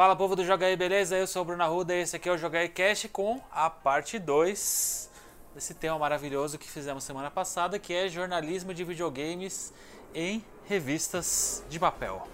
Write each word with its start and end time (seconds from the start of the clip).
Fala 0.00 0.16
povo 0.16 0.34
do 0.34 0.42
Joga 0.42 0.64
aí, 0.64 0.76
beleza? 0.76 1.14
Eu 1.14 1.26
sou 1.26 1.42
o 1.42 1.44
Bruno 1.44 1.62
Arruda 1.62 1.94
e 1.94 2.00
esse 2.00 2.16
aqui 2.16 2.26
é 2.26 2.32
o 2.32 2.38
Joga 2.38 2.60
aí 2.60 2.70
Cast 2.70 3.06
com 3.10 3.38
a 3.52 3.68
parte 3.68 4.18
2 4.18 5.10
desse 5.54 5.74
tema 5.74 5.98
maravilhoso 5.98 6.56
que 6.56 6.70
fizemos 6.70 7.04
semana 7.04 7.30
passada, 7.30 7.78
que 7.78 7.92
é 7.92 8.08
jornalismo 8.08 8.72
de 8.72 8.82
videogames 8.82 9.74
em 10.14 10.42
revistas 10.66 11.62
de 11.68 11.78
papel. 11.78 12.26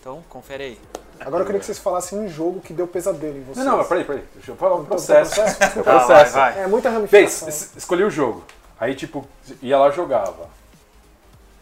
Então, 0.00 0.24
confere 0.28 0.64
aí. 0.64 0.80
Agora 1.20 1.42
eu 1.42 1.46
queria 1.46 1.60
que 1.60 1.66
vocês 1.66 1.78
falassem 1.78 2.18
um 2.18 2.28
jogo 2.28 2.60
que 2.60 2.72
deu 2.72 2.88
pesadelo 2.88 3.38
em 3.38 3.42
vocês. 3.44 3.58
Não, 3.58 3.64
não, 3.64 3.78
mas 3.78 3.86
peraí, 3.86 4.04
peraí. 4.04 4.24
Deixa 4.34 4.50
eu 4.50 4.56
falar 4.56 4.74
um 4.74 4.84
processo. 4.84 5.36
processo? 5.36 5.78
É 5.78 5.80
o 5.80 5.84
Tá, 5.84 5.98
processo. 6.00 6.32
vai, 6.32 6.52
vai. 6.54 6.62
É 6.64 6.66
muita 6.66 6.90
Fez, 6.90 6.94
ramificação. 6.94 7.48
es- 7.48 7.76
escolhi 7.76 8.02
o 8.02 8.10
jogo. 8.10 8.44
Aí, 8.80 8.96
tipo, 8.96 9.24
ia 9.62 9.78
lá 9.78 9.92
jogava. 9.92 10.50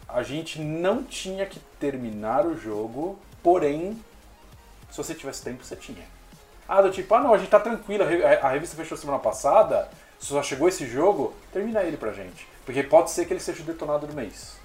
A 0.09 0.23
gente 0.23 0.59
não 0.59 1.03
tinha 1.03 1.45
que 1.45 1.59
terminar 1.79 2.43
o 2.43 2.57
jogo, 2.57 3.19
porém, 3.43 4.03
se 5.03 5.03
você 5.03 5.13
tivesse 5.13 5.43
tempo, 5.43 5.63
você 5.63 5.75
tinha. 5.75 6.03
Ah, 6.67 6.81
do 6.81 6.91
tipo, 6.91 7.13
ah 7.13 7.19
não, 7.19 7.33
a 7.33 7.37
gente 7.37 7.49
tá 7.49 7.59
tranquilo, 7.59 8.03
a 8.03 8.07
re- 8.07 8.23
a 8.23 8.49
revista 8.49 8.75
fechou 8.75 8.97
semana 8.97 9.19
passada, 9.19 9.87
só 10.19 10.41
chegou 10.41 10.67
esse 10.67 10.85
jogo, 10.87 11.33
termina 11.53 11.83
ele 11.83 11.97
pra 11.97 12.11
gente. 12.11 12.47
Porque 12.65 12.83
pode 12.83 13.11
ser 13.11 13.25
que 13.25 13.33
ele 13.33 13.39
seja 13.39 13.63
detonado 13.63 14.07
do 14.07 14.13
mês. 14.13 14.57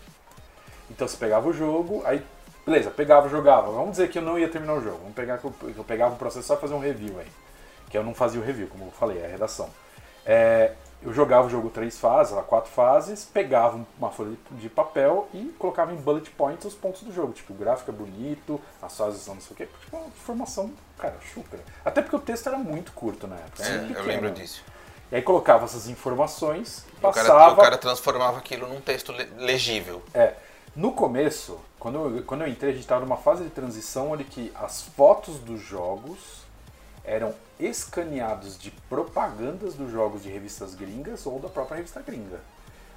Então 0.90 1.06
você 1.06 1.16
pegava 1.16 1.48
o 1.48 1.52
jogo, 1.52 2.02
aí, 2.04 2.24
beleza, 2.66 2.90
pegava, 2.90 3.28
jogava. 3.28 3.70
Vamos 3.70 3.92
dizer 3.92 4.08
que 4.10 4.18
eu 4.18 4.22
não 4.22 4.38
ia 4.38 4.48
terminar 4.48 4.74
o 4.74 4.80
jogo. 4.82 4.98
Vamos 4.98 5.14
pegar 5.14 5.38
que 5.38 5.44
eu, 5.44 5.84
pegava 5.86 6.14
o 6.14 6.18
processo 6.18 6.46
só 6.46 6.56
fazer 6.56 6.74
um 6.74 6.80
review 6.80 7.20
aí. 7.20 7.28
Que 7.90 7.96
eu 7.98 8.02
não 8.02 8.14
fazia 8.14 8.40
o 8.40 8.44
review, 8.44 8.66
como 8.68 8.86
eu 8.86 8.90
falei, 8.90 9.18
é 9.20 9.26
a 9.26 9.28
redação. 9.28 9.68
É, 10.24 10.72
eu 11.04 11.12
jogava 11.12 11.46
o 11.46 11.50
jogo 11.50 11.68
três 11.70 11.98
fases, 11.98 12.32
lá, 12.32 12.42
quatro 12.42 12.70
fases, 12.70 13.24
pegava 13.24 13.80
uma 13.98 14.10
folha 14.10 14.36
de- 14.52 14.68
papel 14.68 15.28
e 15.34 15.54
colocava 15.58 15.92
em 15.92 15.96
bullet 15.96 16.30
points 16.30 16.64
os 16.64 16.74
pontos 16.74 17.02
do 17.02 17.12
jogo. 17.12 17.32
Tipo, 17.32 17.52
o 17.52 17.56
gráfico 17.56 17.90
é 17.90 17.94
bonito, 17.94 18.60
as 18.80 18.96
fases 18.96 19.20
são 19.22 19.34
não 19.34 19.42
sei 19.42 19.52
o 19.52 19.56
quê. 19.56 19.68
Tipo, 19.84 19.96
uma 19.96 20.06
informação, 20.06 20.70
cara, 20.98 21.16
chucra. 21.34 21.60
Até 21.84 22.02
porque 22.02 22.16
o 22.16 22.20
texto 22.20 22.46
era 22.48 22.56
muito 22.58 22.92
curto 22.92 23.26
na 23.26 23.36
época. 23.36 23.62
É, 23.64 23.78
muito 23.78 23.90
eu 23.90 24.04
pequeno. 24.04 24.06
lembro 24.08 24.30
disso. 24.30 24.64
E 25.10 25.16
aí 25.16 25.22
colocava 25.22 25.64
essas 25.64 25.88
informações, 25.88 26.86
E 26.94 26.98
o 26.98 27.00
cara, 27.00 27.12
passava... 27.12 27.52
o 27.52 27.56
cara 27.56 27.76
transformava 27.78 28.38
aquilo 28.38 28.66
num 28.68 28.80
texto 28.80 29.12
le- 29.12 29.28
legível. 29.36 30.02
É, 30.14 30.34
no 30.74 30.92
começo, 30.92 31.58
quando 31.78 32.16
eu, 32.16 32.22
quando 32.24 32.42
eu 32.42 32.48
entrei, 32.48 32.70
a 32.70 32.72
gente 32.74 32.84
estava 32.84 33.04
numa 33.04 33.18
fase 33.18 33.44
de 33.44 33.50
transição 33.50 34.12
onde 34.12 34.24
que 34.24 34.50
as 34.54 34.82
fotos 34.82 35.38
dos 35.38 35.60
jogos 35.60 36.42
eram 37.04 37.34
escaneados 37.58 38.58
de 38.58 38.70
propagandas 38.88 39.74
dos 39.74 39.90
jogos 39.90 40.22
de 40.22 40.28
revistas 40.30 40.74
gringas 40.74 41.26
ou 41.26 41.38
da 41.38 41.48
própria 41.48 41.76
revista 41.76 42.00
gringa. 42.00 42.40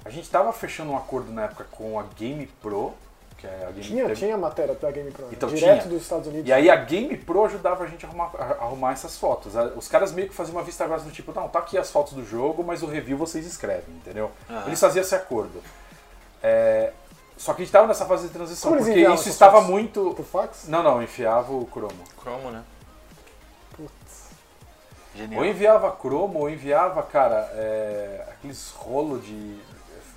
A 0.04 0.10
gente 0.10 0.24
estava 0.24 0.52
fechando 0.52 0.92
um 0.92 0.96
acordo 0.96 1.32
na 1.32 1.44
época 1.44 1.66
com 1.72 1.98
a 1.98 2.04
Game 2.16 2.46
Pro, 2.62 2.92
que 3.36 3.46
é 3.46 3.64
a 3.68 3.70
Game 3.72 3.80
Tinha, 3.82 4.02
teve- 4.06 4.14
tinha 4.16 4.36
matéria 4.36 4.74
da 4.74 4.90
Game 4.90 5.10
Pro. 5.10 5.28
Então, 5.32 5.48
direto 5.48 5.80
tinha. 5.82 5.92
dos 5.94 6.02
Estados 6.02 6.28
Unidos. 6.28 6.48
E 6.48 6.52
aí 6.52 6.70
a 6.70 6.76
Game 6.76 7.16
Pro 7.16 7.44
ajudava 7.44 7.84
a 7.84 7.86
gente 7.88 8.06
a 8.06 8.08
arrumar, 8.08 8.30
a 8.38 8.44
arrumar 8.64 8.92
essas 8.92 9.18
fotos. 9.18 9.52
Os 9.76 9.88
caras 9.88 10.12
meio 10.12 10.28
que 10.28 10.34
faziam 10.34 10.56
uma 10.56 10.62
vista 10.62 10.86
grossa 10.86 11.04
do 11.04 11.10
tipo, 11.10 11.32
não, 11.32 11.48
tá 11.48 11.58
aqui 11.58 11.76
as 11.76 11.90
fotos 11.90 12.12
do 12.12 12.24
jogo, 12.24 12.62
mas 12.64 12.82
o 12.82 12.86
review 12.86 13.18
vocês 13.18 13.44
escrevem, 13.44 13.94
entendeu? 13.96 14.30
Eles 14.66 14.78
faziam 14.80 15.02
esse 15.02 15.14
acordo. 15.14 15.60
É, 16.42 16.92
Só 17.36 17.52
que 17.52 17.62
a 17.62 17.64
gente 17.64 17.68
estava 17.68 17.86
nessa 17.86 18.06
fase 18.06 18.28
de 18.28 18.32
transição, 18.32 18.70
Como 18.70 18.82
porque 18.84 19.00
isso 19.00 19.28
estava 19.28 19.56
fotos? 19.56 19.68
muito. 19.70 20.14
Por 20.16 20.24
fax? 20.24 20.68
Não, 20.68 20.82
não, 20.82 21.02
enfiava 21.02 21.52
o 21.52 21.68
Chrome. 21.70 21.98
Cromo, 22.22 22.50
né? 22.50 22.62
Genial. 25.16 25.40
Ou 25.42 25.46
enviava 25.46 25.96
Chrome, 26.00 26.36
ou 26.36 26.48
enviava, 26.50 27.02
cara, 27.02 27.48
é, 27.54 28.24
aqueles 28.30 28.70
rolos 28.72 29.24
de. 29.24 29.58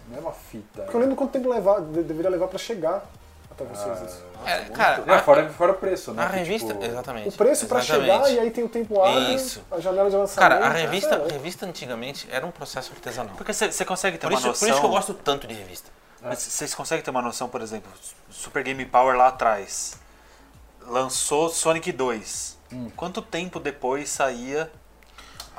Mesma 0.07 0.31
fita. 0.31 0.81
Porque 0.83 0.95
eu 0.95 1.01
lembro 1.01 1.15
quanto 1.15 1.31
tempo 1.31 1.49
levar, 1.49 1.81
de- 1.81 2.01
deveria 2.03 2.31
levar 2.31 2.47
pra 2.47 2.57
chegar 2.57 3.05
até 3.51 3.63
vocês 3.63 4.01
isso. 4.01 4.23
É, 4.45 4.61
cara, 4.65 5.03
É, 5.05 5.19
fora, 5.19 5.49
fora 5.49 5.71
o 5.73 5.75
preço, 5.75 6.13
né? 6.13 6.23
a 6.25 6.29
que, 6.29 6.37
revista. 6.37 6.73
tipo, 6.73 6.83
exatamente. 6.83 7.29
O 7.29 7.31
preço 7.33 7.67
pra 7.67 7.79
exatamente. 7.79 8.07
chegar 8.07 8.31
e 8.31 8.39
aí 8.39 8.49
tem 8.49 8.63
o 8.63 8.69
tempo 8.69 8.99
hábil, 9.01 9.35
Isso. 9.35 9.61
a 9.69 9.79
janela 9.79 10.09
de 10.09 10.15
lançamento. 10.15 10.51
Cara, 10.51 10.67
a 10.73 10.79
é 10.79 10.81
revista, 10.81 11.13
a 11.13 11.17
louco. 11.17 11.31
revista 11.33 11.65
antigamente 11.67 12.27
era 12.31 12.43
um 12.45 12.49
processo 12.51 12.91
artesanal. 12.91 13.35
Porque 13.35 13.53
você 13.53 13.85
consegue 13.85 14.17
ter 14.17 14.25
Por 14.25 14.33
uma 14.33 14.39
isso, 14.39 14.47
noção... 14.47 14.67
por 14.67 14.71
isso 14.71 14.79
que 14.81 14.85
eu 14.87 14.91
gosto 14.91 15.13
tanto 15.13 15.45
de 15.45 15.53
revista. 15.53 15.91
Mas 16.21 16.39
vocês 16.39 16.73
conseguem 16.73 17.03
ter 17.03 17.11
uma 17.11 17.21
noção, 17.21 17.47
por 17.47 17.61
exemplo, 17.61 17.91
Super 18.31 18.63
Game 18.63 18.83
Power 18.85 19.15
lá 19.15 19.27
atrás 19.27 19.95
lançou 20.87 21.49
Sonic 21.49 21.91
2. 21.91 22.57
Hum. 22.73 22.89
Quanto 22.95 23.21
tempo 23.21 23.59
depois 23.59 24.09
saía? 24.09 24.71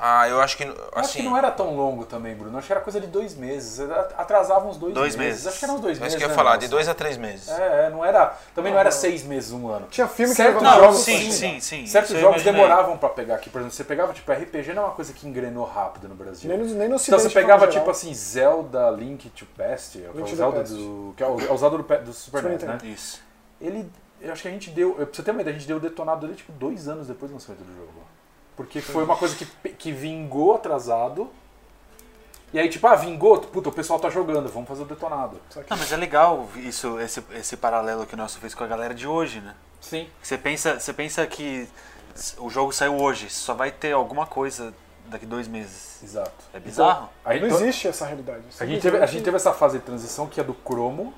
Ah, 0.03 0.27
eu 0.27 0.41
acho 0.41 0.57
que. 0.57 0.63
Eu 0.63 0.71
Acho 0.95 1.09
Assim, 1.11 1.19
que 1.19 1.23
não 1.25 1.37
era 1.37 1.51
tão 1.51 1.75
longo 1.75 2.05
também, 2.05 2.33
Bruno. 2.33 2.57
Acho 2.57 2.65
que 2.65 2.73
era 2.73 2.81
coisa 2.81 2.99
de 2.99 3.05
dois 3.05 3.35
meses. 3.35 3.79
Atrasava 4.17 4.67
uns 4.67 4.75
dois, 4.75 4.95
Dois 4.95 5.15
meses. 5.15 5.33
meses. 5.43 5.47
Acho 5.47 5.59
que 5.59 5.65
eram 5.65 5.75
uns 5.75 5.81
dois 5.81 5.97
é 5.99 6.01
meses. 6.01 6.13
isso 6.13 6.17
que 6.17 6.23
eu 6.23 6.27
ia 6.27 6.31
né, 6.31 6.35
falar, 6.35 6.55
de 6.57 6.61
Nelson? 6.61 6.75
dois 6.75 6.89
a 6.89 6.93
três 6.95 7.17
meses. 7.17 7.47
É, 7.49 7.85
é, 7.85 7.89
não 7.91 8.03
era. 8.03 8.35
Também 8.55 8.73
não 8.73 8.79
era 8.79 8.89
seis 8.89 9.21
meses, 9.21 9.51
um 9.51 9.67
ano. 9.69 9.85
Tinha 9.91 10.07
filme 10.07 10.31
que 10.33 10.37
Certos 10.41 10.63
levava 10.63 10.81
jogos, 10.81 10.99
sim, 11.01 11.19
sim, 11.19 11.31
sim, 11.31 11.59
sim. 11.61 11.85
Certos 11.85 12.15
eu 12.15 12.19
jogos 12.19 12.41
imaginei. 12.41 12.61
demoravam 12.63 12.97
pra 12.97 13.09
pegar 13.09 13.35
aqui. 13.35 13.51
Por 13.51 13.59
exemplo, 13.59 13.75
você 13.75 13.83
pegava, 13.83 14.11
tipo, 14.11 14.31
RPG 14.31 14.73
não 14.73 14.81
é 14.81 14.85
uma 14.87 14.95
coisa 14.95 15.13
que 15.13 15.27
engrenou 15.27 15.65
rápido 15.65 16.09
no 16.09 16.15
Brasil. 16.15 16.49
Nem 16.49 16.57
no, 16.57 16.65
nem 16.65 16.89
no 16.89 16.95
Então 16.95 17.19
você 17.19 17.27
de 17.27 17.33
pegava, 17.35 17.65
geral. 17.67 17.79
tipo 17.79 17.91
assim, 17.91 18.11
Zelda 18.11 18.89
Link 18.89 19.29
to 19.29 19.45
Past, 19.55 19.99
que 19.99 20.03
é 20.03 20.09
o 20.09 20.13
Link 20.13 20.23
to 20.23 20.29
the 20.31 20.35
Zelda 20.35 20.59
Past. 20.61 20.73
do. 20.73 21.13
que 21.15 21.21
é 21.21 21.27
o- 21.27 21.39
é 21.39 21.51
usado 21.53 21.77
do, 21.77 21.83
do 21.83 22.11
Super 22.13 22.41
NES, 22.41 22.63
né? 22.63 22.73
Nintendo. 22.73 22.85
Isso. 22.91 23.21
Ele. 23.61 23.87
Eu 24.19 24.31
acho 24.33 24.41
que 24.41 24.47
a 24.47 24.51
gente 24.51 24.71
deu. 24.71 24.93
Pra 24.95 25.05
você 25.11 25.21
ter 25.21 25.29
uma 25.29 25.41
ideia, 25.41 25.55
a 25.55 25.59
gente 25.59 25.67
deu 25.67 25.77
o 25.77 25.79
detonado 25.79 26.21
dele 26.21 26.33
tipo 26.35 26.51
dois 26.53 26.87
anos 26.87 27.07
depois 27.07 27.29
do 27.31 27.35
lançamento 27.35 27.61
do 27.63 27.75
jogo. 27.75 27.91
Porque 28.55 28.81
foi 28.81 29.03
uma 29.03 29.15
coisa 29.15 29.35
que, 29.35 29.45
que 29.69 29.91
vingou 29.91 30.53
atrasado. 30.55 31.29
E 32.53 32.59
aí, 32.59 32.67
tipo, 32.67 32.85
ah, 32.85 32.95
vingou, 32.95 33.39
puta, 33.39 33.69
o 33.69 33.71
pessoal 33.71 33.97
tá 33.97 34.09
jogando, 34.09 34.49
vamos 34.49 34.67
fazer 34.67 34.81
o 34.81 34.85
detonado. 34.85 35.39
Não, 35.69 35.77
mas 35.77 35.91
é 35.91 35.95
legal 35.95 36.49
isso, 36.57 36.99
esse, 36.99 37.23
esse 37.33 37.55
paralelo 37.55 38.05
que 38.05 38.13
o 38.13 38.17
nosso 38.17 38.39
fez 38.39 38.53
com 38.53 38.63
a 38.63 38.67
galera 38.67 38.93
de 38.93 39.07
hoje, 39.07 39.39
né? 39.39 39.55
Sim. 39.79 40.09
Você 40.21 40.37
pensa, 40.37 40.79
você 40.79 40.91
pensa 40.91 41.25
que 41.25 41.67
o 42.37 42.49
jogo 42.49 42.73
saiu 42.73 42.97
hoje, 42.97 43.29
só 43.29 43.53
vai 43.53 43.71
ter 43.71 43.93
alguma 43.93 44.25
coisa 44.25 44.73
daqui 45.05 45.25
dois 45.25 45.47
meses. 45.47 46.03
Exato. 46.03 46.31
É 46.53 46.59
bizarro? 46.59 47.09
Aí, 47.23 47.39
Não 47.39 47.47
então, 47.47 47.61
existe 47.61 47.87
essa 47.87 48.05
realidade. 48.05 48.43
a, 48.59 48.65
gente 48.65 48.81
teve, 48.81 48.97
a 48.97 49.05
gente 49.05 49.23
teve 49.23 49.35
essa 49.37 49.53
fase 49.53 49.79
de 49.79 49.85
transição 49.85 50.27
que 50.27 50.39
é 50.39 50.43
do 50.43 50.53
cromo 50.53 51.13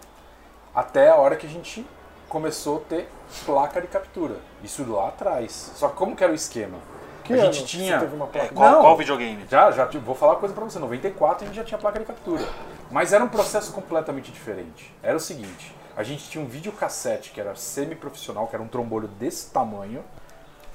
até 0.74 1.10
a 1.10 1.16
hora 1.16 1.36
que 1.36 1.46
a 1.46 1.50
gente 1.50 1.86
começou 2.30 2.78
a 2.78 2.80
ter 2.82 3.10
placa 3.46 3.82
de 3.82 3.88
captura. 3.88 4.38
Isso 4.64 4.84
lá 4.92 5.10
atrás. 5.10 5.72
Só 5.76 5.90
que 5.90 5.96
como 5.96 6.16
que 6.16 6.24
era 6.24 6.32
o 6.32 6.36
esquema? 6.36 6.80
Que 7.24 7.34
a 7.34 7.38
ano 7.38 7.46
gente 7.54 7.62
que 7.64 7.68
tinha. 7.78 8.00
Você 8.00 8.06
teve 8.06 8.16
uma 8.16 8.26
É, 8.26 8.30
placa? 8.30 8.54
qual, 8.54 8.72
Não. 8.72 8.82
qual 8.82 8.98
videogame? 8.98 9.46
Já, 9.50 9.72
já, 9.72 9.88
tipo, 9.88 10.04
vou 10.06 10.16
falar 10.16 10.34
uma 10.34 10.40
coisa 10.40 10.54
pra 10.54 10.64
você. 10.64 10.78
Em 10.78 10.82
94 10.82 11.44
a 11.44 11.48
gente 11.48 11.56
já 11.56 11.64
tinha 11.64 11.78
placa 11.78 12.00
de 12.00 12.06
captura. 12.06 12.46
Mas 12.92 13.14
era 13.14 13.24
um 13.24 13.30
processo 13.30 13.72
completamente 13.72 14.32
diferente. 14.32 14.94
Era 15.02 15.16
o 15.16 15.20
seguinte: 15.20 15.74
a 15.96 16.04
gente 16.04 16.30
tinha 16.30 16.44
um 16.44 16.48
videocassete 16.48 17.32
que 17.32 17.40
era 17.40 17.56
semi-profissional, 17.56 18.48
que 18.48 18.56
era 18.56 18.64
um 18.64 18.68
trombolho 18.68 19.08
desse 19.08 19.52
tamanho, 19.52 20.04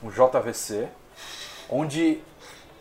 um 0.03 0.09
JVC, 0.11 0.89
onde 1.71 2.21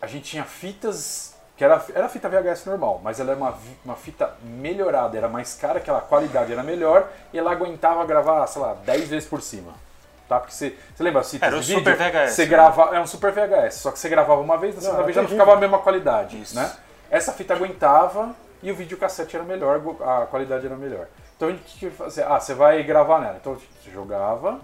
a 0.00 0.06
gente 0.06 0.24
tinha 0.30 0.44
fitas. 0.44 1.34
que 1.56 1.64
era, 1.64 1.84
era 1.92 2.08
fita 2.08 2.28
VHS 2.28 2.66
normal, 2.66 3.00
mas 3.02 3.18
ela 3.18 3.32
era 3.32 3.38
uma, 3.40 3.50
vi- 3.50 3.76
uma 3.84 3.96
fita 3.96 4.32
melhorada, 4.44 5.18
era 5.18 5.28
mais 5.28 5.54
cara, 5.54 5.78
aquela 5.78 6.00
qualidade 6.00 6.52
era 6.52 6.62
melhor, 6.62 7.08
e 7.32 7.38
ela 7.38 7.50
aguentava 7.50 8.04
gravar, 8.06 8.46
sei 8.46 8.62
lá, 8.62 8.74
10 8.74 9.08
vezes 9.08 9.28
por 9.28 9.42
cima. 9.42 9.72
Tá? 10.28 10.38
Porque 10.38 10.52
você, 10.52 10.76
você 10.94 11.02
lembra 11.02 11.24
fitas 11.24 11.46
Era 11.46 11.56
o 11.56 11.60
de 11.60 11.74
vídeo? 11.74 11.78
Super 11.78 11.96
VHS, 11.96 12.32
Você 12.32 12.42
né? 12.42 12.48
grava, 12.48 12.82
é 12.96 13.00
um 13.00 13.06
Super 13.06 13.32
VHS, 13.32 13.74
só 13.76 13.90
que 13.90 13.98
você 13.98 14.08
gravava 14.08 14.40
uma 14.40 14.58
vez, 14.58 14.74
na 14.74 14.82
segunda 14.82 15.02
vez 15.02 15.14
já 15.14 15.22
não 15.22 15.28
ficava 15.28 15.54
a 15.54 15.56
mesma 15.56 15.78
qualidade, 15.78 16.40
Isso. 16.40 16.54
né? 16.54 16.70
Essa 17.10 17.32
fita 17.32 17.54
aguentava 17.54 18.34
e 18.62 18.70
o 18.70 18.74
videocassete 18.74 19.34
era 19.36 19.44
melhor, 19.44 19.80
a 20.02 20.26
qualidade 20.26 20.66
era 20.66 20.76
melhor. 20.76 21.06
Então 21.36 21.48
a 21.48 21.52
gente 21.52 21.78
tinha 21.78 21.90
que 21.90 21.96
fazer, 21.96 22.24
ah, 22.24 22.38
você 22.38 22.52
vai 22.52 22.82
gravar 22.82 23.20
nela. 23.20 23.38
Então 23.40 23.54
você 23.54 23.90
jogava, 23.90 24.60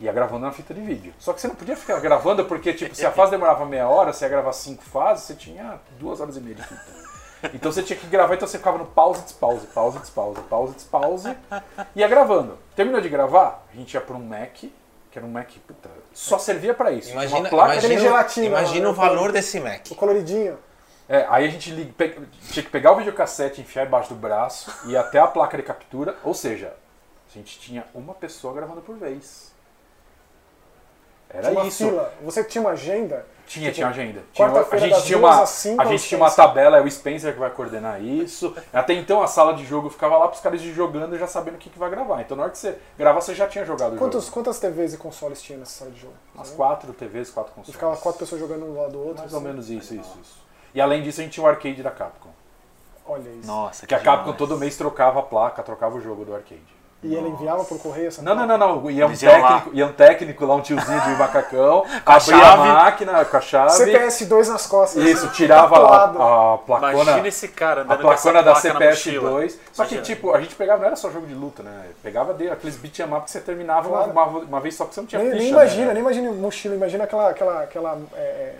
ia 0.00 0.12
gravando 0.12 0.46
na 0.46 0.50
fita 0.50 0.74
de 0.74 0.80
vídeo. 0.80 1.14
Só 1.18 1.32
que 1.32 1.40
você 1.40 1.46
não 1.46 1.54
podia 1.54 1.76
ficar 1.76 2.00
gravando 2.00 2.44
porque, 2.46 2.72
tipo, 2.72 2.94
se 2.94 3.06
a 3.06 3.12
fase 3.12 3.30
demorava 3.30 3.64
meia 3.64 3.86
hora, 3.86 4.12
você 4.12 4.24
ia 4.24 4.28
gravar 4.28 4.52
cinco 4.52 4.82
fases, 4.82 5.24
você 5.26 5.34
tinha 5.34 5.78
duas 6.00 6.20
horas 6.20 6.36
e 6.36 6.40
meia 6.40 6.56
de 6.56 6.62
fita. 6.62 7.01
Então 7.54 7.72
você 7.72 7.82
tinha 7.82 7.98
que 7.98 8.06
gravar, 8.06 8.34
então 8.34 8.46
você 8.46 8.58
ficava 8.58 8.78
no 8.78 8.86
pause, 8.86 9.22
despause, 9.22 9.66
pause, 9.68 9.98
despause, 9.98 10.40
pause, 10.42 10.74
despause, 10.74 11.36
e 11.94 12.00
ia 12.00 12.08
gravando. 12.08 12.58
Terminou 12.76 13.00
de 13.00 13.08
gravar, 13.08 13.66
a 13.72 13.76
gente 13.76 13.94
ia 13.94 14.00
para 14.00 14.14
um 14.16 14.24
Mac, 14.24 14.54
que 14.54 14.70
era 15.18 15.24
um 15.26 15.30
Mac, 15.30 15.50
puta, 15.66 15.90
só 16.14 16.38
servia 16.38 16.72
para 16.74 16.90
isso. 16.92 17.10
Imagina, 17.10 17.40
uma 17.40 17.48
placa 17.48 17.72
imagina, 17.74 18.00
gelatina, 18.00 18.46
imagina 18.46 18.88
o 18.88 18.94
valor 18.94 19.32
desse 19.32 19.60
Mac. 19.60 19.86
O 19.90 19.94
coloridinho. 19.94 20.58
É, 21.08 21.26
aí 21.28 21.46
a 21.46 21.50
gente 21.50 21.70
li- 21.70 21.84
pe- 21.86 22.18
tinha 22.50 22.62
que 22.62 22.70
pegar 22.70 22.92
o 22.92 22.96
videocassete, 22.96 23.60
enfiar 23.60 23.86
embaixo 23.86 24.08
do 24.08 24.14
braço 24.14 24.72
e 24.86 24.92
ir 24.92 24.96
até 24.96 25.18
a 25.18 25.26
placa 25.26 25.56
de 25.56 25.62
captura. 25.62 26.16
Ou 26.24 26.32
seja, 26.32 26.72
a 27.28 27.32
gente 27.36 27.58
tinha 27.58 27.84
uma 27.92 28.14
pessoa 28.14 28.54
gravando 28.54 28.80
por 28.80 28.96
vez. 28.96 29.51
Era 31.32 31.48
Tinha 31.48 31.60
uma 31.60 31.66
isso. 31.68 31.84
fila. 31.88 32.12
Você 32.22 32.44
tinha 32.44 32.62
uma 32.62 32.70
agenda. 32.70 33.26
Tinha, 33.46 33.64
Tipo, 33.66 33.74
tinha 33.74 33.88
agenda. 33.88 34.22
Tinha, 34.32 34.48
a 34.48 34.50
quarta-feira 34.50 34.86
gente 34.88 35.04
tinha 35.04 35.18
uma, 35.18 35.42
às 35.42 35.48
cinco 35.50 35.82
a 35.82 35.84
gente 35.84 36.04
tinha 36.08 36.18
uma 36.18 36.30
tabela, 36.30 36.78
é 36.78 36.80
o 36.80 36.90
Spencer 36.90 37.32
que 37.34 37.38
vai 37.40 37.50
coordenar 37.50 38.02
isso. 38.02 38.54
Até 38.72 38.94
então 38.94 39.20
a 39.22 39.26
sala 39.26 39.52
de 39.52 39.64
jogo 39.64 39.90
ficava 39.90 40.16
lá 40.16 40.28
para 40.28 40.36
os 40.36 40.40
caras 40.40 40.60
jogando 40.60 41.14
e 41.14 41.18
já 41.18 41.26
sabendo 41.26 41.56
o 41.56 41.58
que, 41.58 41.68
que 41.68 41.78
vai 41.78 41.90
gravar. 41.90 42.20
Então 42.22 42.36
na 42.36 42.44
hora 42.44 42.52
que 42.52 42.58
você 42.58 42.78
gravar, 42.96 43.20
você 43.20 43.34
já 43.34 43.46
tinha 43.48 43.64
jogado 43.64 43.94
o 43.94 43.98
Quantos, 43.98 44.24
jogo. 44.24 44.34
quantas 44.34 44.58
TVs 44.58 44.94
e 44.94 44.96
consoles 44.96 45.42
tinha 45.42 45.58
nessa 45.58 45.72
sala 45.80 45.90
de 45.90 46.00
jogo? 46.00 46.14
Umas 46.34 46.50
quatro 46.50 46.92
TVs, 46.92 47.30
quatro 47.30 47.52
E 47.52 47.54
consoles. 47.56 47.74
ficava 47.74 47.96
quatro 47.96 48.18
pessoas 48.20 48.40
jogando 48.40 48.64
um 48.64 48.80
lado 48.80 48.92
do 48.92 49.00
outro? 49.00 49.18
Mais 49.20 49.32
ou 49.32 49.38
assim? 49.38 49.46
menos 49.48 49.68
isso, 49.70 49.94
isso, 49.94 50.18
isso. 50.22 50.38
E 50.74 50.80
além 50.80 51.02
disso 51.02 51.20
a 51.20 51.24
gente 51.24 51.32
tinha 51.34 51.44
o 51.44 51.48
arcade 51.48 51.82
da 51.82 51.90
Capcom. 51.90 52.30
Olha 53.04 53.28
isso. 53.28 53.46
Nossa, 53.46 53.86
Que 53.86 53.94
a 53.94 53.98
demais. 53.98 54.18
Capcom 54.18 54.32
todo 54.34 54.56
mês 54.56 54.76
trocava 54.76 55.18
a 55.18 55.22
placa, 55.22 55.62
trocava 55.62 55.96
o 55.96 56.00
jogo 56.00 56.24
do 56.24 56.34
arcade. 56.34 56.62
E 57.04 57.14
ele 57.16 57.30
enviava 57.30 57.64
por 57.64 57.78
correio 57.80 58.06
essa 58.08 58.22
Não, 58.22 58.32
não, 58.34 58.46
não, 58.46 58.56
não. 58.56 58.90
Ia 58.90 59.08
um, 59.08 59.12
iam 59.12 59.40
lá. 59.40 59.48
técnico, 59.54 59.70
ia 59.76 59.86
um 59.86 59.92
técnico 59.92 60.46
lá, 60.46 60.54
um 60.54 60.60
tiozinho 60.60 61.00
de 61.00 61.10
macacão, 61.16 61.84
a 62.06 62.14
abria 62.14 62.36
a 62.46 62.56
máquina 62.56 63.24
com 63.24 63.36
a 63.36 63.40
chave. 63.40 63.70
CPS 63.72 64.26
2 64.26 64.48
nas 64.48 64.66
costas. 64.68 65.02
Isso, 65.02 65.26
tirava 65.34 65.78
lá 65.78 66.04
a 66.04 66.58
placona. 66.58 67.02
Imagina 67.02 67.28
esse 67.28 67.48
cara 67.48 67.84
A 67.88 67.96
placona 67.96 68.40
da 68.42 68.52
placa 68.52 68.72
na 68.78 68.86
mochila. 68.86 69.30
CPS2. 69.40 69.54
Só 69.72 69.84
que, 69.84 70.00
tipo, 70.00 70.32
a 70.32 70.40
gente 70.40 70.54
pegava, 70.54 70.78
não 70.78 70.86
era 70.86 70.96
só 70.96 71.10
jogo 71.10 71.26
de 71.26 71.34
luta, 71.34 71.62
né? 71.64 71.86
Pegava 72.02 72.32
de, 72.34 72.48
aqueles 72.48 72.76
beat 72.76 73.00
'em 73.00 73.12
up 73.12 73.24
que 73.24 73.30
você 73.32 73.40
terminava 73.40 73.88
uma, 73.88 74.04
Claro. 74.04 74.10
uma, 74.12 74.38
uma 74.44 74.60
vez 74.60 74.76
só 74.76 74.84
que 74.84 74.94
você 74.94 75.00
não 75.00 75.06
tinha 75.08 75.20
Nem, 75.20 75.32
ficha, 75.32 75.42
nem 75.42 75.52
imagina, 75.52 75.86
né? 75.86 75.94
nem 75.94 76.02
imagina 76.02 76.32
mochila, 76.32 76.74
imagina 76.76 77.04
aquela, 77.04 77.30
aquela, 77.30 77.62
aquela 77.62 77.98
é, 78.14 78.20
é, 78.20 78.54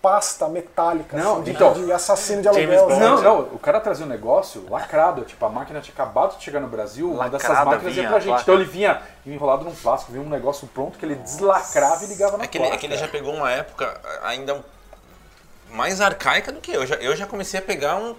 pasta 0.00 0.48
metálica 0.48 1.16
Não, 1.16 1.34
assim, 1.34 1.42
de, 1.42 1.50
então- 1.50 1.72
de 1.74 1.90
assassino 1.92 2.40
de 2.42 2.48
aluguel. 2.48 2.88
Assim. 2.88 3.00
Não, 3.00 3.20
não, 3.22 3.38
o 3.40 3.58
cara 3.58 3.80
trazia 3.80 4.06
um 4.06 4.08
negócio 4.08 4.64
lacrado, 4.70 5.22
tipo, 5.22 5.44
a 5.44 5.48
máquina 5.48 5.80
tinha 5.80 5.92
acabado 5.92 6.36
de 6.38 6.44
chegar 6.44 6.60
no 6.60 6.68
Brasil, 6.68 7.10
uma 7.12 7.28
dessas 7.28 7.48
máquinas 7.64 7.82
ia 7.84 7.90
vinha 7.90 8.08
pra 8.08 8.16
a 8.16 8.20
gente. 8.20 8.28
placa. 8.28 8.42
Então 8.42 8.54
ele 8.54 8.64
vinha 8.64 9.02
enrolado 9.26 9.64
num 9.64 9.74
plástico, 9.74 10.12
vinha 10.12 10.24
um 10.24 10.28
negócio 10.28 10.68
pronto 10.68 10.96
que 10.98 11.04
ele 11.04 11.16
deslacrava 11.16 12.04
e 12.04 12.06
ligava 12.06 12.36
na 12.38 12.44
É 12.44 12.46
que, 12.46 12.58
ele, 12.58 12.66
é 12.68 12.76
que 12.76 12.86
ele 12.86 12.96
já 12.96 13.08
pegou 13.08 13.34
uma 13.34 13.50
época 13.50 14.00
ainda 14.22 14.64
mais 15.70 16.00
arcaica 16.00 16.52
do 16.52 16.60
que 16.60 16.70
eu. 16.72 16.86
Já, 16.86 16.94
eu 16.96 17.14
já 17.16 17.26
comecei 17.26 17.58
a 17.58 17.62
pegar 17.62 17.96
um, 17.96 18.14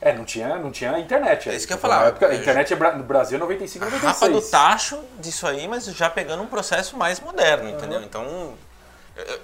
É, 0.00 0.12
não 0.12 0.24
tinha, 0.24 0.56
não 0.58 0.70
tinha 0.70 0.98
internet. 0.98 1.48
É 1.48 1.54
isso 1.54 1.66
que 1.66 1.72
eu 1.72 1.76
ia 1.76 1.80
uma 1.82 1.88
falar. 1.88 2.06
época- 2.08 2.26
a 2.28 2.34
internet 2.34 2.72
é 2.72 2.76
bra- 2.76 2.92
no 2.92 3.02
Brasil 3.04 3.36
é 3.36 3.40
95, 3.40 3.84
a 3.84 3.88
96. 3.90 4.20
rapa 4.20 4.28
do 4.32 4.50
tacho 4.50 5.00
disso 5.18 5.46
aí, 5.46 5.66
mas 5.66 5.86
já 5.86 6.10
pegando 6.10 6.42
um 6.42 6.46
processo 6.46 6.96
mais 6.96 7.18
moderno, 7.20 7.70
entendeu? 7.70 8.00
Então, 8.02 8.54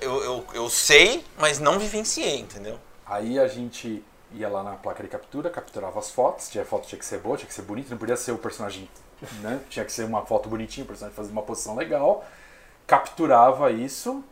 eu, 0.01 0.23
eu, 0.23 0.45
eu, 0.55 0.71
sei, 0.71 1.25
mas 1.39 1.59
não 1.59 1.79
vivenciei, 1.79 2.39
entendeu? 2.41 2.79
Aí 3.07 3.39
a 3.39 3.47
gente 3.49 4.03
ia 4.33 4.49
lá 4.49 4.63
na 4.63 4.73
placa 4.77 5.03
de 5.03 5.09
captura, 5.09 5.51
capturava 5.51 5.99
as 5.99 6.11
fotos, 6.11 6.49
tinha 6.49 6.65
foto 6.65 6.87
tinha 6.87 6.99
que 6.99 7.05
ser 7.05 7.19
boa, 7.19 7.37
tinha 7.37 7.47
que 7.49 7.55
ser 7.55 7.63
bonita, 7.63 7.91
não 7.91 7.99
podia 7.99 8.17
ser 8.17 8.33
o 8.33 8.39
personagem, 8.39 8.89
né? 9.41 9.61
Tinha 9.69 9.85
que 9.85 9.93
ser 9.93 10.05
uma 10.05 10.25
foto 10.25 10.49
bonitinha, 10.49 10.85
o 10.85 10.87
personagem 10.87 11.17
fazia 11.17 11.33
uma 11.33 11.43
posição 11.43 11.77
legal. 11.77 12.25
Capturava 12.87 13.71
isso. 13.71 14.23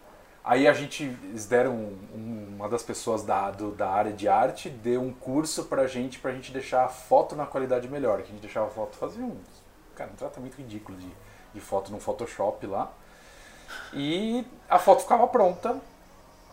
Aí 0.44 0.66
a 0.66 0.72
gente, 0.72 1.04
eles 1.04 1.46
deram 1.46 1.72
um- 1.72 2.54
uma 2.56 2.68
das 2.68 2.82
pessoas 2.82 3.22
da, 3.22 3.50
do- 3.52 3.70
da 3.72 3.88
área 3.90 4.12
de 4.12 4.28
arte, 4.28 4.68
deu 4.68 5.00
um 5.00 5.12
curso 5.12 5.64
pra 5.64 5.86
gente, 5.86 6.18
pra 6.18 6.32
gente 6.32 6.50
deixar 6.52 6.84
a 6.84 6.88
foto 6.88 7.36
na 7.36 7.46
qualidade 7.46 7.88
melhor. 7.88 8.18
Que 8.18 8.24
a 8.24 8.32
gente 8.32 8.40
deixava 8.40 8.66
a 8.66 8.70
foto, 8.70 8.96
fazia 8.96 9.24
um, 9.24 9.36
cara, 9.94 10.10
um 10.12 10.16
tratamento 10.16 10.56
ridículo 10.56 10.98
de, 10.98 11.08
de 11.54 11.60
foto 11.60 11.92
no 11.92 12.00
Photoshop 12.00 12.66
lá. 12.66 12.92
E 13.92 14.44
a 14.68 14.78
foto 14.78 15.02
ficava 15.02 15.26
pronta, 15.26 15.76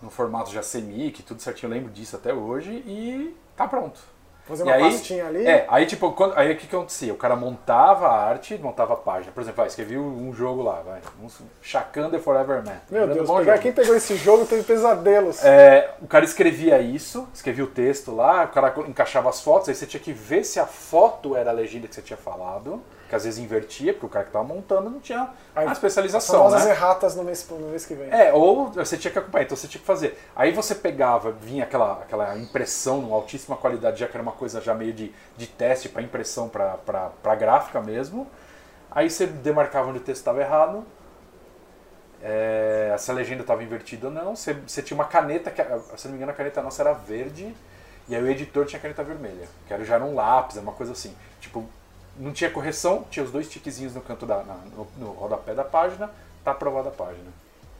no 0.01 0.09
formato 0.09 0.51
já 0.51 0.61
semic, 0.63 1.23
tudo 1.23 1.41
certinho, 1.41 1.69
eu 1.69 1.75
lembro 1.75 1.91
disso 1.91 2.15
até 2.15 2.33
hoje, 2.33 2.71
e 2.85 3.35
tá 3.55 3.67
pronto. 3.67 3.99
Fazer 4.45 4.63
E 4.63 4.65
uma 4.65 4.73
aí- 4.75 4.81
pastinha 4.91 5.27
ali. 5.27 5.45
É, 5.45 5.67
aí 5.69 5.85
tipo, 5.85 6.11
quando, 6.13 6.35
aí 6.35 6.51
o 6.51 6.57
que 6.57 6.65
que 6.65 6.75
acontecia? 6.75 7.13
O 7.13 7.17
cara 7.17 7.35
montava 7.35 8.07
a 8.07 8.23
arte, 8.29 8.57
montava 8.57 8.93
a 8.93 8.97
página. 8.97 9.31
Por 9.31 9.41
exemplo, 9.41 9.57
vai, 9.57 9.67
escrevi 9.67 9.95
um 9.95 10.33
jogo 10.33 10.63
lá, 10.63 10.81
vai, 10.81 10.99
um 11.21 11.27
Shakan 11.61 12.09
The 12.09 12.17
Forever 12.17 12.65
Man. 12.65 12.77
Meu 12.89 13.03
Era 13.03 13.11
um 13.11 13.13
Deus, 13.13 13.29
pegar, 13.29 13.43
jogo. 13.51 13.59
quem 13.61 13.71
pegou 13.71 13.95
esse 13.95 14.15
jogo 14.15 14.47
teve 14.47 14.63
pesadelos. 14.63 15.45
É, 15.45 15.93
o 16.01 16.07
cara 16.07 16.25
escrevia 16.25 16.79
isso, 16.81 17.27
escrevia 17.31 17.63
o 17.63 17.67
texto 17.67 18.11
lá, 18.15 18.45
o 18.45 18.47
cara 18.47 18.73
encaixava 18.87 19.29
as 19.29 19.39
fotos, 19.39 19.69
aí 19.69 19.75
você 19.75 19.85
tinha 19.85 20.01
que 20.01 20.11
ver 20.11 20.43
se 20.43 20.59
a 20.59 20.65
foto 20.65 21.35
era 21.35 21.51
a 21.51 21.53
legenda 21.53 21.87
que 21.87 21.93
você 21.93 22.01
tinha 22.01 22.17
falado, 22.17 22.81
que 23.09 23.15
às 23.15 23.23
vezes 23.23 23.39
invertia, 23.39 23.91
porque 23.91 24.05
o 24.05 24.09
cara 24.09 24.25
que 24.25 24.31
tava 24.31 24.45
montando 24.45 24.89
não 24.89 24.99
tinha 24.99 25.29
Aí, 25.55 25.65
a 25.65 25.71
As 25.71 25.77
especialização, 25.77 26.37
famosas 26.37 26.65
né? 26.65 26.71
erratas 26.71 27.15
no 27.15 27.23
mês, 27.23 27.45
no 27.49 27.69
mês 27.69 27.85
que 27.85 27.95
vem. 27.95 28.09
É, 28.11 28.31
ou 28.31 28.69
você 28.71 28.97
tinha 28.97 29.11
que 29.11 29.17
acompanhar, 29.17 29.45
então 29.45 29.57
você 29.57 29.67
tinha 29.67 29.81
que 29.81 29.85
fazer. 29.87 30.17
Aí 30.35 30.51
você 30.51 30.75
pegava, 30.75 31.31
vinha 31.31 31.63
aquela, 31.63 31.93
aquela 31.93 32.37
impressão 32.37 33.01
numa 33.01 33.15
altíssima 33.15 33.57
qualidade, 33.57 33.99
já 33.99 34.07
que 34.07 34.15
era 34.15 34.21
uma 34.21 34.31
coisa 34.31 34.61
já 34.61 34.75
meio 34.75 34.93
de, 34.93 35.11
de 35.35 35.47
teste 35.47 35.89
para 35.89 36.01
impressão 36.03 36.47
para 36.47 37.35
gráfica 37.35 37.81
mesmo. 37.81 38.27
Aí 38.91 39.09
você 39.09 39.25
demarcava 39.25 39.89
onde 39.89 39.97
o 39.97 40.01
texto 40.01 40.19
estava 40.19 40.39
errado, 40.41 40.85
é, 42.21 42.95
se 42.97 43.09
a 43.09 43.13
legenda 43.13 43.41
estava 43.41 43.63
invertida 43.63 44.07
ou 44.07 44.13
não. 44.13 44.35
Você, 44.35 44.53
você 44.53 44.81
tinha 44.81 44.95
uma 44.95 45.05
caneta, 45.05 45.49
que, 45.49 45.63
se 45.97 46.05
não 46.07 46.11
me 46.11 46.17
engano 46.17 46.31
a 46.31 46.35
caneta 46.35 46.61
nossa 46.61 46.81
era 46.83 46.93
verde, 46.93 47.55
e 48.07 48.15
aí 48.15 48.23
o 48.23 48.27
editor 48.27 48.65
tinha 48.65 48.79
caneta 48.79 49.03
vermelha, 49.03 49.47
que 49.67 49.73
era, 49.73 49.83
já 49.83 49.95
era 49.95 50.03
um 50.03 50.15
lápis, 50.15 50.57
uma 50.57 50.71
coisa 50.73 50.91
assim. 50.91 51.15
Tipo, 51.39 51.67
não 52.19 52.31
tinha 52.33 52.51
correção, 52.51 53.05
tinha 53.09 53.23
os 53.25 53.31
dois 53.31 53.49
tiquezinhos 53.49 53.95
no 53.95 54.01
canto 54.01 54.25
da, 54.25 54.43
na- 54.43 54.53
no, 54.75 54.87
no 54.97 55.11
rodapé 55.13 55.55
da 55.55 55.63
página, 55.63 56.11
tá 56.43 56.51
aprovada 56.51 56.89
a 56.89 56.91
página. 56.91 57.31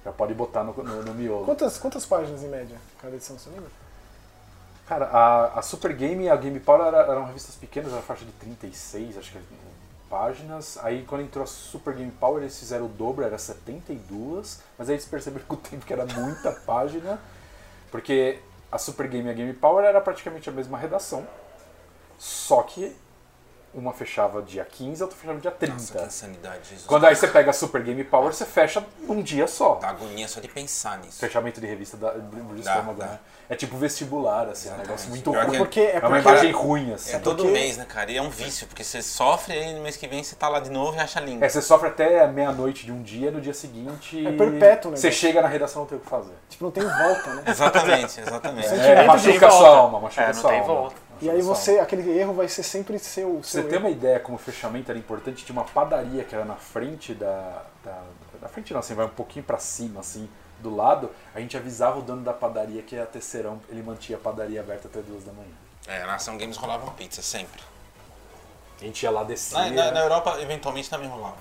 Já 0.03 0.11
pode 0.13 0.33
botar 0.33 0.63
no, 0.63 0.73
no, 0.73 1.03
no 1.03 1.13
miolo. 1.13 1.45
Quantas, 1.45 1.77
quantas 1.77 2.05
páginas 2.05 2.41
em 2.41 2.47
média 2.47 2.77
cada 3.01 3.15
edição, 3.15 3.37
você 3.37 3.49
lembra? 3.49 3.69
Cara, 4.87 5.05
a, 5.05 5.59
a 5.59 5.61
Super 5.61 5.93
Game 5.93 6.23
e 6.23 6.29
a 6.29 6.35
Game 6.35 6.59
Power 6.59 6.87
era- 6.87 7.11
eram 7.11 7.25
revistas 7.25 7.55
pequenas, 7.55 7.91
era 7.91 8.01
faixa 8.01 8.25
de 8.25 8.31
36, 8.31 9.17
acho 9.17 9.31
que 9.31 9.37
é, 9.37 9.41
páginas. 10.09 10.79
Aí 10.81 11.03
quando 11.05 11.21
entrou 11.21 11.43
a 11.43 11.47
Super 11.47 11.93
Game 11.93 12.11
Power, 12.11 12.41
eles 12.41 12.57
fizeram 12.57 12.85
o 12.85 12.89
dobro, 12.89 13.23
era 13.23 13.37
72. 13.37 14.61
Mas 14.77 14.89
aí 14.89 14.95
eles 14.95 15.05
perceberam 15.05 15.45
com 15.45 15.53
o 15.55 15.57
tempo 15.57 15.85
que 15.85 15.93
era 15.93 16.05
muita 16.05 16.51
página. 16.65 17.19
Porque 17.91 18.39
a 18.71 18.77
Super 18.77 19.07
Game 19.07 19.27
e 19.27 19.31
a 19.31 19.33
Game 19.33 19.53
Power 19.53 19.83
era 19.85 19.99
praticamente 20.01 20.49
a 20.49 20.51
mesma 20.51 20.77
redação. 20.77 21.27
Só 22.17 22.63
que 22.63 22.95
uma 23.73 23.93
fechava 23.93 24.41
dia 24.41 24.65
15, 24.65 25.01
a 25.01 25.05
outra 25.05 25.19
fechava 25.19 25.39
dia 25.39 25.51
30. 25.51 25.73
Nossa, 25.73 25.97
que 25.97 26.03
insanidade, 26.05 26.69
Jesus. 26.69 26.85
Quando 26.87 27.05
aí 27.05 27.15
você 27.15 27.27
pega 27.27 27.49
a 27.51 27.53
Super 27.53 27.81
Game 27.83 28.03
Power, 28.03 28.33
você 28.33 28.45
fecha 28.45 28.83
num 29.01 29.21
dia 29.21 29.47
só. 29.47 29.75
Dá 29.75 29.89
agonia 29.89 30.27
só 30.27 30.39
de 30.39 30.47
pensar 30.47 30.97
nisso. 30.99 31.19
Fechamento 31.19 31.61
de 31.61 31.67
revista 31.67 31.95
da, 31.97 32.11
do 32.11 32.53
Dá, 32.55 32.71
estômago, 32.71 32.99
dá. 32.99 33.05
né? 33.05 33.19
É 33.49 33.55
tipo 33.55 33.75
vestibular, 33.77 34.47
assim, 34.47 34.69
é 34.69 34.73
um 34.73 34.77
negócio 34.77 35.09
muito 35.09 35.31
ruim. 35.31 35.49
que- 35.51 35.57
Porque, 35.57 35.79
é 35.79 35.95
É 36.03 36.07
uma 36.07 36.19
imagem 36.19 36.51
ruim, 36.51 36.93
assim. 36.93 37.13
É 37.15 37.19
todo 37.19 37.37
porque- 37.43 37.51
mês, 37.51 37.77
né, 37.77 37.85
cara? 37.85 38.11
E 38.11 38.17
é 38.17 38.21
um 38.21 38.29
vício, 38.29 38.67
porque 38.67 38.83
você 38.83 39.01
sofre 39.01 39.55
e 39.55 39.57
aí 39.57 39.73
no 39.73 39.81
mês 39.81 39.97
que 39.97 40.07
vem 40.07 40.23
você 40.23 40.35
tá 40.35 40.47
lá 40.47 40.59
de 40.59 40.69
novo 40.69 40.95
e 40.97 40.99
acha 40.99 41.19
lindo. 41.19 41.43
É, 41.43 41.49
você 41.49 41.59
sofre 41.61 41.87
até 41.89 42.27
meia-noite 42.27 42.85
de 42.85 42.91
um 42.91 43.01
dia, 43.01 43.31
no 43.31 43.41
dia 43.41 43.53
seguinte. 43.55 44.25
É 44.25 44.31
perpétuo 44.31 44.91
o 44.91 44.97
Você 44.97 45.11
chega 45.11 45.41
na 45.41 45.47
redação 45.47 45.81
e 45.81 45.83
não 45.83 45.87
tem 45.89 45.97
o 45.97 46.01
que 46.01 46.07
fazer. 46.07 46.33
tipo, 46.47 46.63
não 46.63 46.71
tem 46.71 46.83
volta, 46.83 47.33
né? 47.33 47.43
Exatamente, 47.47 48.19
exatamente. 48.21 48.67
É, 48.67 49.01
de 49.01 49.07
machuca 49.07 49.49
sua 49.51 49.67
alma, 49.77 49.99
machuca 49.99 50.21
É, 50.21 50.27
não 50.27 50.33
sua 50.35 50.49
tem 50.51 50.59
alma. 50.59 50.73
volta. 50.73 50.95
E 51.21 51.29
aí 51.29 51.41
você, 51.41 51.79
aquele 51.79 52.09
erro 52.17 52.33
vai 52.33 52.47
ser 52.47 52.63
sempre 52.63 52.97
seu. 52.99 53.39
Você 53.43 53.61
seu 53.61 53.63
ter 53.69 53.75
erro. 53.75 53.85
uma 53.85 53.89
ideia 53.89 54.19
como 54.19 54.35
o 54.35 54.39
fechamento 54.39 54.89
era 54.91 54.97
importante, 54.99 55.43
tinha 55.45 55.57
uma 55.57 55.65
padaria 55.65 56.23
que 56.23 56.33
era 56.35 56.45
na 56.45 56.55
frente 56.55 57.13
da. 57.13 57.63
da 57.83 58.01
na 58.41 58.47
frente 58.47 58.71
não, 58.73 58.79
assim, 58.79 58.93
vai 58.93 59.05
um 59.05 59.09
pouquinho 59.09 59.43
pra 59.43 59.57
cima, 59.57 59.99
assim, 59.99 60.29
do 60.59 60.73
lado. 60.75 61.09
A 61.35 61.39
gente 61.39 61.57
avisava 61.57 61.99
o 61.99 62.01
dono 62.01 62.21
da 62.23 62.33
padaria 62.33 62.81
que 62.81 62.97
a 62.97 63.05
terceirão, 63.05 63.59
ele 63.69 63.83
mantinha 63.83 64.17
a 64.17 64.21
padaria 64.21 64.61
aberta 64.61 64.87
até 64.87 65.01
duas 65.01 65.23
da 65.23 65.31
manhã. 65.33 65.51
É, 65.87 66.05
na 66.05 66.15
Ação 66.15 66.37
Games 66.37 66.55
rolava 66.57 66.89
pizza, 66.91 67.21
sempre. 67.21 67.61
A 68.81 68.83
gente 68.85 69.03
ia 69.03 69.11
lá 69.11 69.23
descer. 69.23 69.55
Na, 69.57 69.69
na- 69.69 69.91
na 69.91 69.99
Europa, 70.01 70.37
eventualmente, 70.39 70.89
também 70.89 71.09
rolava. 71.09 71.35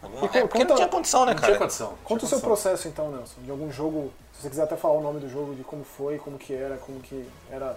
Alguma- 0.00 0.22
E 0.22 0.24
é 0.26 0.40
porque 0.42 0.58
conta- 0.58 0.68
não 0.68 0.76
tinha 0.76 0.88
condição, 0.88 1.20
né, 1.26 1.32
não 1.32 1.40
cara? 1.40 1.52
tinha 1.52 1.58
condição. 1.58 1.88
Conta 1.88 1.96
o 1.96 2.04
tinha 2.04 2.18
seu 2.28 2.40
condição. 2.40 2.40
processo 2.70 2.88
então, 2.88 3.10
Nelson, 3.10 3.40
de 3.42 3.50
algum 3.50 3.70
jogo, 3.70 4.12
se 4.32 4.42
você 4.42 4.48
quiser 4.48 4.62
até 4.62 4.76
falar 4.76 4.94
o 4.94 5.00
nome 5.02 5.20
do 5.20 5.28
jogo, 5.28 5.54
de 5.54 5.62
como 5.64 5.84
foi, 5.84 6.18
como 6.18 6.38
que 6.38 6.54
era, 6.54 6.76
como 6.78 7.00
que 7.00 7.28
era 7.50 7.76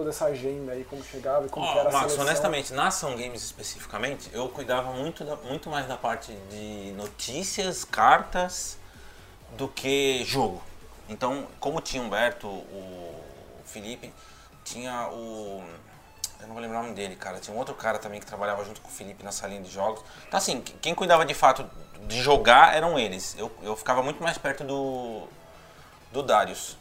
toda 0.00 0.10
essa 0.10 0.24
agenda 0.26 0.72
aí, 0.72 0.82
como 0.84 1.02
chegava 1.04 1.46
e 1.46 1.48
como 1.50 1.66
que 1.70 1.78
era 1.78 1.88
a 1.88 1.92
Max, 1.92 2.04
seleção. 2.12 2.24
honestamente, 2.26 2.72
na 2.72 2.86
Ação 2.88 3.10
Games 3.16 3.42
especificamente, 3.44 4.30
eu 4.32 4.48
cuidava 4.48 4.90
muito, 4.92 5.24
da- 5.24 5.36
muito 5.36 5.68
mais 5.68 5.86
da 5.86 5.96
parte 5.96 6.32
de 6.50 6.92
notícias, 6.96 7.84
cartas, 7.84 8.78
do 9.56 9.68
que 9.68 10.24
jogo. 10.24 10.62
Então, 11.08 11.46
como 11.58 11.80
tinha 11.80 12.02
Humberto, 12.02 12.46
o 12.48 13.14
Felipe, 13.66 14.12
tinha 14.64 15.08
o. 15.08 15.62
Eu 16.40 16.46
não 16.46 16.54
vou 16.54 16.62
lembrar 16.62 16.80
o 16.80 16.82
nome 16.84 16.94
dele, 16.94 17.16
cara. 17.16 17.38
Tinha 17.38 17.54
um 17.54 17.58
outro 17.58 17.74
cara 17.74 17.98
também 17.98 18.18
que 18.20 18.24
trabalhava 18.26 18.64
junto 18.64 18.80
com 18.80 18.88
o 18.88 18.92
Felipe 18.92 19.22
na 19.22 19.32
salinha 19.32 19.60
de 19.60 19.70
jogos. 19.70 20.02
Então, 20.26 20.38
assim, 20.38 20.62
quem 20.80 20.94
cuidava 20.94 21.24
de 21.26 21.34
fato 21.34 21.68
de 22.06 22.22
jogar 22.22 22.74
eram 22.74 22.98
eles. 22.98 23.36
Eu, 23.38 23.50
eu 23.62 23.76
ficava 23.76 24.02
muito 24.02 24.22
mais 24.22 24.38
perto 24.38 24.64
do. 24.64 25.28
do 26.10 26.22
Darius. 26.22 26.78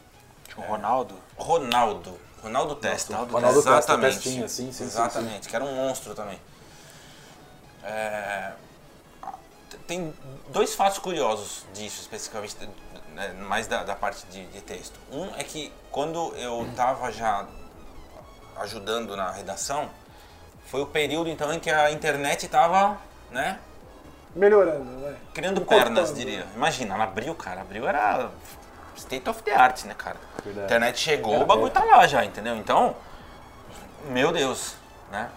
O 0.56 0.62
Ronaldo. 0.62 1.16
Ronaldo. 1.38 2.20
Ronaldo 2.44 2.76
Testa. 2.76 3.16
Ronaldo 3.16 3.62
Testa, 3.62 3.70
Exatamente. 3.78 4.14
Testinha, 4.16 4.48
sim, 4.48 4.66
sim, 4.68 4.72
sim, 4.72 4.84
Exatamente, 4.86 5.48
que 5.50 5.56
era 5.56 5.64
um 5.66 5.76
monstro 5.76 6.14
também. 6.16 6.40
É, 7.84 8.52
Tem 9.88 10.14
dois 10.50 10.76
fatos 10.76 11.00
curiosos 11.00 11.66
disso, 11.74 12.02
especificamente, 12.02 12.56
né, 13.14 13.34
mais 13.34 13.68
da, 13.68 13.84
da 13.84 13.96
parte 13.96 14.26
de, 14.28 14.46
de 14.48 14.62
texto. 14.62 15.00
Um 15.12 15.26
é 15.36 15.44
que 15.44 15.72
quando 15.92 16.34
eu 16.36 16.66
estava 16.70 17.12
já 17.12 17.46
ajudando 18.58 19.16
na 19.16 19.32
redação, 19.32 19.90
foi 20.66 20.82
o 20.82 20.86
período 20.86 21.30
então 21.30 21.52
em 21.54 21.60
que 21.60 21.70
a 21.70 21.92
internet 21.92 22.46
estava, 22.46 22.98
né, 23.32 23.60
Melhorando, 24.36 24.84
né? 24.84 25.18
criando 25.34 25.62
pernas, 25.62 26.14
diria. 26.14 26.46
Imagina, 26.56 26.94
ela 26.94 27.06
abriu, 27.06 27.34
cara, 27.34 27.62
abriu 27.62 27.88
era 27.88 28.30
state 29.00 29.30
of 29.30 29.42
the 29.44 29.54
art, 29.54 29.84
né, 29.86 29.94
cara? 29.98 30.18
Verdade. 30.44 30.62
A 30.62 30.66
internet 30.66 31.00
chegou, 31.00 31.34
Era 31.36 31.44
o 31.44 31.48
bagulho 31.48 31.72
tá 31.72 31.84
lá 31.84 32.06
já, 32.08 32.24
entendeu? 32.26 32.56
Então, 32.56 32.96
meu 34.10 34.32
Deus, 34.32 34.76
né? 35.12 35.30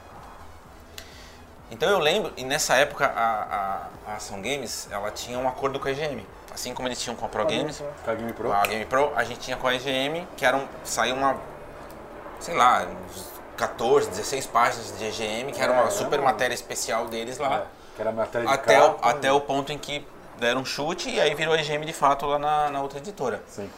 Então 1.71 1.89
eu 1.89 1.99
lembro, 1.99 2.33
e 2.37 2.45
nessa 2.45 2.75
época 2.77 3.07
a, 3.07 3.89
a, 4.07 4.13
a 4.13 4.17
Ação 4.17 4.43
Games, 4.43 4.89
ela 4.91 5.11
tinha 5.11 5.39
um 5.39 5.49
acordo 5.49 5.81
com 5.81 5.89
a 5.89 5.91
EGM. 5.91 6.27
Assim 6.53 6.75
como 6.75 6.87
eles 6.87 7.01
tinham 7.01 7.17
com 7.17 7.25
a 7.25 7.29
Pro 7.31 7.47
Games, 7.47 7.83
Com 8.05 8.11
a 8.11 8.15
Game 8.15 8.33
Pro? 8.35 8.53
a 8.53 8.67
Game 8.67 8.85
Pro, 8.85 9.13
a 9.17 9.25
gente 9.25 9.41
tinha 9.41 9.57
com 9.57 9.67
a 9.67 9.75
EGM, 9.75 10.27
que 10.37 10.45
era 10.45 10.55
um, 10.59 10.69
saiu 10.85 11.15
uma, 11.15 11.37
sei 12.41 12.55
lá, 12.55 12.87
uns 13.09 13.27
14, 13.57 14.11
16 14.11 14.47
páginas 14.49 14.99
de 14.99 15.05
EGM, 15.07 15.51
que 15.51 15.63
era 15.63 15.73
uma 15.73 15.85
É, 15.87 15.91
super 15.91 16.21
matéria 16.21 16.53
especial 16.55 17.07
deles 17.07 17.39
lá. 17.39 17.65
Que 17.97 18.03
era 18.03 18.13
matéria 18.13 18.47
de 18.47 18.53
Até 18.53 18.83
o, 18.83 18.93
capa. 18.95 19.09
até 19.11 19.33
o 19.33 19.41
ponto 19.41 19.73
em 19.73 19.79
que 19.79 20.07
deram 20.39 20.63
um 20.63 20.65
chute 20.65 21.11
e 21.11 21.21
aí 21.21 21.35
virou 21.35 21.55
EGM 21.55 21.85
de 21.85 21.93
fato 21.93 22.27
lá 22.27 22.39
na, 22.39 22.71
na 22.71 22.83
outra 22.83 22.99
editora. 22.99 23.43
Sim. 23.47 23.71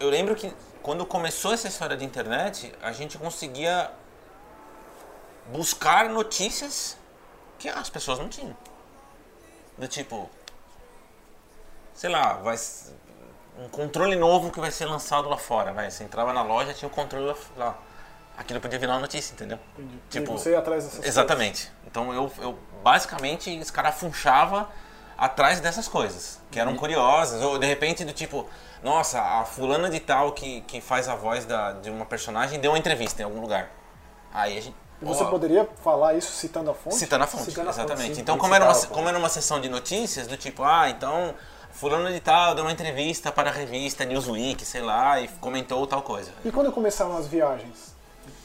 Eu 0.00 0.10
lembro 0.10 0.34
que 0.34 0.52
quando 0.82 1.06
começou 1.06 1.52
essa 1.52 1.68
história 1.68 1.96
de 1.96 2.04
internet, 2.04 2.72
a 2.82 2.92
gente 2.92 3.16
conseguia 3.16 3.90
buscar 5.46 6.08
notícias 6.08 6.96
que 7.58 7.68
as 7.68 7.88
pessoas 7.88 8.18
não 8.18 8.28
tinham. 8.28 8.56
Do 9.78 9.88
tipo, 9.88 10.30
sei 11.94 12.10
lá, 12.10 12.34
vai 12.34 12.56
um 13.58 13.68
controle 13.68 14.16
novo 14.16 14.50
que 14.50 14.60
vai 14.60 14.70
ser 14.70 14.86
lançado 14.86 15.28
lá 15.28 15.36
fora, 15.36 15.72
vai. 15.72 15.90
Você 15.90 16.04
entrava 16.04 16.32
na 16.32 16.42
loja, 16.42 16.74
tinha 16.74 16.88
o 16.88 16.90
controle 16.90 17.26
lá, 17.26 17.36
lá. 17.56 17.78
Aquilo 18.36 18.60
podia 18.60 18.78
virar 18.78 18.94
uma 18.94 19.00
notícia, 19.00 19.32
entendeu? 19.32 19.58
Entendi. 19.78 19.98
Tipo, 20.10 20.34
e 20.34 20.38
você 20.38 20.50
ia 20.50 20.58
atrás 20.58 20.84
dessas 20.84 21.04
Exatamente. 21.04 21.70
Então 21.86 22.12
eu, 22.12 22.30
eu 22.38 22.58
basicamente 22.82 23.56
escarafunchava 23.58 24.68
atrás 25.16 25.60
dessas 25.60 25.88
coisas, 25.88 26.40
que 26.50 26.58
eram 26.58 26.76
curiosas, 26.76 27.42
ou 27.42 27.58
de 27.58 27.66
repente 27.66 28.04
do 28.04 28.12
tipo, 28.12 28.48
nossa, 28.82 29.20
a 29.20 29.44
fulana 29.44 29.88
de 29.88 30.00
tal 30.00 30.32
que, 30.32 30.60
que 30.62 30.80
faz 30.80 31.08
a 31.08 31.14
voz 31.14 31.44
da, 31.44 31.72
de 31.72 31.90
uma 31.90 32.04
personagem 32.04 32.60
deu 32.60 32.72
uma 32.72 32.78
entrevista 32.78 33.22
em 33.22 33.24
algum 33.24 33.40
lugar. 33.40 33.70
Aí 34.32 34.58
a 34.58 34.60
gente. 34.60 34.76
E 35.00 35.04
você 35.04 35.22
ó, 35.22 35.30
poderia 35.30 35.68
falar 35.82 36.14
isso 36.14 36.32
citando 36.32 36.70
a 36.70 36.74
fonte? 36.74 36.96
Citando 36.96 37.24
a 37.24 37.26
fonte, 37.26 37.44
Citando 37.44 37.70
a 37.70 37.72
fonte, 37.72 37.84
exatamente. 37.86 38.14
sim. 38.16 38.20
então, 38.20 38.36
como 38.36 38.54
era, 38.54 38.64
uma, 38.64 38.86
como 38.86 39.08
era 39.08 39.18
uma 39.18 39.28
sessão 39.28 39.60
de 39.60 39.68
notícias, 39.68 40.26
do 40.26 40.36
tipo, 40.36 40.62
ah, 40.62 40.88
então, 40.90 41.34
fulano 41.72 42.12
de 42.12 42.20
tal 42.20 42.54
deu 42.54 42.64
uma 42.64 42.72
entrevista 42.72 43.32
para 43.32 43.50
a 43.50 43.52
revista 43.52 44.04
Newsweek, 44.04 44.64
sei 44.64 44.82
lá, 44.82 45.20
e 45.20 45.28
comentou 45.40 45.86
tal 45.86 46.02
coisa. 46.02 46.30
E 46.44 46.50
quando 46.50 46.70
começaram 46.72 47.16
as 47.16 47.26
viagens 47.26 47.94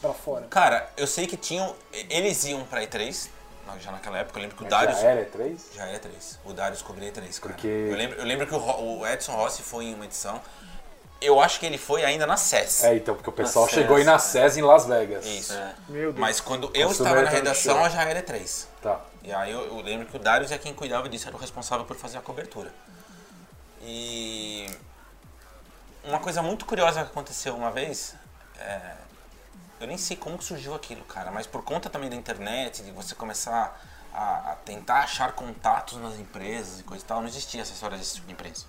pra 0.00 0.12
fora? 0.12 0.46
Cara, 0.48 0.88
eu 0.96 1.06
sei 1.06 1.26
que 1.26 1.36
tinham. 1.36 1.74
Eles 2.08 2.44
iam 2.44 2.64
pra 2.64 2.82
E3, 2.82 3.28
já 3.78 3.92
naquela 3.92 4.18
época, 4.18 4.38
eu 4.38 4.42
lembro 4.42 4.56
que 4.56 4.62
o 4.62 4.64
Mas 4.66 4.70
Darius. 4.70 5.00
Já 5.00 5.08
era 5.08 5.24
E3? 5.26 5.60
Já 5.74 5.86
era 5.86 5.98
três. 5.98 6.38
O 6.44 6.52
Darius 6.52 6.82
cobria 6.82 7.12
três, 7.12 7.38
cara. 7.38 7.54
Porque- 7.54 7.66
Eu 7.68 7.96
lembro, 7.96 8.18
eu 8.18 8.24
lembro 8.24 8.46
que 8.46 8.54
o, 8.54 8.58
o 8.98 9.06
Edson 9.06 9.32
Rossi 9.32 9.62
foi 9.62 9.84
em 9.86 9.94
uma 9.94 10.04
edição. 10.04 10.40
Eu 11.20 11.38
acho 11.38 11.60
que 11.60 11.66
ele 11.66 11.76
foi 11.76 12.02
ainda 12.02 12.26
na 12.26 12.36
CES. 12.38 12.82
É, 12.84 12.96
então, 12.96 13.14
porque 13.14 13.28
o 13.28 13.32
pessoal 13.32 13.66
Na 13.66 13.70
chegou 13.72 13.96
aí 13.96 14.02
SES, 14.04 14.10
na 14.12 14.18
SES 14.18 14.56
em 14.56 14.62
Las 14.62 14.86
Vegas. 14.86 15.26
Isso. 15.26 15.52
Meu 15.88 16.12
Deus. 16.12 16.16
Mas 16.18 16.40
quando 16.40 16.70
eu 16.72 16.88
Consumer 16.88 17.12
estava 17.12 17.22
na 17.22 17.30
redação, 17.30 17.90
já 17.90 18.02
era 18.04 18.22
três. 18.22 18.66
Tá. 18.80 18.98
E 19.22 19.30
aí 19.30 19.50
eu, 19.52 19.60
eu 19.66 19.80
lembro 19.82 20.06
que 20.06 20.16
o 20.16 20.18
Darius 20.18 20.50
é 20.50 20.56
quem 20.56 20.72
cuidava 20.72 21.08
disso, 21.10 21.28
era 21.28 21.36
o 21.36 21.38
responsável 21.40 21.84
por 21.84 21.94
fazer 21.96 22.16
a 22.16 22.22
cobertura. 22.22 22.72
E 23.82 24.66
uma 26.04 26.18
coisa 26.18 26.40
muito 26.42 26.64
curiosa 26.64 27.02
que 27.04 27.10
aconteceu 27.10 27.54
uma 27.54 27.70
vez, 27.70 28.14
é, 28.58 28.80
eu 29.80 29.86
nem 29.86 29.96
sei 29.96 30.16
como 30.16 30.36
que 30.36 30.44
surgiu 30.44 30.74
aquilo, 30.74 31.02
cara, 31.04 31.30
mas 31.30 31.46
por 31.46 31.62
conta 31.62 31.88
também 31.88 32.10
da 32.10 32.16
internet, 32.16 32.82
de 32.82 32.90
você 32.90 33.14
começar 33.14 33.80
a, 34.12 34.52
a 34.52 34.56
tentar 34.56 35.00
achar 35.00 35.32
contatos 35.32 35.96
nas 35.98 36.18
empresas 36.18 36.80
e 36.80 36.82
coisa 36.82 37.02
e 37.02 37.06
tal, 37.06 37.20
não 37.20 37.28
existia 37.28 37.62
essa 37.62 37.72
história 37.72 37.96
desse 37.96 38.16
tipo 38.16 38.26
de 38.26 38.32
empresa, 38.34 38.66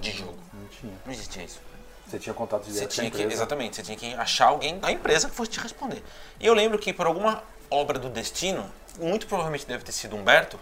de 0.00 0.10
jogo. 0.10 0.38
Não 0.52 0.68
tinha. 0.68 0.92
Não 1.06 1.12
existia 1.12 1.42
isso. 1.44 1.60
Você 2.06 2.18
tinha 2.18 2.34
contato 2.34 2.64
Você 2.64 2.72
direto 2.72 2.90
a 2.90 2.94
tinha 2.94 3.10
que, 3.10 3.22
exatamente, 3.22 3.76
você 3.76 3.82
tinha 3.82 3.96
que 3.96 4.14
achar 4.14 4.46
alguém 4.48 4.78
da 4.78 4.90
empresa 4.92 5.28
que 5.28 5.34
fosse 5.34 5.50
te 5.50 5.60
responder. 5.60 6.02
E 6.38 6.46
eu 6.46 6.54
lembro 6.54 6.78
que 6.78 6.92
por 6.92 7.06
alguma 7.06 7.42
obra 7.70 7.98
do 7.98 8.08
destino, 8.08 8.70
muito 8.98 9.26
provavelmente 9.26 9.66
deve 9.66 9.84
ter 9.84 9.92
sido 9.92 10.16
Humberto, 10.16 10.58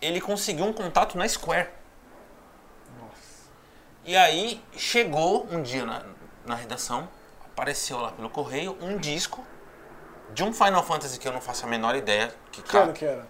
ele 0.00 0.20
conseguiu 0.20 0.64
um 0.64 0.72
contato 0.72 1.16
na 1.16 1.28
Square. 1.28 1.68
E 4.04 4.16
aí 4.16 4.62
chegou 4.76 5.46
um 5.50 5.62
dia 5.62 5.84
na, 5.84 6.04
na 6.46 6.54
redação, 6.54 7.08
apareceu 7.60 7.98
lá 8.00 8.10
pelo 8.12 8.30
correio 8.30 8.74
um 8.80 8.96
disco 8.96 9.44
de 10.32 10.42
um 10.42 10.50
Final 10.50 10.82
Fantasy 10.82 11.18
que 11.20 11.28
eu 11.28 11.32
não 11.32 11.42
faço 11.42 11.66
a 11.66 11.68
menor 11.68 11.94
ideia 11.94 12.34
que 12.50 12.62
Que 12.62 12.74
ano 12.74 12.86
cara. 12.86 12.92
que 12.98 13.04
era? 13.04 13.26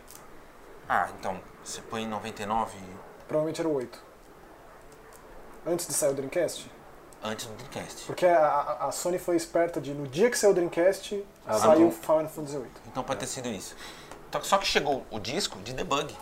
Ah, 0.89 1.09
então, 1.19 1.41
você 1.65 1.81
põe 1.83 2.05
em 2.05 2.07
99 2.09 2.79
Provavelmente 3.27 3.61
era 3.61 3.69
o 3.69 3.75
8. 3.75 4.01
Antes 5.67 5.87
de 5.89 5.93
sair 5.95 6.11
o 6.11 6.15
Dreamcast? 6.15 6.71
antes 7.23 7.45
do 7.47 7.53
Dreamcast. 7.55 8.07
Porque 8.07 8.25
a, 8.25 8.79
a- 8.87 8.93
Sony 8.93 9.19
foi 9.19 9.35
esperta 9.37 9.79
de, 9.81 9.93
no 9.93 10.07
dia 10.07 10.31
que 10.31 10.39
saiu 10.39 10.53
o 10.53 10.55
Dreamcast, 10.55 11.23
Ah, 11.45 11.59
saiu 11.59 11.81
não. 11.81 11.91
Final 11.91 12.29
Fantasy 12.29 12.57
8. 12.57 12.71
Então 12.87 13.03
pode 13.03 13.19
ter 13.21 13.27
sido 13.27 13.49
isso. 13.49 13.77
Então, 14.29 14.43
Só 14.45 14.57
que 14.59 14.67
chegou 14.67 15.05
o 15.11 15.19
disco 15.19 15.59
de 15.59 15.73
debug. 15.75 16.17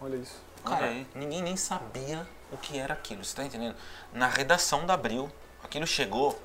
Olha 0.00 0.16
isso. 0.16 0.40
Cara, 0.64 0.86
Olha 0.86 1.06
ninguém 1.14 1.42
nem 1.42 1.56
sabia 1.56 2.26
o 2.52 2.56
que 2.56 2.78
era 2.78 2.94
aquilo, 2.94 3.24
você 3.24 3.34
tá 3.36 3.44
entendendo? 3.44 3.74
Na 4.12 4.28
redação 4.28 4.86
da 4.86 4.94
Abril, 4.94 5.30
aquilo 5.62 5.86
chegou, 5.86 6.40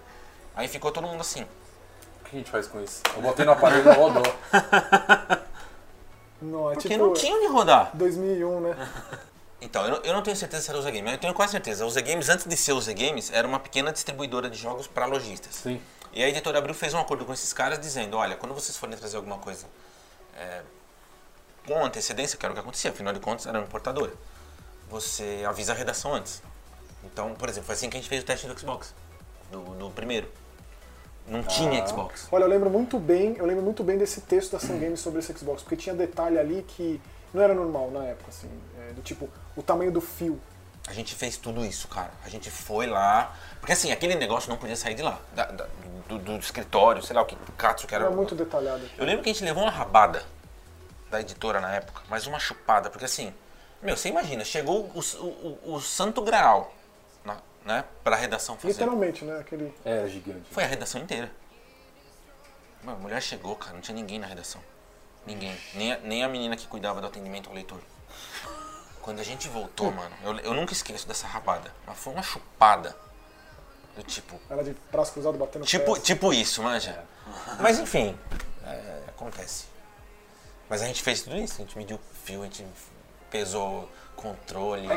aí 0.58 0.68
ficou 0.68 0.92
todo 0.92 1.08
mundo 1.08 1.22
assim. 1.22 1.44
O 1.44 2.26
que 2.26 2.36
a 2.36 2.40
gente 2.40 2.52
faz 2.52 2.68
com 2.68 2.82
isso? 2.84 3.02
Eu 3.16 3.22
botei 3.22 3.46
no 3.46 3.54
aparelho 3.54 3.84
e 3.84 3.86
não 3.86 3.94
rodou. 3.94 4.24
Não, 6.40 6.70
é 6.70 6.74
Porque 6.74 6.90
tipo 6.90 7.04
não 7.04 7.14
tinha 7.14 7.36
onde 7.36 7.48
rodar. 7.48 7.90
2001, 7.96 8.60
né? 8.62 8.76
Então, 9.60 9.84
eu 9.86 9.90
não, 9.90 9.98
eu 10.04 10.14
não 10.14 10.22
tenho 10.22 10.38
certeza 10.38 10.62
se 10.62 10.70
era 10.70 10.78
o 10.78 10.82
Z 10.84 10.92
Games, 10.92 11.04
mas 11.04 11.14
eu 11.14 11.20
tenho 11.20 11.34
quase 11.34 11.52
certeza. 11.54 11.84
O 11.84 11.90
Z 11.90 12.00
Games, 12.04 12.30
antes 12.30 12.46
de 12.46 12.56
ser 12.56 12.74
o 12.74 12.80
Z 12.80 12.94
Games, 12.94 13.32
era 13.32 13.48
uma 13.48 13.60
pequena 13.60 13.92
distribuidora 13.92 14.52
de 14.52 14.58
jogos 14.58 14.86
para 14.86 15.08
lojistas. 15.08 15.56
Sim. 15.56 15.82
E 16.14 16.24
a 16.24 16.30
editora 16.30 16.60
Abril 16.60 16.76
fez 16.76 16.94
um 16.94 17.00
acordo 17.00 17.26
com 17.26 17.34
esses 17.34 17.52
caras 17.54 17.80
dizendo, 17.80 18.18
olha, 18.18 18.36
quando 18.36 18.54
vocês 18.54 18.78
forem 18.78 18.96
trazer 18.96 19.18
alguma 19.18 19.40
coisa 19.40 19.66
é, 20.38 20.62
com 21.66 21.84
antecedência, 21.84 22.38
que 22.38 22.46
era 22.46 22.52
o 22.52 22.56
que 22.56 22.62
acontecia, 22.62 22.92
afinal 22.92 23.12
de 23.12 23.20
contas 23.20 23.48
era 23.48 23.58
uma 23.58 23.66
importadora, 23.66 24.14
você 24.90 25.44
avisa 25.48 25.74
a 25.74 25.76
redação 25.76 26.14
antes. 26.14 26.44
Então, 27.04 27.34
por 27.34 27.50
exemplo, 27.50 27.66
foi 27.66 27.74
assim 27.74 27.90
que 27.90 27.98
a 27.98 28.00
gente 28.00 28.10
fez 28.10 28.22
o 28.22 28.26
teste 28.28 28.46
do 28.46 28.58
Xbox, 28.60 28.94
do, 29.52 29.62
do 29.74 29.90
primeiro. 29.90 30.32
Não 31.28 31.44
tinha 31.44 31.86
Xbox. 31.86 32.28
Olha, 32.32 32.44
eu 32.44 32.48
lembro 32.48 32.70
muito 32.70 32.98
bem, 33.00 33.36
eu 33.38 33.46
lembro 33.46 33.64
muito 33.64 33.84
bem 33.84 33.98
desse 33.98 34.22
texto 34.22 34.54
da 34.54 34.60
Sun 34.60 34.80
Games 34.80 35.00
sobre 35.00 35.20
esse 35.20 35.34
Xbox, 35.38 35.62
porque 35.62 35.76
tinha 35.76 35.94
detalhe 35.94 36.40
ali 36.40 36.64
que 36.68 37.02
não 37.34 37.42
era 37.44 37.54
normal 37.54 37.92
na 37.92 38.04
época, 38.06 38.30
assim, 38.30 38.50
é, 38.80 38.94
do 38.94 39.02
tipo, 39.02 39.30
o 39.56 39.62
tamanho 39.62 39.92
do 39.92 40.00
fio. 40.00 40.40
A 40.88 40.94
gente 40.94 41.14
fez 41.16 41.36
tudo 41.36 41.66
isso, 41.66 41.90
cara. 41.90 42.12
A 42.24 42.30
gente 42.30 42.50
foi 42.50 42.88
lá. 42.88 43.36
Porque 43.60 43.74
assim, 43.74 43.92
aquele 43.92 44.16
negócio 44.16 44.50
não 44.50 44.56
podia 44.56 44.76
sair 44.78 44.96
de 44.96 45.02
lá. 45.02 45.20
da- 45.36 45.46
da- 45.46 45.68
do, 46.08 46.18
do 46.18 46.38
escritório, 46.38 47.04
sei 47.04 47.14
lá 47.14 47.22
o 47.22 47.26
que, 47.26 47.36
do 47.36 47.52
catro 47.52 47.86
que 47.86 47.94
era. 47.94 48.06
Era 48.06 48.16
muito 48.16 48.34
detalhado. 48.34 48.78
aqui. 48.86 48.94
Eu 48.98 49.06
lembro 49.06 49.22
que 49.22 49.30
a 49.30 49.34
gente 49.34 49.44
levou 49.44 49.64
uma 49.64 49.72
rabada 49.72 50.24
da 51.12 51.20
editora 51.20 51.60
na 51.60 51.74
época, 51.76 52.02
mas 52.10 52.26
uma 52.26 52.40
chupada, 52.40 52.90
porque 52.90 53.04
assim, 53.04 53.34
meu, 53.82 53.98
você 53.98 54.08
imagina, 54.08 54.46
chegou 54.46 54.90
o, 54.96 55.00
o, 55.22 55.74
o 55.76 55.82
Santo 55.82 56.22
Graal, 56.22 56.74
né, 57.68 57.84
pra 58.04 58.16
redação 58.16 58.56
fazer. 58.58 58.74
Literalmente, 58.74 59.26
né? 59.26 59.40
Aquele. 59.40 59.74
Era 59.84 60.08
gigante. 60.08 60.50
Foi 60.50 60.64
a 60.64 60.68
redação 60.68 61.02
inteira. 61.02 61.30
Mano, 62.82 62.98
a 62.98 63.02
mulher 63.02 63.22
chegou, 63.22 63.56
cara, 63.56 63.74
não 63.74 63.82
tinha 63.82 63.94
ninguém 63.96 64.18
na 64.18 64.26
redação. 64.26 64.62
Ninguém. 65.26 65.56
Nem 65.74 65.92
a, 65.92 65.98
nem 66.00 66.24
a 66.24 66.30
menina 66.30 66.56
que 66.56 66.66
cuidava 66.68 67.02
do 67.02 67.08
atendimento 67.08 67.50
ao 67.50 67.56
leitor. 67.56 67.80
Quando 69.02 69.20
a 69.20 69.24
gente 69.24 69.48
voltou, 69.50 69.92
mano, 69.92 70.16
eu, 70.24 70.40
eu 70.40 70.54
nunca 70.54 70.72
esqueço 70.74 71.06
dessa 71.08 71.28
rabada. 71.28 71.74
Mas 71.86 71.98
foi 71.98 72.14
uma 72.14 72.24
chupada. 72.24 72.96
Do 73.96 74.04
tipo. 74.04 74.40
Era 74.50 74.64
de 74.64 74.76
braço 74.92 75.12
cruzado 75.12 75.38
batendo 75.38 75.66
Tipo, 75.66 75.94
pés. 75.94 76.04
tipo 76.06 76.32
isso, 76.32 76.62
manja. 76.64 77.04
Mas 77.60 77.80
enfim, 77.80 78.18
é, 78.64 79.04
acontece. 79.10 79.66
Mas 80.70 80.82
a 80.82 80.86
gente 80.86 81.02
fez 81.02 81.22
tudo 81.24 81.36
isso, 81.36 81.56
a 81.56 81.58
gente 81.66 81.78
mediu 81.78 82.00
fio, 82.24 82.42
a 82.42 82.46
gente 82.46 82.66
pesou 83.30 83.90
controle. 84.16 84.88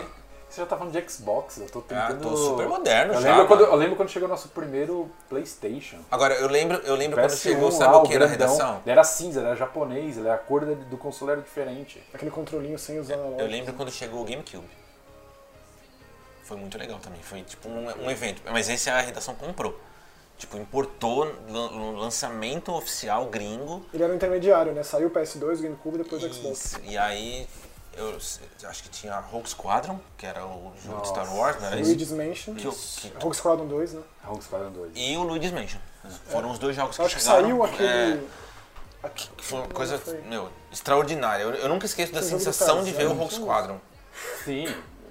Você 0.50 0.62
já 0.62 0.66
tá 0.66 0.76
falando 0.76 0.92
de 0.92 1.08
Xbox, 1.08 1.58
eu 1.58 1.70
tô 1.70 1.78
Ah, 1.78 2.08
tentando... 2.08 2.28
tô 2.28 2.36
super 2.36 2.66
moderno 2.66 3.14
eu 3.14 3.20
já, 3.20 3.30
Lembro 3.30 3.46
quando, 3.46 3.60
eu 3.60 3.76
lembro 3.76 3.94
quando 3.96 4.08
chegou 4.08 4.26
o 4.26 4.30
nosso 4.30 4.48
primeiro 4.48 5.08
Playstation. 5.28 5.98
Agora, 6.10 6.34
eu 6.34 6.48
lembro, 6.48 6.76
eu 6.78 6.96
lembro 6.96 7.16
quando 7.20 7.30
PS1 7.30 7.36
chegou, 7.36 7.70
lá, 7.70 7.76
sabe 7.76 7.96
o 7.96 8.02
que 8.02 8.18
na 8.18 8.26
redação? 8.26 8.80
Ele 8.84 8.90
era 8.90 9.04
cinza, 9.04 9.38
ele 9.38 9.46
era 9.46 9.56
japonês, 9.56 10.18
ele 10.18 10.26
era 10.26 10.34
a 10.34 10.38
cor 10.38 10.66
do 10.66 10.96
console 10.96 11.30
era 11.30 11.40
diferente. 11.40 12.02
Aquele 12.12 12.32
controlinho 12.32 12.76
sem 12.80 12.98
usar 12.98 13.14
Eu 13.14 13.46
lembro 13.46 13.72
quando 13.74 13.92
chegou 13.92 14.22
o 14.22 14.24
GameCube. 14.24 14.68
Foi 16.42 16.56
muito 16.56 16.76
legal 16.76 16.98
também. 16.98 17.22
Foi 17.22 17.42
tipo 17.42 17.68
um, 17.68 18.06
um 18.06 18.10
evento. 18.10 18.42
Mas 18.50 18.68
esse 18.68 18.90
a 18.90 19.00
redação 19.00 19.36
comprou. 19.36 19.78
Tipo, 20.36 20.56
importou 20.56 21.32
no 21.48 21.92
lançamento 21.92 22.72
oficial 22.72 23.26
gringo. 23.26 23.86
Ele 23.94 24.02
era 24.02 24.12
um 24.12 24.16
intermediário, 24.16 24.72
né? 24.72 24.82
Saiu 24.82 25.06
o 25.06 25.10
PS2, 25.12 25.60
o 25.60 25.62
GameCube 25.62 25.96
e 25.96 26.02
depois 26.02 26.24
o 26.24 26.32
Xbox. 26.32 26.80
E 26.82 26.98
aí, 26.98 27.46
eu 27.96 28.16
acho 28.68 28.82
que 28.82 28.88
tinha 28.88 29.16
Rogue 29.18 29.48
Squadron, 29.48 29.98
que 30.16 30.24
era 30.26 30.44
o 30.46 30.72
jogo 30.84 31.00
de 31.02 31.08
Star 31.08 31.24
Nossa. 31.26 31.36
Wars, 31.38 31.60
não 31.60 31.66
era? 31.66 31.76
Luigi's 31.76 32.10
Mansion. 32.12 32.54
Que, 32.54 32.70
que- 32.70 33.12
Rogue 33.22 33.36
Squadron 33.36 33.66
2, 33.66 33.92
né? 33.94 34.02
Rogue 34.24 34.44
Squadron 34.44 34.70
2. 34.70 34.92
e 34.94 35.16
o 35.16 35.22
Luigi's 35.22 35.52
Mansion. 35.52 35.80
Foram 36.26 36.50
os 36.50 36.58
dois 36.58 36.74
jogos 36.76 36.96
que 36.96 37.02
Eu 37.02 37.06
acho 37.06 37.16
que 37.16 37.22
chegaram. 37.22 37.42
saiu 37.42 37.64
aquele. 37.64 37.88
é, 37.88 38.20
aqui- 39.02 39.28
que 39.36 39.44
foi 39.44 39.58
uma 39.60 39.68
coisa, 39.68 39.98
foi- 39.98 40.20
meu, 40.22 40.48
extraordinária. 40.72 41.42
Eu, 41.42 41.50
eu 41.54 41.68
nunca 41.68 41.84
esqueço 41.86 42.12
da 42.12 42.22
sensação 42.22 42.82
de 42.84 42.92
ver 42.92 43.04
o 43.04 43.08
Tarzan, 43.08 43.14
Rogue 43.22 43.34
Squadron. 43.34 43.80
Sim, 44.44 44.64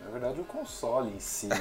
na 0.03 0.09
verdade 0.12 0.39
o 0.41 0.43
console 0.45 1.15
em 1.15 1.19
si. 1.19 1.48
né? 1.48 1.55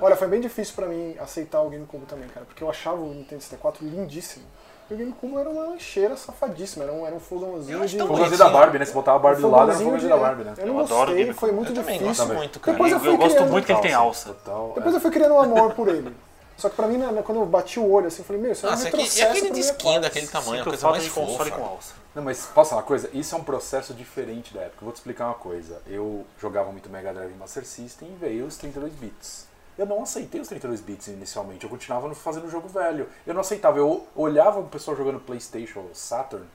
Olha, 0.00 0.16
foi 0.16 0.28
bem 0.28 0.40
difícil 0.40 0.74
pra 0.74 0.86
mim 0.86 1.16
aceitar 1.18 1.60
o 1.62 1.68
GameCube 1.70 2.06
também, 2.06 2.28
cara, 2.28 2.46
porque 2.46 2.62
eu 2.64 2.70
achava 2.70 2.96
o 3.00 3.12
Nintendo 3.12 3.42
64 3.42 3.84
lindíssimo. 3.84 4.44
E 4.90 4.94
o 4.94 4.96
GameCube 4.98 5.36
era 5.36 5.48
uma 5.48 5.62
lancheira 5.68 6.14
safadíssima, 6.16 6.84
era 6.84 6.92
um, 6.92 7.06
era 7.06 7.14
um 7.16 7.20
fogãozinho 7.20 7.86
de. 7.86 7.98
Fogãozinho 7.98 8.36
da 8.38 8.50
Barbie, 8.50 8.78
né? 8.78 8.84
Você 8.84 8.92
botava 8.92 9.16
a 9.16 9.20
Barbie 9.20 9.40
do 9.40 9.50
lado, 9.50 9.70
era 9.70 9.80
o 9.80 9.82
fogãozinho 9.82 10.10
da 10.10 10.16
Barbie, 10.18 10.44
né? 10.44 10.54
Eu 10.58 10.66
não 10.66 10.74
Eu 10.74 10.80
adoro 10.84 11.12
gostei, 11.14 11.32
foi 11.32 11.52
muito 11.52 11.70
Eu 11.70 11.74
também 11.76 11.98
difícil. 11.98 12.24
gosto 12.26 12.34
muito, 12.38 12.60
cara. 12.60 12.72
Depois 12.76 12.92
eu 12.92 12.98
Eu, 12.98 13.00
fui 13.04 13.12
eu 13.12 13.16
gosto 13.16 13.34
criando- 13.34 13.50
muito 13.52 13.64
que 13.64 13.72
ele 13.72 13.80
tem 13.80 13.94
alça. 13.94 14.28
Total. 14.34 14.72
Depois 14.74 14.94
é. 14.94 14.96
eu 14.98 15.00
fui 15.00 15.10
criando 15.10 15.34
um 15.34 15.40
amor 15.40 15.72
por 15.74 15.88
ele. 15.88 16.14
Só 16.56 16.68
que 16.68 16.76
pra 16.76 16.86
mim, 16.86 16.98
né, 16.98 17.22
quando 17.26 17.40
eu 17.40 17.46
bati 17.46 17.80
o 17.80 17.90
olho 17.90 18.06
assim, 18.06 18.18
eu 18.20 18.24
falei, 18.26 18.40
meu, 18.40 18.52
isso 18.52 18.64
é 18.64 18.68
um 18.68 18.72
Nossa, 18.72 18.84
e 18.84 18.88
aqui- 18.88 18.96
e 18.96 19.00
retrocesso 19.00 19.30
aquele 19.30 19.50
disquinho 19.50 19.94
64. 19.94 20.00
daquele 20.02 20.26
tamanho, 20.28 20.52
a 20.52 20.56
Sinto 20.58 20.64
coisa 20.68 20.88
mais 20.90 21.02
de 21.02 21.10
console 21.10 21.50
fofa. 21.50 21.62
com 21.62 21.66
alça. 21.68 21.94
Não, 22.14 22.22
mas 22.22 22.46
posso 22.54 22.70
falar 22.70 22.82
uma 22.82 22.86
coisa? 22.86 23.10
Isso 23.12 23.34
é 23.34 23.38
um 23.38 23.42
processo 23.42 23.92
diferente 23.92 24.54
da 24.54 24.60
época. 24.60 24.76
Eu 24.80 24.84
vou 24.84 24.92
te 24.92 24.96
explicar 24.96 25.24
uma 25.26 25.34
coisa. 25.34 25.80
Eu 25.86 26.24
jogava 26.40 26.70
muito 26.70 26.88
Mega 26.88 27.12
Drive 27.12 27.32
e 27.32 27.36
Master 27.36 27.64
System 27.66 28.08
e 28.08 28.14
veio 28.24 28.46
os 28.46 28.56
32 28.56 28.92
bits. 28.92 29.46
Eu 29.76 29.86
não 29.86 30.02
aceitei 30.02 30.40
os 30.40 30.48
32 30.48 30.80
bits 30.80 31.08
inicialmente. 31.08 31.64
Eu 31.64 31.70
continuava 31.70 32.14
fazendo 32.14 32.46
o 32.46 32.50
jogo 32.50 32.68
velho. 32.68 33.08
Eu 33.26 33.34
não 33.34 33.40
aceitava. 33.40 33.78
Eu 33.78 34.06
olhava 34.14 34.60
o 34.60 34.64
pessoal 34.68 34.96
jogando 34.96 35.18
PlayStation 35.20 35.80
ou 35.80 35.90
Saturn. 35.94 36.46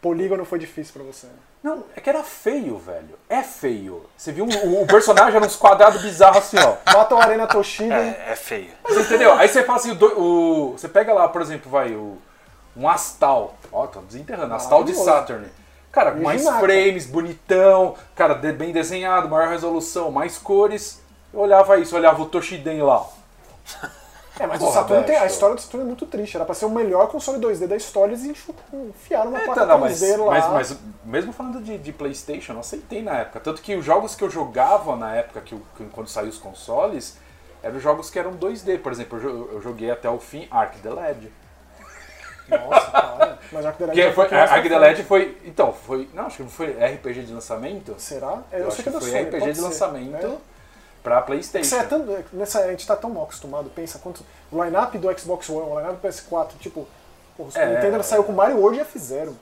Polígono 0.00 0.44
foi 0.44 0.58
difícil 0.58 0.92
pra 0.92 1.02
você. 1.02 1.26
Não, 1.62 1.82
é 1.96 2.00
que 2.00 2.10
era 2.10 2.22
feio, 2.22 2.76
velho. 2.76 3.18
É 3.28 3.42
feio. 3.42 4.04
Você 4.16 4.30
viu 4.32 4.44
um- 4.44 4.66
o, 4.74 4.82
o 4.82 4.86
personagem 4.86 5.34
era 5.34 5.46
uns 5.46 5.56
quadrados 5.56 6.02
bizarros 6.02 6.36
assim, 6.38 6.58
ó. 6.58 6.76
Battle 6.92 7.18
Arena 7.18 7.46
Toshida. 7.46 7.94
É, 7.94 8.32
é 8.32 8.36
feio. 8.36 8.68
Você 8.86 9.00
entendeu? 9.00 9.32
Aí 9.32 9.48
você 9.48 9.62
fala 9.64 9.78
assim, 9.78 9.92
o, 9.92 10.20
o- 10.20 10.72
você 10.72 10.88
pega 10.88 11.12
lá, 11.14 11.26
por 11.26 11.40
exemplo, 11.40 11.70
vai, 11.70 11.92
o, 11.94 12.18
um 12.76 12.86
Astal. 12.86 13.56
Ó, 13.72 13.86
tô 13.86 14.00
desenterrando. 14.02 14.52
Astal 14.54 14.84
de. 14.84 14.92
Saturn. 14.94 15.48
Cara, 15.90 16.10
com 16.12 16.20
mais 16.20 16.42
frames, 16.60 17.06
bonitão, 17.06 17.94
cara, 18.14 18.34
de- 18.34 18.52
bem 18.52 18.70
desenhado, 18.72 19.28
maior 19.28 19.48
resolução, 19.48 20.10
mais 20.10 20.36
cores. 20.36 21.00
Eu 21.34 21.40
olhava 21.40 21.78
isso, 21.78 21.94
eu 21.94 21.98
olhava 21.98 22.22
o 22.22 22.26
Toshiden 22.26 22.80
lá. 22.82 23.04
É, 24.36 24.48
mas 24.48 24.58
Porra, 24.58 24.70
o 24.72 24.74
Saturn 24.74 25.04
tem, 25.06 25.16
a 25.16 25.26
história 25.26 25.54
do 25.54 25.60
Saturn 25.60 25.84
é 25.84 25.86
muito 25.86 26.06
triste. 26.06 26.34
Era 26.36 26.44
pra 26.44 26.56
ser 26.56 26.64
o 26.64 26.68
melhor 26.68 27.06
console 27.06 27.38
2D 27.38 27.68
da 27.68 27.76
história 27.76 28.16
e 28.16 28.24
eles 28.24 28.44
enfiaram 28.72 29.30
uma 29.30 29.38
É, 29.38 29.44
placa 29.44 29.64
não, 29.64 29.78
mas, 29.78 30.02
3D 30.02 30.16
lá. 30.18 30.26
mas, 30.26 30.48
mas 30.72 30.78
mesmo 31.04 31.32
falando 31.32 31.62
de, 31.62 31.78
de 31.78 31.92
Playstation, 31.92 32.54
eu 32.54 32.58
aceitei 32.58 33.00
na 33.00 33.12
época. 33.18 33.38
Tanto 33.38 33.62
que 33.62 33.76
os 33.76 33.84
jogos 33.84 34.16
que 34.16 34.24
eu 34.24 34.28
jogava 34.30 34.96
na 34.96 35.14
época, 35.14 35.40
que, 35.40 35.52
eu- 35.54 35.62
que 35.76 35.84
quando 35.84 36.08
saiu 36.08 36.30
os 36.30 36.36
consoles, 36.38 37.16
eram 37.62 37.78
jogos 37.78 38.10
que 38.10 38.18
eram 38.18 38.32
2D. 38.36 38.80
Por 38.82 38.90
exemplo, 38.90 39.20
eu, 39.22 39.52
eu 39.52 39.62
joguei 39.62 39.88
até 39.92 40.10
o 40.10 40.18
fim 40.18 40.48
Ark 40.50 40.78
the 40.80 40.90
Led. 40.90 41.32
Nossa, 42.48 42.90
cara. 42.90 43.38
Mas 43.52 43.66
Ark 43.66 43.78
the 43.78 43.86
Led 43.86 43.94
Que 43.94 44.02
é 44.06 44.12
foi, 44.12 44.28
mais 44.28 44.50
Ark 44.50 44.68
the 44.68 44.78
Led 44.80 45.02
foi. 45.04 45.38
Então, 45.44 45.72
foi. 45.72 46.08
Não, 46.12 46.26
acho 46.26 46.38
que 46.38 46.42
não 46.42 46.50
foi 46.50 46.70
RPG 46.72 47.22
de 47.22 47.32
lançamento. 47.32 47.94
Será? 47.98 48.40
É, 48.50 48.60
Eu, 48.62 48.66
acho 48.66 48.76
sei 48.76 48.82
que 48.82 48.88
é 48.88 48.92
da 48.92 49.00
foi 49.00 49.22
RPG 49.22 49.50
de 49.52 49.54
ser. 49.54 49.62
lançamento 49.62 50.40
Pra 51.04 51.20
Playstation. 51.22 51.76
É 51.76 51.84
tanto, 51.84 52.10
é, 52.10 52.24
nessa, 52.32 52.60
a 52.60 52.70
gente 52.70 52.84
tá 52.86 52.96
tão 52.96 53.10
mal 53.10 53.22
acostumado, 53.24 53.70
pensa 53.70 53.98
quanto. 54.00 54.24
O 54.50 54.64
line-up 54.64 54.98
do 54.98 55.16
Xbox 55.20 55.48
One, 55.50 55.70
o 55.70 55.78
line-up 55.78 56.00
do 56.00 56.08
PS4, 56.08 56.48
tipo, 56.58 56.88
o 57.38 57.44
Super 57.44 57.60
É, 57.60 57.74
Nintendo 57.74 57.98
é. 57.98 58.02
saiu 58.02 58.24
com 58.24 58.32
Mario 58.32 58.56
World 58.56 58.80
e 58.80 58.82
F0. 58.82 59.32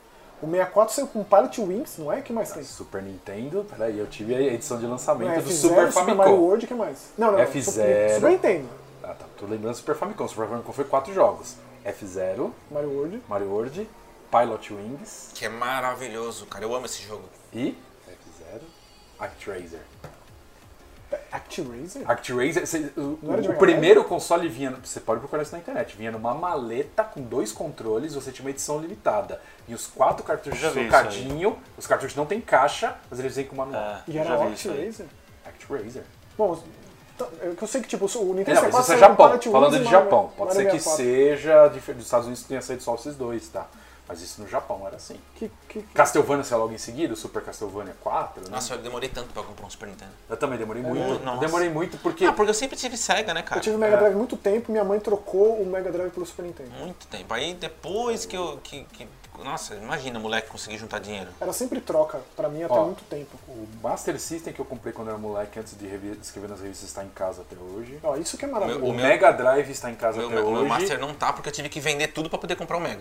O 0.42 0.46
64 0.46 0.92
saiu 0.94 1.06
com 1.06 1.22
Pilot 1.22 1.60
Wings, 1.60 1.98
não 1.98 2.12
é? 2.12 2.18
O 2.18 2.22
que 2.22 2.32
mais 2.32 2.50
tem? 2.50 2.64
Super 2.64 3.00
Nintendo, 3.00 3.64
peraí, 3.70 3.96
eu 3.96 4.08
tive 4.08 4.34
a 4.34 4.40
edição 4.40 4.76
de 4.76 4.82
Não 4.82 4.90
lançamento 4.92 5.30
é 5.30 5.40
do 5.40 5.48
F0, 5.48 5.52
Super 5.52 5.60
Super 5.62 5.76
Mario 5.76 5.92
Famicom. 6.16 6.30
World, 6.44 6.64
o 6.64 6.68
que 6.68 6.74
mais? 6.74 6.98
Não, 7.16 7.30
não, 7.30 7.38
F0. 7.38 7.62
Super, 7.62 8.14
Super 8.16 8.30
Nintendo. 8.32 8.68
Ah, 9.04 9.14
tá, 9.14 9.24
tô 9.38 9.46
lembrando 9.46 9.74
do 9.74 9.76
Super 9.76 9.94
Famicom. 9.94 10.26
Super 10.26 10.48
Famicom 10.48 10.72
foi 10.72 10.84
quatro 10.84 11.14
jogos: 11.14 11.54
F0, 11.86 12.50
Mario 12.72 12.90
World. 12.90 13.22
Mario 13.28 13.48
World, 13.48 13.88
Pilot 14.32 14.74
Wings 14.74 15.30
Que 15.34 15.44
é 15.44 15.48
maravilhoso, 15.48 16.44
cara. 16.46 16.64
Eu 16.64 16.74
amo 16.74 16.86
esse 16.86 17.02
jogo. 17.04 17.22
e 17.52 17.78
F0, 18.08 18.62
ActRaiser. 19.20 19.80
ActRaiser? 21.30 22.10
ActRaiser, 22.10 22.66
cê- 22.66 22.90
o, 22.96 23.18
Não 23.22 23.34
o 23.38 23.54
primeiro 23.56 24.04
console 24.04 24.48
vinha, 24.48 24.70
você 24.82 25.00
pode 25.00 25.20
procurar 25.20 25.42
isso 25.42 25.52
na 25.52 25.58
internet, 25.58 25.96
vinha 25.96 26.10
numa 26.10 26.34
maleta 26.34 27.04
com 27.04 27.22
dois 27.22 27.52
controles, 27.52 28.14
você 28.14 28.30
tinha 28.32 28.44
uma 28.44 28.50
edição 28.50 28.78
limitada. 28.78 29.40
E 29.68 29.74
os 29.74 29.86
quatro 29.86 30.24
cartuchos 30.24 30.60
socadinho, 30.60 31.58
os 31.76 31.86
cartuchos 31.86 32.16
não 32.16 32.26
tem 32.26 32.40
caixa, 32.40 32.96
mas 33.10 33.18
eles 33.20 33.36
vêm 33.36 33.44
com 33.46 33.56
manual. 33.56 33.80
É, 33.82 34.02
E 34.08 34.18
era 34.18 34.38
o 34.38 34.46
vi 34.48 34.54
isso 34.54 34.68
aí. 34.68 34.74
ActRaiser? 34.74 35.06
ActRaiser. 35.44 36.02
Bom, 36.36 36.58
eu 37.60 37.66
sei 37.66 37.80
que 37.82 37.88
tipo, 37.88 38.06
o 38.06 38.34
Nintendo 38.34 38.62
Não, 38.62 38.70
mas 38.70 38.86
64 38.86 38.86
isso 38.86 38.92
é 38.92 38.98
Japão, 38.98 39.52
falando 39.52 39.78
de 39.78 39.90
Japão. 39.90 40.32
Pode 40.36 40.54
ser 40.54 40.64
que 40.70 40.78
64. 40.80 40.96
seja 40.96 41.68
dos 41.94 42.04
Estados 42.04 42.26
Unidos 42.26 42.42
que 42.42 42.48
tenha 42.48 42.62
saído 42.62 42.82
só 42.82 42.94
esses 42.94 43.14
dois, 43.16 43.48
tá? 43.48 43.66
Mas 44.08 44.20
isso 44.20 44.42
no 44.42 44.48
Japão 44.48 44.84
era 44.86 44.96
assim. 44.96 45.16
Que, 45.36 45.50
que, 45.68 45.82
Castlevania 45.94 46.42
saiu 46.44 46.60
logo 46.60 46.72
em 46.74 46.78
seguida, 46.78 47.14
o 47.14 47.16
Super 47.16 47.42
Castlevania 47.42 47.94
4, 48.00 48.42
né? 48.42 48.48
Nossa, 48.50 48.74
eu 48.74 48.78
demorei 48.78 49.08
tanto 49.08 49.32
pra 49.32 49.42
comprar 49.42 49.64
um 49.66 49.70
Super 49.70 49.88
Nintendo. 49.88 50.10
Eu 50.28 50.36
também 50.36 50.58
demorei 50.58 50.82
muito. 50.82 51.22
É, 51.22 51.24
Nossa. 51.24 51.40
Demorei 51.40 51.70
muito 51.70 51.96
porque. 51.98 52.24
Ah, 52.24 52.32
porque 52.32 52.50
eu 52.50 52.54
sempre 52.54 52.76
tive 52.76 52.96
Sega, 52.96 53.32
né, 53.32 53.42
cara? 53.42 53.58
eu 53.58 53.62
tive 53.62 53.76
o 53.76 53.78
Mega 53.78 53.96
Drive 53.96 54.14
muito 54.16 54.36
tempo, 54.36 54.70
minha 54.72 54.84
mãe 54.84 54.98
trocou 55.00 55.60
o 55.62 55.64
Mega 55.66 55.90
Drive 55.90 56.10
pelo 56.10 56.26
Super 56.26 56.42
Nintendo. 56.44 56.70
Muito 56.72 57.06
tempo. 57.06 57.32
Aí 57.32 57.54
depois 57.54 58.26
que 58.26 58.36
eu. 58.36 58.58
Que, 58.62 58.84
que- 58.92 59.08
Nossa, 59.42 59.74
imagina 59.76 60.18
o 60.18 60.22
moleque 60.22 60.50
conseguir 60.50 60.76
juntar 60.78 60.98
dinheiro. 60.98 61.30
Era 61.40 61.52
sempre 61.52 61.80
troca, 61.80 62.20
pra 62.36 62.48
mim, 62.48 62.62
até 62.64 62.74
Ó, 62.74 62.84
muito 62.84 63.02
tempo. 63.04 63.30
O 63.48 63.66
Master 63.82 64.20
System 64.20 64.52
que 64.52 64.60
eu 64.60 64.64
comprei 64.64 64.92
quando 64.92 65.08
eu 65.08 65.14
era 65.14 65.20
moleque, 65.22 65.58
antes 65.58 65.74
de 65.76 65.86
escrever 66.20 66.48
nas 66.50 66.60
revistas, 66.60 66.88
está 66.88 67.02
em 67.02 67.08
casa 67.08 67.40
até 67.42 67.56
hoje. 67.56 67.98
Ó, 68.02 68.14
isso 68.16 68.36
que 68.36 68.44
é 68.44 68.48
O, 68.48 68.52
maravilhoso. 68.52 68.84
O 68.84 68.92
meu- 68.92 69.04
Mega 69.06 69.32
Drive 69.32 69.70
está 69.70 69.90
em 69.90 69.94
casa 69.94 70.20
O 70.20 70.26
até 70.26 70.34
meu, 70.34 70.46
o 70.46 70.50
meu 70.52 70.60
hoje. 70.60 70.68
Master 70.68 70.98
não 71.00 71.14
tá 71.14 71.32
porque 71.32 71.48
eu 71.48 71.52
tive 71.52 71.68
que 71.70 71.80
vender 71.80 72.08
tudo 72.08 72.28
pra 72.28 72.38
poder 72.38 72.56
comprar 72.56 72.76
o 72.76 72.80
Mega. 72.80 73.00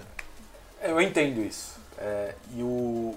Eu 0.84 1.00
entendo 1.02 1.42
isso. 1.42 1.80
É, 1.98 2.34
e 2.56 2.64
o, 2.64 3.16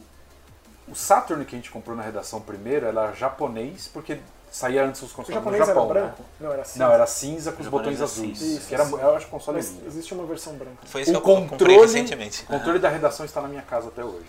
o 0.89 0.95
Saturn 0.95 1.45
que 1.45 1.55
a 1.55 1.59
gente 1.59 1.71
comprou 1.71 1.97
na 1.97 2.03
redação 2.03 2.41
primeiro 2.41 2.87
era 2.87 3.13
japonês, 3.13 3.89
porque 3.93 4.19
saía 4.51 4.85
antes 4.85 5.03
os 5.03 5.13
O 5.13 5.15
consoles 5.17 5.35
japonês 5.35 5.61
no 5.61 5.67
Japão, 5.67 5.85
era 5.91 5.93
branco? 6.01 6.23
né? 6.23 6.29
Não, 6.41 6.53
era 6.53 6.65
cinza. 6.65 6.85
Não, 6.85 6.93
era 6.93 7.07
cinza 7.07 7.53
com 7.53 7.61
os 7.63 7.67
O 7.67 7.71
botões 7.71 8.01
é 8.01 8.05
azuis. 8.05 8.41
Isso, 8.41 8.69
que 8.69 8.75
era, 8.75 8.85
eu 8.85 9.17
acho 9.17 9.27
console 9.29 9.57
Mas 9.59 9.71
lindo. 9.71 9.87
existe 9.87 10.15
uma 10.15 10.25
versão 10.27 10.53
branca. 10.55 10.79
Foi 10.85 11.01
esse 11.03 11.11
O 11.11 11.15
que 11.15 11.19
eu 11.19 11.23
comprei 11.23 11.49
controle, 11.49 11.77
recentemente. 11.81 12.43
o 12.45 12.47
controle 12.47 12.79
da 12.79 12.89
redação 12.89 13.25
está 13.25 13.41
na 13.41 13.49
minha 13.49 13.63
casa 13.63 13.89
até 13.89 14.05
hoje. 14.05 14.27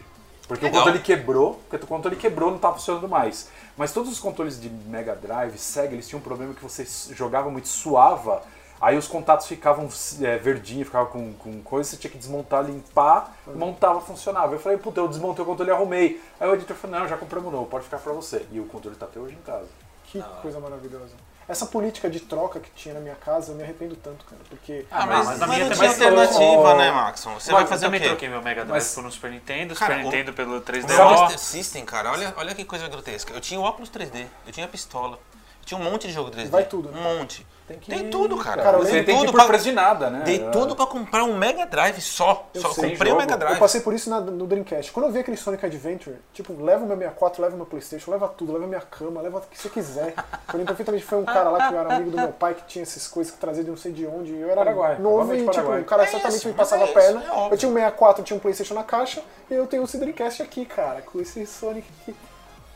Porque 0.48 0.66
Legal. 0.66 0.82
o 0.82 0.84
controle 0.84 1.04
quebrou, 1.04 1.56
porque 1.70 1.84
o 1.84 1.88
controle 1.88 2.16
quebrou 2.16 2.50
não 2.50 2.58
estava 2.58 2.76
funcionando 2.76 3.10
mais. 3.10 3.50
Mas 3.76 3.92
todos 3.92 4.12
os 4.12 4.20
controles 4.20 4.62
de 4.62 4.70
Mega 4.70 5.16
Drive, 5.16 5.58
Sega, 5.58 5.94
eles 5.94 6.08
tinham 6.08 6.20
um 6.20 6.24
problema 6.24 6.54
que 6.54 6.62
você 6.64 6.86
jogava 7.14 7.50
muito, 7.50 7.68
suava, 7.68 8.44
aí 8.82 8.98
os 8.98 9.08
contatos 9.08 9.48
ficavam 9.48 9.88
é, 10.22 10.38
verdinhos, 10.38 10.86
ficavam 10.88 11.08
com, 11.12 11.34
com 11.34 11.62
coisa, 11.62 11.90
você 11.90 11.98
tinha 11.98 12.12
que 12.12 12.18
desmontar, 12.18 12.64
limpar, 12.64 13.36
montava, 13.48 14.00
funcionava. 14.02 14.54
Eu 14.54 14.60
falei, 14.60 14.78
puta, 14.78 15.00
eu 15.00 15.08
desmontei 15.08 15.44
o 15.44 15.46
controle 15.46 15.72
e 15.72 15.74
arrumei. 15.74 16.22
Aí 16.40 16.48
o 16.50 16.54
editor 16.54 16.76
falou, 16.76 17.00
não, 17.00 17.08
já 17.08 17.18
compramos 17.18 17.50
um 17.50 17.52
novo, 17.52 17.66
pode 17.68 17.86
ficar 17.86 17.98
pra 18.00 18.14
você. 18.14 18.46
E 18.52 18.60
o 18.60 18.66
controle 18.66 18.96
tá 18.98 19.06
até 19.06 19.20
hoje 19.20 19.34
em 19.36 19.42
casa. 19.42 19.68
Que 20.06 20.22
coisa 20.42 20.60
maravilhosa. 20.60 21.14
Essa 21.48 21.68
política 21.68 22.10
de 22.10 22.22
troca 22.22 22.60
que 22.60 22.72
tinha 22.72 22.96
na 22.96 23.00
minha 23.00 23.14
casa, 23.14 23.52
eu 23.52 23.56
me 23.56 23.62
arrependo 23.62 23.96
tanto, 23.98 24.26
cara. 24.26 24.42
Porque. 24.50 24.84
Ah, 24.90 25.06
mas 25.06 25.28
mas, 25.28 25.40
mas 25.40 25.50
minha 25.50 25.66
não 25.70 25.76
também 25.76 25.94
tinha 25.94 26.08
alternativa, 26.08 26.74
né, 26.74 26.92
Maxon? 26.92 27.34
Você 27.36 27.52
Mas 27.52 27.54
vai 27.54 27.64
eu 27.64 27.68
fazer 27.68 27.86
o 27.86 27.88
também 27.88 28.02
quê? 28.02 28.08
troquei 28.08 28.30
meu 28.30 28.42
Mega 28.42 28.66
Drive 28.66 28.82
Mas- 28.82 28.96
por 28.96 29.06
um 29.06 29.12
Super 29.12 29.30
Nintendo, 29.30 29.76
Cara, 29.76 29.94
Super 29.94 30.02
o- 30.08 30.10
Nintendo 30.10 30.34
pelo 30.34 30.58
O 30.58 30.62
3DO. 30.62 30.88
meu 30.88 31.06
Master 31.06 31.38
System, 31.38 31.86
cara, 31.86 32.12
olha, 32.12 32.34
olha 32.36 32.56
que 32.56 32.66
coisa 32.66 32.88
grotesca. 32.88 33.32
Eu 33.32 33.40
tinha 33.42 33.60
o 33.60 33.64
óculos 33.64 33.92
3D, 33.92 34.26
eu 34.48 34.52
tinha 34.52 34.66
a 34.66 34.70
pistola, 34.70 35.20
eu 35.60 35.66
tinha 35.66 35.80
um 35.80 35.84
monte 35.84 36.08
de 36.08 36.14
jogo 36.14 36.32
3D. 36.32 36.50
Vai 36.50 36.66
tudo, 36.66 36.90
né? 36.90 37.00
Um 37.00 37.18
monte. 37.20 37.46
Tem, 37.68 37.80
que... 37.80 37.90
Tem 37.90 38.10
tudo, 38.12 38.38
cara. 38.38 38.62
Cara, 38.62 38.78
você 38.78 39.02
tem 39.02 39.18
tudo 39.18 39.32
por 39.32 39.38
pra- 39.40 39.48
preço 39.48 39.64
de 39.64 39.72
nada, 39.72 40.08
né? 40.12 40.22
Dei 40.24 40.38
tudo 40.52 40.76
pra 40.76 40.86
comprar 40.86 41.24
um 41.24 41.36
Mega 41.36 41.66
Drive 41.66 42.00
só. 42.00 42.48
Eu 42.54 42.62
só 42.62 42.70
sei. 42.72 42.92
comprei 42.92 43.10
Jogo. 43.10 43.22
Mega 43.22 43.36
Drive. 43.36 43.54
Eu 43.56 43.60
passei 43.60 43.82
por 43.82 43.92
isso 43.92 44.08
na- 44.08 44.20
no 44.22 44.46
Dreamcast. 44.46 44.92
Quando 44.92 45.08
eu 45.08 45.12
vi 45.12 45.18
aquele 45.20 45.36
Sonic 45.36 45.66
Adventure, 45.66 46.16
tipo, 46.32 46.54
leva 46.62 46.84
o 46.84 46.88
meu 46.88 46.96
64, 46.96 47.42
leva 47.42 47.56
o 47.56 47.58
meu 47.58 47.66
Playstation, 47.66 48.12
leva 48.12 48.28
tudo, 48.28 48.54
leva 48.54 48.66
a 48.66 48.68
minha 48.68 48.82
cama, 48.82 49.20
leva 49.20 49.40
o 49.40 49.42
que 49.42 49.60
você 49.60 49.68
quiser. 49.70 50.14
Eu 50.54 50.58
lembro 50.60 50.66
perfeitamente 50.68 51.04
foi 51.04 51.18
um 51.18 51.26
cara 51.26 51.50
lá 51.50 51.68
que 51.68 51.74
eu 51.74 51.80
era 51.80 51.96
amigo 51.96 52.12
do 52.12 52.18
meu 52.18 52.28
pai, 52.34 52.54
que 52.54 52.64
tinha 52.68 52.84
essas 52.84 53.08
coisas 53.08 53.34
que 53.34 53.40
trazia 53.40 53.64
de 53.64 53.70
não 53.72 53.78
sei 53.78 53.92
de 53.92 54.06
onde. 54.06 54.32
e 54.32 54.40
Eu 54.42 54.48
era 54.52 54.58
Paraguai, 54.58 55.00
novo 55.00 55.34
e, 55.34 55.48
tipo, 55.50 55.72
o 55.72 55.84
cara 55.86 56.04
É 56.04 56.06
certamente 56.06 56.38
isso, 56.38 56.48
me 56.48 56.54
passava 56.54 56.84
é 56.84 56.90
a 56.90 56.94
perna. 56.94 57.24
é 57.24 57.54
eu 57.54 57.58
tinha 57.58 57.72
um 57.72 57.74
64, 57.74 58.22
eu 58.22 58.26
tinha 58.26 58.38
um 58.38 58.40
Playstation 58.40 58.76
na 58.76 58.84
caixa, 58.84 59.24
e 59.50 59.56
eu 59.56 59.66
tenho 59.66 59.84
esse 59.84 59.98
Dreamcast 59.98 60.44
aqui, 60.44 60.66
cara, 60.66 61.02
com 61.02 61.20
esse 61.20 61.44
Sonic 61.48 61.88
aqui. 62.04 62.16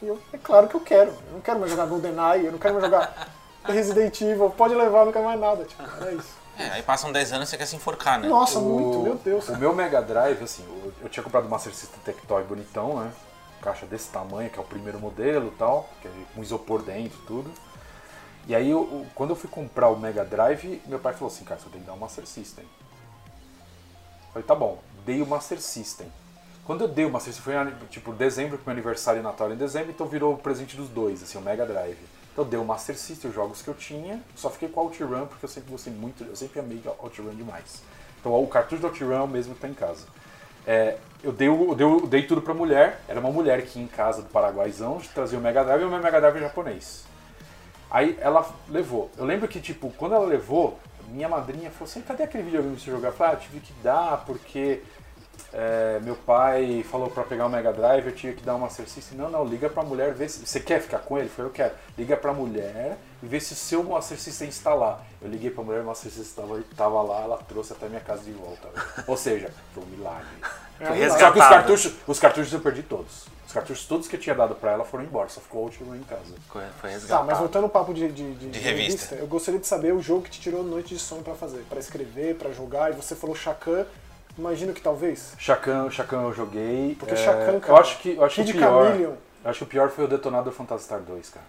E 0.02 0.08
eu, 0.08 0.18
é 0.34 0.38
claro 0.40 0.68
que 0.68 0.74
eu 0.76 0.80
quero. 0.82 1.10
Eu 1.12 1.34
não 1.34 1.42
quero 1.42 1.60
mais 1.60 1.70
jogar 1.70 1.86
GoldenEye, 1.86 2.46
eu 2.48 2.52
não 2.54 2.58
quero 2.58 2.74
mais 2.74 2.86
jogar 2.86 3.28
Resident 3.74 4.20
Evil. 4.22 4.50
Pode 4.52 4.74
levar, 4.76 5.12
quero 5.12 5.26
mais 5.26 5.40
nada. 5.40 5.64
Tipo, 5.66 5.84
era 5.84 6.12
isso. 6.14 6.40
É, 6.58 6.70
aí 6.72 6.84
passam 6.84 7.12
10 7.12 7.32
anos 7.34 7.48
e 7.48 7.52
você 7.52 7.58
quer 7.58 7.66
se 7.66 7.76
enforcar, 7.76 8.20
né? 8.20 8.28
Nossa, 8.28 8.60
O- 8.60 8.62
muito, 8.64 9.00
meu 9.00 9.16
Deus. 9.16 9.48
O 9.48 9.56
meu 9.58 9.74
Mega 9.74 10.02
Drive, 10.02 10.44
assim, 10.44 10.64
eu, 10.68 10.94
eu 11.04 11.10
tinha 11.10 11.24
comprado 11.24 11.46
o 11.46 11.50
Master 11.50 11.74
System 11.74 12.00
Tectoy 12.04 12.44
bonitão, 12.44 13.00
né? 13.02 13.12
Caixa 13.62 13.86
desse 13.86 14.10
tamanho, 14.10 14.50
que 14.50 14.60
é 14.60 14.62
o 14.62 14.66
primeiro 14.66 15.00
modelo 15.00 15.48
e 15.48 15.58
tal, 15.58 15.90
que 16.02 16.08
é 16.08 16.12
com 16.36 16.42
isopor 16.42 16.82
dentro 16.82 17.18
e 17.18 17.26
tudo. 17.26 17.52
E 18.48 18.56
aí, 18.56 18.70
eu- 18.70 19.06
quando 19.16 19.30
eu 19.30 19.36
fui 19.36 19.50
comprar 19.50 19.88
o 19.90 19.98
Mega 19.98 20.26
Drive, 20.26 20.82
meu 20.86 21.00
pai 21.00 21.14
falou 21.14 21.28
assim, 21.34 21.46
cara, 21.46 21.60
você 21.60 21.70
tem 21.70 21.80
que 21.82 21.88
dar 21.88 21.94
um 21.94 21.98
Master 21.98 22.26
System. 22.28 22.66
Eu 22.66 24.34
falei, 24.34 24.48
tá 24.48 24.56
bom, 24.56 24.80
dei 25.06 25.22
o 25.22 25.26
Master 25.28 25.62
System. 25.62 26.12
Quando 26.66 26.82
eu 26.82 26.88
dei 26.88 27.06
o 27.06 27.10
Master 27.10 27.34
System, 27.34 27.54
foi 27.54 27.88
tipo 27.90 28.12
dezembro, 28.14 28.58
que 28.58 28.66
meu 28.66 28.74
aniversário 28.74 29.20
e 29.20 29.24
Natal 29.24 29.52
em 29.52 29.56
dezembro, 29.56 29.92
então 29.92 30.08
virou 30.08 30.34
o 30.34 30.38
presente 30.38 30.76
dos 30.76 30.90
dois, 30.90 31.24
assim, 31.24 31.38
o 31.38 31.42
Mega 31.42 31.66
Drive. 31.66 31.98
Eu 32.40 32.46
dei 32.46 32.58
o 32.58 32.64
Master 32.64 32.98
System, 32.98 33.30
os 33.30 33.36
jogos 33.36 33.62
que 33.62 33.68
eu 33.68 33.74
tinha, 33.74 34.22
só 34.34 34.50
fiquei 34.50 34.70
com 34.70 34.80
o 34.80 34.84
OutRun, 34.86 35.26
porque 35.26 35.44
eu 35.44 35.50
sempre 35.50 35.72
gostei 35.72 35.92
muito, 35.92 36.24
eu 36.24 36.36
sempre 36.38 36.62
amei 36.62 36.82
OutRun 37.00 37.36
demais. 37.36 37.84
Então 38.18 38.34
o 38.42 38.48
cartucho 38.48 38.82
do 38.82 38.88
OutRun 38.88 39.12
é 39.14 39.22
o 39.22 39.28
mesmo 39.28 39.54
que 39.56 39.60
tá 39.60 39.68
em 39.68 39.74
casa. 39.74 40.06
É, 40.66 40.98
eu, 41.22 41.34
dei, 41.34 41.50
eu 41.50 41.76
dei, 41.76 41.86
o- 41.86 42.08
dei 42.08 42.26
tudo 42.26 42.42
pra 42.42 42.54
mulher, 42.54 43.02
era 43.10 43.20
uma 43.20 43.30
mulher 43.30 43.64
que 43.64 43.78
ia 43.78 43.84
em 43.84 43.90
casa 43.90 44.22
do 44.22 44.30
Paraguaizão, 44.30 45.02
trazia 45.14 45.38
o 45.38 45.42
Mega 45.42 45.66
Drive 45.66 45.82
e 45.82 45.84
o 45.86 45.90
meu 45.90 46.00
Mega 46.00 46.22
Drive 46.22 46.38
é 46.38 46.40
japonês. 46.40 47.04
Aí 47.92 48.18
ela 48.22 48.50
levou. 48.70 49.10
Eu 49.18 49.26
lembro 49.26 49.46
que, 49.46 49.60
tipo, 49.60 49.90
quando 49.98 50.16
ela 50.16 50.26
levou, 50.26 50.80
minha 51.10 51.28
madrinha 51.28 51.70
falou 51.72 51.90
assim, 51.90 52.00
cadê 52.02 52.24
aquele 52.24 52.44
videogame 52.44 52.78
que 52.78 52.84
você 52.84 52.92
jogar? 52.92 53.10
Eu 53.10 53.14
falei, 53.14 53.34
ah, 53.34 53.38
tive 53.38 53.60
que 53.60 53.74
dar, 53.84 54.24
porque 54.26 54.82
é, 55.54 56.00
meu 56.04 56.16
pai 56.16 56.84
falou 56.90 57.10
pra 57.10 57.24
pegar 57.24 57.46
o 57.46 57.50
Mega 57.50 57.74
Drive, 57.74 58.06
eu 58.08 58.16
tinha 58.16 58.34
que 58.34 58.44
dar 58.44 58.54
uma 58.56 58.66
Master 58.68 58.88
System. 58.88 59.18
Não, 59.18 59.30
não, 59.30 59.44
liga 59.46 59.70
pra 59.70 59.84
mulher, 59.84 60.14
vê 60.14 60.28
se. 60.30 60.46
Você 60.46 60.60
quer 60.60 60.82
ficar 60.82 61.00
com 61.00 61.18
ele? 61.18 61.28
Eu 61.28 61.32
falei, 61.32 61.50
eu 61.50 61.54
quero. 61.54 61.74
Liga 61.98 62.16
pra 62.18 62.34
mulher 62.34 62.98
e 63.22 63.26
vê 63.26 63.40
se 63.40 63.54
o 63.54 63.56
seu 63.56 63.84
Master 63.84 64.20
System 64.20 64.48
está 64.50 64.74
lá. 64.74 65.02
Eu 65.22 65.30
liguei 65.30 65.50
pra 65.50 65.64
mulher, 65.64 65.82
o 65.82 65.86
Master 65.86 66.12
System 66.12 66.24
estava, 66.46 66.60
estava 66.60 67.02
lá, 67.02 67.22
ela 67.22 67.38
trouxe 67.48 67.74
até 67.74 67.88
minha 67.90 68.02
casa 68.02 68.22
de 68.24 68.32
volta. 68.32 68.68
Ou 69.08 69.18
seja, 69.18 69.50
foi 69.74 69.84
um 69.84 69.88
milagre. 69.88 70.28
Foi 70.78 71.10
Só 71.10 71.32
que 71.32 71.40
os 71.40 71.48
cartuchos, 71.48 71.94
os 72.08 72.20
cartuchos 72.20 72.54
eu 72.54 72.60
perdi 72.62 72.84
todos. 72.84 73.26
Os 73.46 73.54
cartuchos 73.54 73.86
todos 73.88 74.08
que 74.08 74.16
eu 74.16 74.20
tinha 74.20 74.36
dado 74.36 74.54
pra 74.54 74.72
ela 74.74 74.86
foram 74.86 75.04
embora, 75.04 75.28
só 75.28 75.42
ficou 75.42 75.62
o 75.62 75.64
último 75.66 75.96
em 75.96 76.04
casa. 76.04 76.36
Foi 76.50 76.62
foi 76.80 76.90
Tá, 76.92 76.96
resgatado. 76.96 77.26
mas 77.28 77.38
voltando 77.40 77.64
ao 77.64 77.70
papo 77.70 77.94
de, 77.96 78.08
de, 78.12 78.36
de- 78.36 78.50
de 78.52 78.60
revista. 78.60 79.16
eu 79.16 79.26
gostaria 79.26 79.60
de 79.60 79.66
saber 79.66 79.92
o 79.92 80.00
jogo 80.02 80.22
que 80.22 80.30
te 80.30 80.40
tirou 80.40 80.64
noite 80.64 80.94
de 80.94 81.00
sono 81.00 81.24
pra 81.24 81.34
fazer, 81.34 81.66
pra 81.68 81.80
escrever, 81.80 82.36
pra 82.36 82.52
jogar, 82.52 82.92
e 82.92 82.94
você 82.94 83.16
falou 83.16 83.36
Chacan, 83.36 83.88
imagino 84.40 84.74
que 84.74 84.82
talvez. 84.82 85.34
Chacan, 85.38 85.90
Chacan 85.90 86.24
eu 86.24 86.34
joguei. 86.34 86.96
Porque 86.98 87.14
é, 87.14 87.18
Chacan, 87.18 87.52
Eu 87.54 87.60
cara, 87.62 87.80
acho 87.80 88.00
que, 88.00 88.16
eu 88.16 88.24
acho 88.24 88.44
que 88.44 88.52
o 88.52 88.54
pior. 88.54 88.86
Chameleon. 88.88 89.14
Eu 89.44 89.50
acho 89.50 89.60
que 89.60 89.64
o 89.64 89.68
pior 89.68 89.90
foi 89.90 90.06
o 90.06 90.08
Detonado 90.08 90.52
Phantasy 90.52 90.86
Star 90.86 91.00
2, 91.00 91.30
cara. 91.30 91.46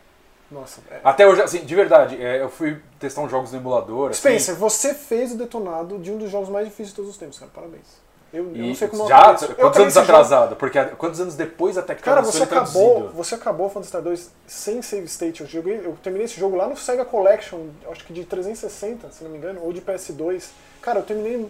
Nossa, 0.51 0.81
é. 0.91 1.01
Até 1.05 1.27
hoje, 1.27 1.43
assim, 1.43 1.65
de 1.65 1.75
verdade, 1.77 2.21
é, 2.21 2.43
eu 2.43 2.49
fui 2.49 2.81
testar 2.99 3.21
uns 3.23 3.31
jogos 3.31 3.53
no 3.53 3.59
emulador. 3.59 4.11
assim, 4.11 4.19
Spencer, 4.19 4.57
você 4.57 4.95
fez 4.95 5.33
o 5.33 5.37
detonado 5.37 5.97
de 5.99 6.11
um 6.11 6.19
dos 6.19 6.29
jogos 6.29 6.49
mais 6.49 6.67
difíceis 6.67 6.89
de 6.89 6.95
todos 6.95 7.11
os 7.13 7.17
tempos, 7.17 7.39
cara. 7.39 7.51
Parabéns. 7.55 8.01
Eu, 8.33 8.45
eu 8.55 8.67
não 8.67 8.75
sei 8.75 8.87
como 8.89 9.05
eu 9.05 9.09
já. 9.09 9.37
Eu 9.49 9.55
quantos 9.57 9.81
anos 9.81 9.97
atrasado? 9.97 10.57
Porque 10.57 10.85
quantos 10.97 11.21
anos 11.21 11.35
depois 11.35 11.77
até 11.77 11.97
que 11.97 12.03
Cara, 12.03 12.21
você 12.21 12.45
acabou, 12.45 12.95
traduzido? 12.95 13.17
você 13.17 13.35
acabou 13.35 13.69
Phantasy 13.69 13.89
Star 13.89 14.03
2 14.03 14.31
sem 14.47 14.83
save 14.83 15.07
state. 15.07 15.41
Eu, 15.41 15.47
joguei, 15.49 15.81
eu 15.85 15.97
terminei 16.03 16.27
esse 16.27 16.39
jogo 16.39 16.57
lá 16.57 16.69
no 16.69 16.77
Sega 16.77 17.05
Collection, 17.05 17.59
acho 17.91 18.05
que 18.05 18.13
de 18.13 18.25
360, 18.25 19.11
se 19.11 19.25
não 19.25 19.31
me 19.33 19.39
engano, 19.39 19.61
ou 19.63 19.73
de 19.73 19.81
PS2. 19.81 20.45
Cara, 20.81 21.01
eu 21.01 21.03
terminei 21.03 21.49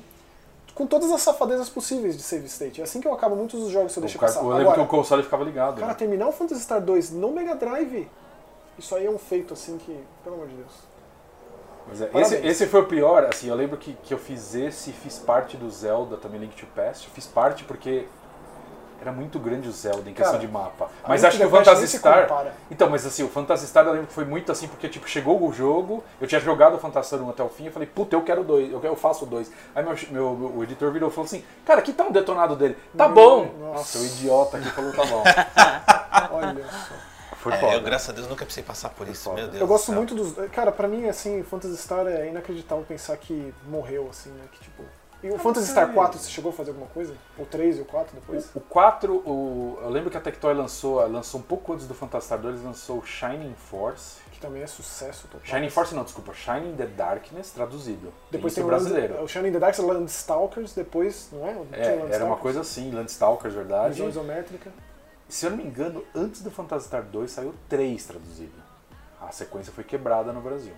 com 0.74 0.86
todas 0.86 1.10
as 1.12 1.20
safadezas 1.22 1.68
possíveis 1.68 2.16
de 2.16 2.22
save 2.22 2.46
state. 2.46 2.80
É 2.80 2.84
assim 2.84 3.00
que 3.00 3.08
eu 3.08 3.12
acabo 3.12 3.36
muitos 3.36 3.60
dos 3.60 3.70
jogos 3.70 3.92
que 3.92 3.98
eu 3.98 4.02
O 4.02 4.06
deixei 4.06 4.20
cara- 4.20 4.32
passar. 4.32 4.44
eu 4.44 4.48
lembro 4.50 4.62
Agora, 4.72 4.76
que 4.78 4.84
o 4.84 4.86
console 4.88 5.22
ficava 5.22 5.44
ligado. 5.44 5.74
cara, 5.76 5.88
né? 5.88 5.94
terminar 5.94 6.28
o 6.28 6.32
Phantasy 6.32 6.60
Star 6.62 6.80
2 6.80 7.10
no 7.10 7.30
Mega 7.32 7.54
Drive, 7.54 8.08
isso 8.78 8.94
aí 8.94 9.06
é 9.06 9.10
um 9.10 9.18
feito 9.18 9.52
assim 9.54 9.76
que, 9.78 9.98
pelo 10.24 10.36
amor 10.36 10.48
de 10.48 10.54
Deus. 10.56 10.72
Mas 11.88 12.00
é, 12.02 12.10
esse, 12.14 12.46
esse 12.46 12.66
foi 12.66 12.80
o 12.82 12.86
pior, 12.86 13.24
assim, 13.24 13.48
eu 13.48 13.54
lembro 13.54 13.76
que, 13.76 13.94
que 14.04 14.14
eu 14.14 14.18
fiz 14.18 14.54
esse, 14.54 14.92
fiz 14.92 15.18
parte 15.18 15.56
do 15.56 15.68
Zelda, 15.70 16.16
também 16.16 16.38
Link 16.40 16.54
to 16.54 16.66
Past, 16.74 17.08
fiz 17.10 17.26
parte 17.26 17.64
porque 17.64 18.06
era 19.00 19.10
muito 19.12 19.38
grande 19.38 19.68
o 19.68 19.72
Zelda 19.72 20.08
em 20.10 20.14
questão 20.14 20.34
Cara, 20.34 20.46
de 20.46 20.52
mapa. 20.52 20.88
Mas 21.08 21.24
acho 21.24 21.38
que 21.38 21.44
o 21.44 21.50
Phantasy 21.50 21.88
Star... 21.98 22.28
Então, 22.70 22.88
mas 22.90 23.06
assim, 23.06 23.22
o 23.22 23.28
Phantasy 23.28 23.66
Star 23.66 23.86
eu 23.86 23.92
lembro 23.92 24.08
que 24.08 24.12
foi 24.12 24.24
muito 24.24 24.52
assim, 24.52 24.68
porque 24.68 24.88
tipo, 24.88 25.08
chegou 25.08 25.42
o 25.46 25.52
jogo, 25.52 26.04
eu 26.20 26.26
tinha 26.26 26.40
jogado 26.40 26.74
o 26.76 26.78
Phantasy 26.78 27.08
Star 27.08 27.20
1 27.22 27.30
até 27.30 27.42
o 27.42 27.48
fim, 27.48 27.66
eu 27.66 27.72
falei, 27.72 27.88
puta, 27.88 28.14
eu 28.14 28.22
quero 28.22 28.44
dois, 28.44 28.70
eu, 28.70 28.78
quero- 28.80 28.92
eu 28.92 28.96
faço 28.96 29.24
dois. 29.26 29.50
Aí 29.74 29.82
meu, 29.82 29.94
meu, 30.10 30.36
meu- 30.36 30.56
o 30.58 30.62
editor 30.64 30.90
virou 30.92 31.08
e 31.08 31.12
falou 31.12 31.24
assim, 31.26 31.42
cara, 31.64 31.80
que 31.82 31.92
tá 31.92 32.04
um 32.04 32.12
detonado 32.12 32.54
dele? 32.56 32.76
Tá 32.96 33.08
bom! 33.08 33.50
nossa. 33.58 33.78
Nossa, 33.80 33.98
o 33.98 34.04
idiota 34.04 34.58
que 34.58 34.68
falou 34.70 34.92
tá 34.92 35.04
bom. 35.06 35.22
Olha 36.36 36.64
só. 36.68 36.94
Foi 37.36 37.54
É, 37.54 37.56
foda. 37.56 37.74
eu, 37.76 37.80
graças 37.82 38.08
a 38.10 38.12
Deus, 38.12 38.28
nunca 38.28 38.44
precisei 38.44 38.62
passar 38.64 38.90
por 38.90 39.08
isso. 39.08 39.32
Meu 39.32 39.48
Deus 39.48 39.60
Eu 39.60 39.66
gosto 39.66 39.86
céu. 39.86 39.94
muito 39.94 40.14
dos. 40.14 40.34
Cara, 40.50 40.70
pra 40.70 40.86
mim, 40.86 41.08
assim, 41.08 41.42
Phantasy 41.42 41.76
Star 41.78 42.06
é 42.06 42.28
inacreditável 42.28 42.84
pensar 42.86 43.16
que 43.16 43.54
morreu, 43.66 44.08
assim, 44.10 44.28
né? 44.30 44.44
Que 44.52 44.58
tipo. 44.64 44.82
E 45.22 45.30
o 45.30 45.38
Phantasy 45.38 45.70
Star 45.70 45.92
4, 45.92 46.18
você 46.18 46.30
chegou 46.30 46.50
a 46.50 46.52
fazer 46.52 46.70
alguma 46.70 46.88
coisa? 46.88 47.14
O 47.38 47.44
3 47.44 47.78
e 47.78 47.80
o 47.82 47.84
4 47.84 48.14
depois? 48.14 48.50
O 48.54 48.60
4, 48.60 49.14
o, 49.14 49.78
eu 49.82 49.90
lembro 49.90 50.10
que 50.10 50.16
a 50.16 50.20
Tectoy 50.20 50.54
lançou, 50.54 51.06
lançou 51.06 51.40
um 51.40 51.42
pouco 51.42 51.74
antes 51.74 51.86
do 51.86 51.94
Phantasy 51.94 52.26
Star 52.26 52.38
2, 52.38 52.54
eles 52.54 52.64
lançou 52.64 52.98
o 52.98 53.04
Shining 53.04 53.54
Force. 53.54 54.20
Que 54.32 54.40
também 54.40 54.62
é 54.62 54.66
sucesso 54.66 55.28
total. 55.28 55.46
Shining 55.46 55.68
Force 55.68 55.94
não, 55.94 56.04
desculpa, 56.04 56.32
Shining 56.32 56.74
the 56.74 56.86
Darkness, 56.86 57.50
traduzido. 57.50 58.12
Depois 58.30 58.54
tem 58.54 58.64
o, 58.64 58.66
brasileiro. 58.66 59.14
Land, 59.14 59.24
o 59.24 59.28
Shining 59.28 59.52
the 59.52 59.58
Dark 59.58 59.78
Landstalkers, 59.78 60.74
depois, 60.74 61.28
não 61.32 61.46
é? 61.46 61.52
Não 61.52 61.66
tinha 61.66 61.78
É, 61.78 62.08
era 62.12 62.24
uma 62.24 62.36
coisa 62.36 62.62
assim, 62.62 62.90
Landstalkers, 62.90 63.52
verdade. 63.54 63.94
Visão 63.94 64.08
isométrica. 64.08 64.70
Se 65.28 65.46
eu 65.46 65.50
não 65.50 65.58
me 65.58 65.64
engano, 65.64 66.02
antes 66.14 66.40
do 66.40 66.50
Phantasy 66.50 66.86
Star 66.86 67.02
2 67.02 67.30
saiu 67.30 67.54
3 67.68 68.04
traduzido. 68.04 68.70
A 69.20 69.30
sequência 69.30 69.70
foi 69.72 69.84
quebrada 69.84 70.32
no 70.32 70.40
Brasil. 70.40 70.72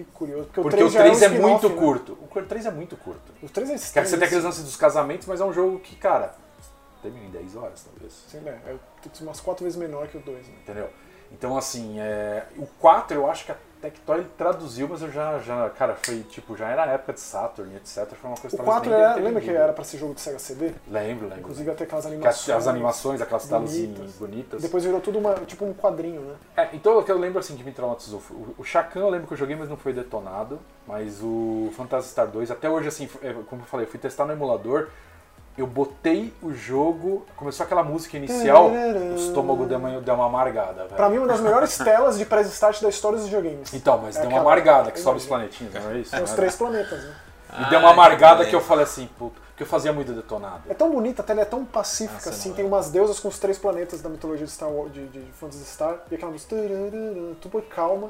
Que 0.00 0.04
curioso. 0.12 0.44
Porque, 0.44 0.62
Porque 0.62 0.82
o 0.82 0.86
o 0.86 0.90
3 0.90 0.92
já 0.92 1.00
é, 1.00 1.02
um 1.02 1.16
3 1.16 1.22
é 1.22 1.28
muito 1.28 1.68
né? 1.68 1.76
curto. 1.76 2.18
O 2.22 2.42
3 2.42 2.66
é 2.66 2.70
muito 2.70 2.96
curto. 2.96 3.32
O 3.42 3.48
3 3.48 3.68
é 3.68 3.72
Quer 3.72 3.78
que 3.78 3.84
estranho. 3.84 4.06
você 4.06 4.16
tem 4.16 4.26
aqueles 4.26 4.44
lances 4.44 4.64
dos 4.64 4.76
casamentos, 4.76 5.26
mas 5.26 5.40
é 5.40 5.44
um 5.44 5.52
jogo 5.52 5.78
que, 5.80 5.94
cara, 5.96 6.34
termina 7.02 7.26
em 7.26 7.30
10 7.30 7.56
horas, 7.56 7.84
talvez. 7.84 8.24
Sim, 8.28 8.40
né? 8.40 8.58
É 8.66 8.76
umas 9.22 9.40
4 9.40 9.62
vezes 9.62 9.78
menor 9.78 10.08
que 10.08 10.16
o 10.16 10.20
2, 10.20 10.46
né? 10.46 10.54
Entendeu? 10.62 10.88
Então, 11.30 11.56
assim, 11.56 12.00
é... 12.00 12.46
o 12.56 12.66
4 12.66 13.14
eu 13.14 13.30
acho 13.30 13.44
que 13.44 13.52
a 13.52 13.56
Tectoy 13.80 14.26
traduziu, 14.36 14.88
mas 14.88 15.02
eu 15.02 15.10
já, 15.10 15.38
já, 15.38 15.70
cara, 15.70 15.96
foi 16.02 16.20
tipo, 16.22 16.56
já 16.56 16.68
era 16.68 16.84
a 16.84 16.86
época 16.86 17.14
de 17.14 17.20
Saturn, 17.20 17.74
etc. 17.76 18.06
Foi 18.14 18.30
uma 18.30 18.36
coisa 18.36 18.54
O 18.54 18.58
talvez 18.58 18.76
4 18.76 18.90
nem 18.90 19.00
era, 19.00 19.14
lembra 19.16 19.40
que 19.40 19.50
era 19.50 19.72
pra 19.72 19.84
ser 19.84 19.98
jogo 19.98 20.14
de 20.14 20.20
Sega 20.20 20.38
CD? 20.38 20.72
Lembro, 20.88 21.24
lembro. 21.26 21.40
Inclusive 21.40 21.70
até 21.70 21.84
aquelas 21.84 22.04
Que 22.04 22.10
as, 22.10 22.16
animações. 22.16 22.56
as 22.56 22.66
animações, 22.68 23.20
aquelas 23.20 23.46
bonitas. 23.46 24.12
bonitas. 24.16 24.62
Depois 24.62 24.84
virou 24.84 25.00
tudo 25.00 25.18
uma, 25.18 25.34
tipo 25.46 25.64
um 25.64 25.72
quadrinho, 25.72 26.20
né? 26.20 26.34
É, 26.56 26.68
então 26.74 27.04
eu 27.06 27.18
lembro 27.18 27.38
assim 27.40 27.56
que 27.56 27.64
me 27.64 27.72
traumatizou. 27.72 28.20
O, 28.30 28.54
o 28.58 28.64
Chacan 28.64 29.00
eu 29.00 29.10
lembro 29.10 29.26
que 29.26 29.32
eu 29.32 29.38
joguei, 29.38 29.56
mas 29.56 29.68
não 29.68 29.76
foi 29.76 29.92
detonado. 29.92 30.58
Mas 30.86 31.20
o 31.22 31.72
Phantasy 31.76 32.08
Star 32.10 32.26
2, 32.26 32.50
até 32.50 32.68
hoje, 32.68 32.88
assim, 32.88 33.08
é, 33.22 33.32
como 33.48 33.62
eu 33.62 33.66
falei, 33.66 33.86
eu 33.86 33.90
fui 33.90 33.98
testar 33.98 34.26
no 34.26 34.32
emulador. 34.32 34.88
Eu 35.60 35.66
botei 35.66 36.32
o 36.42 36.54
jogo, 36.54 37.26
começou 37.36 37.64
aquela 37.64 37.82
música 37.82 38.16
inicial, 38.16 38.70
o 38.70 39.14
estômago 39.14 39.66
deu 39.66 39.76
uma, 39.78 40.00
deu 40.00 40.14
uma 40.14 40.24
amargada, 40.24 40.84
velho. 40.84 40.96
Pra 40.96 41.10
mim, 41.10 41.18
uma 41.18 41.26
das 41.26 41.40
melhores 41.40 41.76
telas 41.76 42.16
de 42.16 42.24
pré-start 42.24 42.80
da 42.80 42.88
história 42.88 43.18
dos 43.18 43.26
videogames. 43.26 43.74
Então, 43.74 43.98
mas 43.98 44.16
É 44.16 44.20
deu 44.20 44.30
uma 44.30 44.38
aquela- 44.38 44.52
amargada 44.54 44.90
que 44.90 44.98
sobe 44.98 45.18
os 45.18 45.26
planetinhos, 45.26 45.74
não 45.74 45.90
é 45.90 45.98
isso? 45.98 46.10
São 46.12 46.22
os 46.24 46.30
três 46.32 46.56
planetas, 46.56 47.04
né? 47.04 47.14
Me 47.58 47.66
deu 47.66 47.78
uma 47.78 47.88
Ah, 47.88 47.92
amargada 47.92 48.44
que 48.44 48.50
que 48.50 48.56
eu 48.56 48.60
falei 48.62 48.84
assim, 48.84 49.06
puto, 49.18 49.38
que 49.54 49.62
eu 49.62 49.66
fazia 49.66 49.92
muito 49.92 50.12
detonado. 50.12 50.62
É 50.66 50.72
tão 50.72 50.90
bonita, 50.90 51.20
a 51.20 51.24
tela 51.26 51.42
é 51.42 51.44
tão 51.44 51.62
pacífica, 51.62 52.14
Nossa, 52.14 52.30
assim, 52.30 52.48
não, 52.50 52.56
tem 52.56 52.64
é. 52.64 52.68
umas 52.68 52.90
deusas 52.90 53.20
com 53.20 53.28
os 53.28 53.38
três 53.38 53.58
planetas 53.58 54.00
da 54.00 54.08
mitologia 54.08 54.46
de 54.46 54.52
Star 54.52 54.70
Wars, 54.70 54.90
de, 54.94 55.06
de 55.08 55.20
Phantasy 55.38 55.64
Star, 55.66 55.98
e 56.10 56.14
aquela 56.14 56.32
música 56.32 56.56
turururu, 56.56 57.34
tudo 57.38 57.60
calma. 57.62 58.08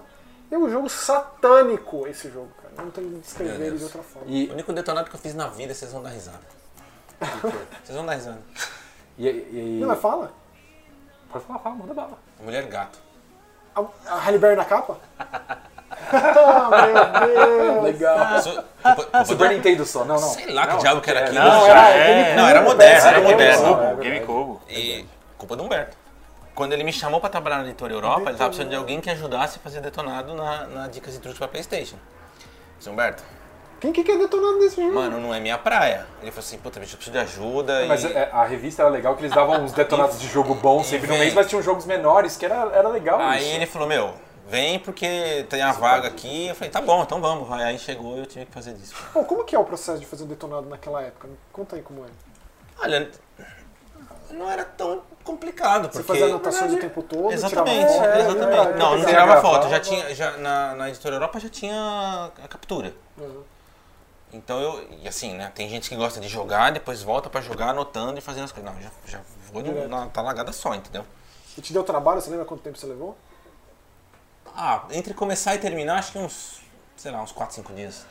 E 0.52 0.54
é 0.54 0.58
um 0.58 0.70
jogo 0.70 0.88
satânico 0.88 2.06
esse 2.06 2.30
jogo, 2.30 2.48
cara. 2.62 2.74
Não 2.84 2.92
tem 2.92 3.02
como 3.02 3.18
descrever 3.18 3.58
Meu 3.58 3.66
ele 3.68 3.78
de 3.78 3.84
outra 3.84 4.02
forma. 4.02 4.28
E, 4.30 4.48
O 4.50 4.52
único 4.52 4.72
detonado 4.72 5.10
que 5.10 5.16
eu 5.16 5.20
fiz 5.20 5.34
na 5.34 5.48
vida, 5.48 5.74
vocês 5.74 5.90
vão 5.92 6.00
dar 6.02 6.10
risada. 6.10 6.59
Vocês 7.20 7.96
vão 7.96 8.06
dar 8.06 8.14
risada. 8.14 8.40
e, 9.18 9.28
e- 9.28 9.78
Não, 9.80 9.88
mas 9.88 10.00
fala. 10.00 10.32
Pode 11.30 11.44
falar, 11.44 11.58
fala, 11.60 11.74
manda 11.76 11.94
bala. 11.94 12.18
Mulher 12.40 12.64
gato. 12.66 12.98
A, 13.74 13.80
a 14.14 14.18
Halle 14.18 14.38
Berry 14.38 14.56
na 14.56 14.64
capa? 14.64 14.96
ah, 16.12 16.70
meu 16.86 17.34
Deus! 17.34 17.82
Legal. 17.84 18.42
Su- 18.42 18.64
culpa 18.82 19.24
Super 19.24 19.48
do- 19.48 19.54
Nintendo 19.54 19.84
só, 19.86 20.04
não, 20.04 20.20
não. 20.20 20.28
Sei 20.28 20.52
lá 20.52 20.66
que 20.66 20.72
Não, 20.72 20.78
diabo 20.78 21.00
que 21.00 21.10
era 21.10 21.20
é, 21.20 21.24
aquilo. 21.24 21.44
Não, 21.44 21.66
já 21.66 21.88
era 21.88 21.98
é. 21.98 22.36
Não, 22.36 22.48
era 22.48 22.62
moderno, 22.62 23.06
era 23.08 23.20
PS2, 23.20 23.22
moderno. 23.30 23.76
verdade. 23.76 24.00
GameCube. 24.08 24.60
E 24.68 25.06
culpa 25.38 25.56
do 25.56 25.62
Humberto. 25.64 25.96
Quando 26.54 26.72
ele 26.72 26.84
me 26.84 26.92
chamou 26.92 27.20
pra 27.20 27.30
trabalhar 27.30 27.58
na 27.58 27.64
editora 27.66 27.92
Europa, 27.92 28.28
ele 28.28 28.36
tava 28.38 28.50
precisando 28.50 28.70
de 28.70 28.76
alguém 28.76 29.00
que 29.00 29.08
ajudasse 29.08 29.58
a 29.58 29.60
fazer 29.62 29.80
detonado 29.80 30.34
na, 30.34 30.66
na 30.66 30.88
Dicas 30.88 31.14
e 31.14 31.20
Truques 31.20 31.38
pra 31.38 31.48
Playstation. 31.48 31.96
Disse, 32.76 32.90
Humberto, 32.90 33.22
Quem 33.80 33.92
que 33.92 34.10
é 34.10 34.18
detonado 34.18 34.58
nesse 34.58 34.76
jogo? 34.76 34.94
mano, 34.94 35.18
não 35.18 35.34
é 35.34 35.40
minha 35.40 35.56
praia. 35.56 36.06
Ele 36.20 36.30
falou 36.30 36.44
assim, 36.44 36.58
puta, 36.58 36.78
bicho, 36.78 36.94
eu 36.94 36.96
preciso 36.98 37.12
de 37.12 37.18
ajuda. 37.18 37.86
Mas 37.86 38.04
e... 38.04 38.08
é, 38.12 38.28
a 38.30 38.44
revista 38.44 38.82
era 38.82 38.90
legal 38.90 39.16
que 39.16 39.22
eles 39.22 39.34
davam 39.34 39.64
uns 39.64 39.72
detonados 39.72 40.20
de 40.20 40.28
jogo 40.28 40.54
bom 40.54 40.84
sempre 40.84 41.06
no 41.06 41.14
vem. 41.14 41.22
mês, 41.22 41.34
mas 41.34 41.48
tinham 41.48 41.62
jogos 41.62 41.86
menores 41.86 42.36
que 42.36 42.44
era, 42.44 42.70
era 42.74 42.88
legal 42.88 43.18
Aí 43.18 43.42
isso. 43.42 43.56
ele 43.56 43.66
falou, 43.66 43.88
meu, 43.88 44.14
vem 44.46 44.78
porque 44.78 45.46
tem 45.48 45.62
a 45.62 45.72
vaga 45.72 46.08
aqui. 46.08 46.48
Eu 46.48 46.54
falei, 46.54 46.70
tá 46.70 46.80
bom, 46.80 47.02
então 47.02 47.20
vamos. 47.20 47.48
vai. 47.48 47.64
Aí 47.64 47.78
chegou 47.78 48.16
e 48.16 48.20
eu 48.20 48.26
tive 48.26 48.44
que 48.44 48.52
fazer 48.52 48.74
disso. 48.74 48.94
Pô, 49.12 49.24
como 49.24 49.44
que 49.44 49.56
é 49.56 49.58
o 49.58 49.64
processo 49.64 49.98
de 49.98 50.06
fazer 50.06 50.24
um 50.24 50.28
detonado 50.28 50.68
naquela 50.68 51.00
época? 51.02 51.28
Conta 51.50 51.76
aí 51.76 51.82
como 51.82 52.04
é. 52.04 52.08
Olha, 52.82 53.10
não 54.30 54.50
era 54.50 54.64
tão 54.64 55.02
complicado, 55.24 55.84
Você 55.84 56.02
porque... 56.02 56.12
fazia 56.12 56.26
anotações 56.26 56.72
o 56.72 56.76
tempo 56.78 57.02
todo, 57.02 57.32
Exatamente, 57.32 57.92
tirava 57.92 57.98
foto, 57.98 58.08
é, 58.08 58.20
exatamente. 58.20 58.56
verdade, 58.56 58.78
não, 58.78 58.98
não 58.98 59.04
tirava 59.04 59.40
foto, 59.40 59.68
já 59.68 59.80
tinha, 59.80 60.14
já 60.14 60.36
na, 60.38 60.74
na 60.74 60.88
editora 60.88 61.16
Europa 61.16 61.40
já 61.40 61.48
tinha 61.48 62.30
a 62.42 62.48
captura. 62.48 62.94
Uhum. 63.18 63.42
Então 64.32 64.60
eu, 64.60 64.88
e 65.02 65.08
assim, 65.08 65.34
né, 65.34 65.50
tem 65.54 65.68
gente 65.68 65.88
que 65.88 65.96
gosta 65.96 66.20
de 66.20 66.28
jogar, 66.28 66.70
depois 66.70 67.02
volta 67.02 67.28
pra 67.28 67.40
jogar 67.40 67.70
anotando 67.70 68.18
e 68.18 68.20
fazendo 68.20 68.44
as 68.44 68.52
coisas. 68.52 68.72
Não, 68.72 68.80
já, 68.80 68.90
já 69.06 69.20
vou 69.52 69.62
no- 69.62 69.68
Direto. 69.72 69.88
na 69.88 70.06
talagada 70.06 70.52
só, 70.52 70.74
entendeu? 70.74 71.04
E 71.58 71.60
te 71.60 71.72
deu 71.72 71.82
trabalho, 71.82 72.20
você 72.20 72.30
lembra 72.30 72.44
quanto 72.46 72.62
tempo 72.62 72.78
você 72.78 72.86
levou? 72.86 73.16
Ah, 74.54 74.84
entre 74.92 75.14
começar 75.14 75.54
e 75.54 75.58
terminar, 75.58 75.98
acho 75.98 76.12
que 76.12 76.18
uns, 76.18 76.60
sei 76.96 77.10
lá, 77.10 77.22
uns 77.22 77.32
4, 77.32 77.54
5 77.56 77.72
dias. 77.72 78.04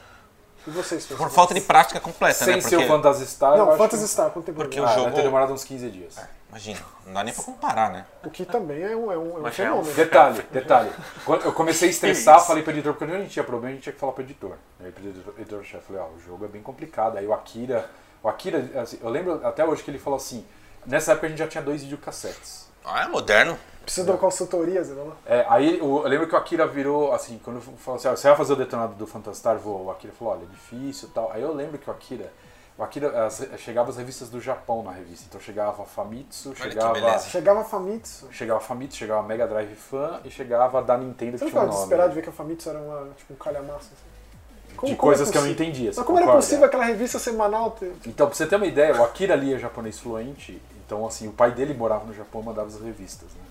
E 0.68 0.72
vocês, 0.72 1.06
Por 1.06 1.30
falta 1.32 1.54
de 1.54 1.62
prática 1.62 2.00
completa, 2.00 2.44
Sem 2.46 2.56
né? 2.56 2.62
ser 2.62 2.70
Porque, 2.78 2.86
o 2.86 2.88
Phantasy 2.88 3.26
Star. 3.26 3.58
Não, 3.58 3.78
Phantasy 3.78 4.04
que- 4.04 4.10
Star, 4.10 4.30
quanto 4.30 4.46
tempo 4.46 4.58
Porque 4.60 4.80
levou? 4.80 4.88
o 4.88 4.92
Ah, 4.92 4.96
jogo- 4.96 5.06
deve 5.10 5.16
ter 5.18 5.24
demorado 5.24 5.54
uns 5.54 5.64
15 5.64 5.90
dias. 5.90 6.18
imagina, 6.50 6.80
não 7.06 7.14
dá 7.14 7.24
nem 7.24 7.34
pra 7.34 7.44
comparar, 7.44 7.92
né? 7.92 8.06
O 8.24 8.30
que 8.30 8.46
também 8.46 8.84
é 8.84 8.96
um, 8.96 9.12
é 9.12 9.18
um, 9.18 9.38
é 9.38 9.42
um 9.42 9.48
é 9.48 9.52
fenômeno. 9.52 9.94
Detalhe, 9.94 10.42
detalhe. 10.52 10.92
Quando 11.26 11.46
eu 11.46 11.54
comecei 11.54 11.88
a 11.88 11.92
estressar, 11.92 12.40
falei 12.46 12.62
pro 12.62 12.72
editor, 12.74 12.94
porque 12.94 13.06
quando 13.06 13.18
a 13.18 13.22
gente 13.22 13.32
tinha 13.32 13.44
problema, 13.44 13.70
a 13.72 13.74
gente 13.76 13.84
tinha 13.84 13.94
que 13.94 14.00
falar 14.00 14.12
pro 14.12 14.24
editor. 14.24 14.56
Aí 14.84 14.92
pro 14.92 15.08
editor- 15.08 15.34
editor-chefe, 15.40 15.86
falei, 15.88 16.02
ó, 16.02 16.06
o 16.08 16.20
jogo 16.20 16.46
é 16.46 16.48
bem 16.48 16.62
complicado. 16.62 17.18
Aí 17.18 17.26
o 17.26 17.34
Akira, 17.34 17.90
o 18.22 18.28
Akira, 18.30 18.70
assim, 18.82 19.00
eu 19.02 19.10
lembro 19.10 19.40
até 19.48 19.66
hoje 19.66 19.82
que 19.82 19.90
ele 19.90 19.98
falou 20.00 20.18
assim, 20.18 20.46
nessa 20.86 21.14
época 21.14 21.28
a 21.28 21.30
gente 21.30 21.40
já 21.40 21.48
tinha 21.48 21.64
dois 21.64 21.82
videocassetes. 21.84 22.68
Ah, 22.86 23.04
é 23.04 23.08
moderno. 23.08 23.58
Precisa 23.90 24.12
de 24.12 24.18
consultoria, 24.20 24.84
você 24.84 24.94
falou? 24.94 25.16
É, 25.26 25.44
aí 25.50 25.80
eu 25.80 26.04
lembro 26.04 26.28
que 26.28 26.36
o 26.36 26.38
Akira 26.38 26.68
virou, 26.68 27.12
assim, 27.12 27.40
quando 27.44 27.60
falou 27.60 27.98
assim, 27.98 28.08
ó, 28.08 28.16
você 28.16 28.28
vai 28.28 28.38
fazer 28.38 28.54
o 28.54 28.56
detonado 28.56 28.94
do 28.94 29.08
Phantastar, 29.08 29.58
vou. 29.58 29.86
O 29.86 29.90
Akira 29.92 30.14
falou, 30.14 30.36
olha, 30.36 30.44
é 30.44 30.46
difícil 30.46 31.10
e 31.10 31.12
tal. 31.12 31.32
Aí 31.32 31.42
eu 31.42 31.52
lembro 31.52 31.80
que 31.80 31.90
o 31.90 31.92
Akira, 31.92 32.32
O 32.78 32.84
Akira, 32.84 33.26
as, 33.26 33.44
chegava 33.58 33.90
as 33.90 33.98
revistas 33.98 34.30
do 34.30 34.40
Japão 34.40 34.84
na 34.84 34.92
revista. 34.92 35.26
Então 35.28 35.42
chegava 35.42 35.82
a 35.82 35.86
Famitsu, 35.88 36.52
que 36.52 36.62
chegava. 36.62 37.20
Chegava 37.20 37.62
a 37.62 37.64
Famitsu. 37.64 38.28
Chegava 38.32 38.60
a 38.60 38.62
Famitsu, 38.62 38.98
chegava 38.98 39.20
a 39.22 39.24
Mega 39.24 39.48
Drive 39.48 39.76
Fan 39.76 40.20
e 40.24 40.30
chegava 40.30 40.78
a 40.78 40.82
da 40.82 40.96
Nintendo 40.96 41.40
Você 41.40 41.46
que 41.46 41.52
tinha 41.52 41.64
um 41.64 41.70
desesperado 41.70 42.10
de 42.10 42.16
ver 42.16 42.22
que 42.22 42.30
a 42.30 42.32
Famitsu 42.32 42.70
era 42.70 42.78
uma, 42.78 43.10
tipo, 43.18 43.34
um 43.34 43.38
calhamaço? 43.38 43.90
Assim? 43.92 44.76
Como- 44.78 44.92
de 44.92 44.98
como 44.98 45.12
é 45.12 45.16
coisas 45.16 45.32
que 45.32 45.38
eu 45.40 45.42
não 45.42 45.50
entendia. 45.50 45.92
Mas 45.96 46.06
como 46.06 46.20
era 46.20 46.28
concorda? 46.28 46.46
possível 46.46 46.66
aquela 46.66 46.86
revista 46.86 47.18
semanal 47.18 47.72
ter... 47.72 47.92
Então, 48.06 48.28
pra 48.28 48.36
você 48.36 48.46
ter 48.46 48.56
uma 48.56 48.68
ideia, 48.68 48.96
o 48.96 49.04
Akira 49.04 49.34
ali 49.34 49.52
é 49.52 49.58
japonês 49.58 50.00
fluente, 50.00 50.62
então 50.86 51.08
assim, 51.08 51.28
o 51.28 51.34
pai 51.34 51.52
dele 51.52 51.74
morava 51.74 52.06
no 52.06 52.14
Japão 52.14 52.42
e 52.42 52.46
mandava 52.46 52.68
as 52.68 52.80
revistas, 52.80 53.28
né? 53.30 53.49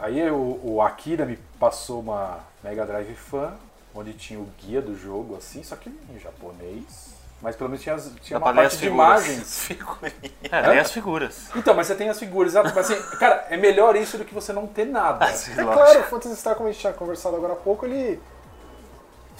Aí 0.00 0.30
o, 0.30 0.60
o 0.62 0.82
Akira 0.82 1.26
me 1.26 1.36
passou 1.58 2.00
uma 2.00 2.40
Mega 2.64 2.86
Drive 2.86 3.14
Fan, 3.14 3.52
onde 3.94 4.12
tinha 4.14 4.38
o 4.40 4.48
guia 4.58 4.80
do 4.80 4.96
jogo, 4.96 5.36
assim, 5.36 5.62
só 5.62 5.76
que 5.76 5.90
em 5.90 6.18
japonês. 6.18 7.10
Mas 7.42 7.56
pelo 7.56 7.70
menos 7.70 7.82
tinha, 7.82 7.96
tinha 8.22 8.38
Dá 8.38 8.46
uma 8.46 8.54
parte 8.54 8.66
as 8.66 8.72
de 8.72 8.78
figuras. 8.80 9.24
imagens. 9.26 9.60
Figurinha. 9.64 10.32
É, 10.50 10.78
as 10.78 10.92
figuras. 10.92 11.48
Então, 11.56 11.74
mas 11.74 11.86
você 11.86 11.94
tem 11.94 12.08
as 12.08 12.18
figuras, 12.18 12.52
exato, 12.52 12.70
mas 12.74 12.90
assim, 12.90 13.16
cara, 13.18 13.46
é 13.48 13.56
melhor 13.56 13.96
isso 13.96 14.18
do 14.18 14.24
que 14.24 14.34
você 14.34 14.52
não 14.52 14.66
ter 14.66 14.84
nada. 14.86 15.26
É 15.56 15.62
claro, 15.62 16.00
o 16.00 16.04
Phantasy 16.04 16.36
Star, 16.36 16.54
como 16.54 16.68
a 16.68 16.72
gente 16.72 16.80
tinha 16.80 16.92
conversado 16.92 17.36
agora 17.36 17.54
há 17.54 17.56
pouco, 17.56 17.86
ele... 17.86 18.20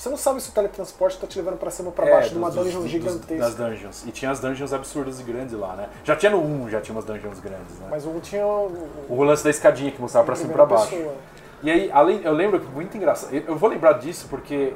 Você 0.01 0.09
não 0.09 0.17
sabe 0.17 0.41
se 0.41 0.49
o 0.49 0.53
teletransporte 0.53 1.19
tá 1.19 1.27
te 1.27 1.37
levando 1.39 1.59
pra 1.59 1.71
cima 1.71 1.89
ou 1.89 1.93
pra 1.93 2.07
É, 2.07 2.11
baixo 2.11 2.31
de 2.31 2.39
uma 2.39 2.51
dos- 2.51 2.65
dungeon 2.65 2.81
dos- 2.81 2.91
gigantesca. 2.91 3.37
Das 3.37 3.55
dungeons. 3.55 4.07
E 4.07 4.11
tinha 4.11 4.31
as 4.31 4.41
dungeons 4.41 4.73
absurdas 4.73 5.21
e 5.21 5.23
grandes 5.23 5.53
lá, 5.53 5.77
né? 5.77 5.91
Já 6.03 6.17
tinha 6.17 6.33
no 6.33 6.39
1, 6.43 6.71
já 6.71 6.81
tinha 6.81 6.95
umas 6.97 7.05
dungeons 7.05 7.39
grandes, 7.39 7.79
né? 7.79 7.87
Mas 7.91 8.07
um 8.07 8.19
tinha... 8.19 8.47
O, 8.47 8.73
O 9.11 9.23
lance 9.23 9.45
da 9.45 9.51
escadinha 9.51 9.93
que 9.93 10.01
mostrava 10.01 10.25
pra 10.25 10.37
cima 10.37 10.53
e 10.53 10.55
pra 10.55 10.65
primeira 10.65 10.87
baixo. 10.89 10.97
pessoa. 10.97 11.15
E 11.63 11.71
aí, 11.71 11.91
além, 11.93 12.23
eu 12.25 12.33
lembro 12.33 12.59
que 12.61 12.67
muito 12.69 12.97
engraçado. 12.97 13.35
Eu 13.35 13.43
eu 13.49 13.57
vou 13.57 13.69
lembrar 13.69 13.93
disso 13.99 14.27
porque 14.31 14.73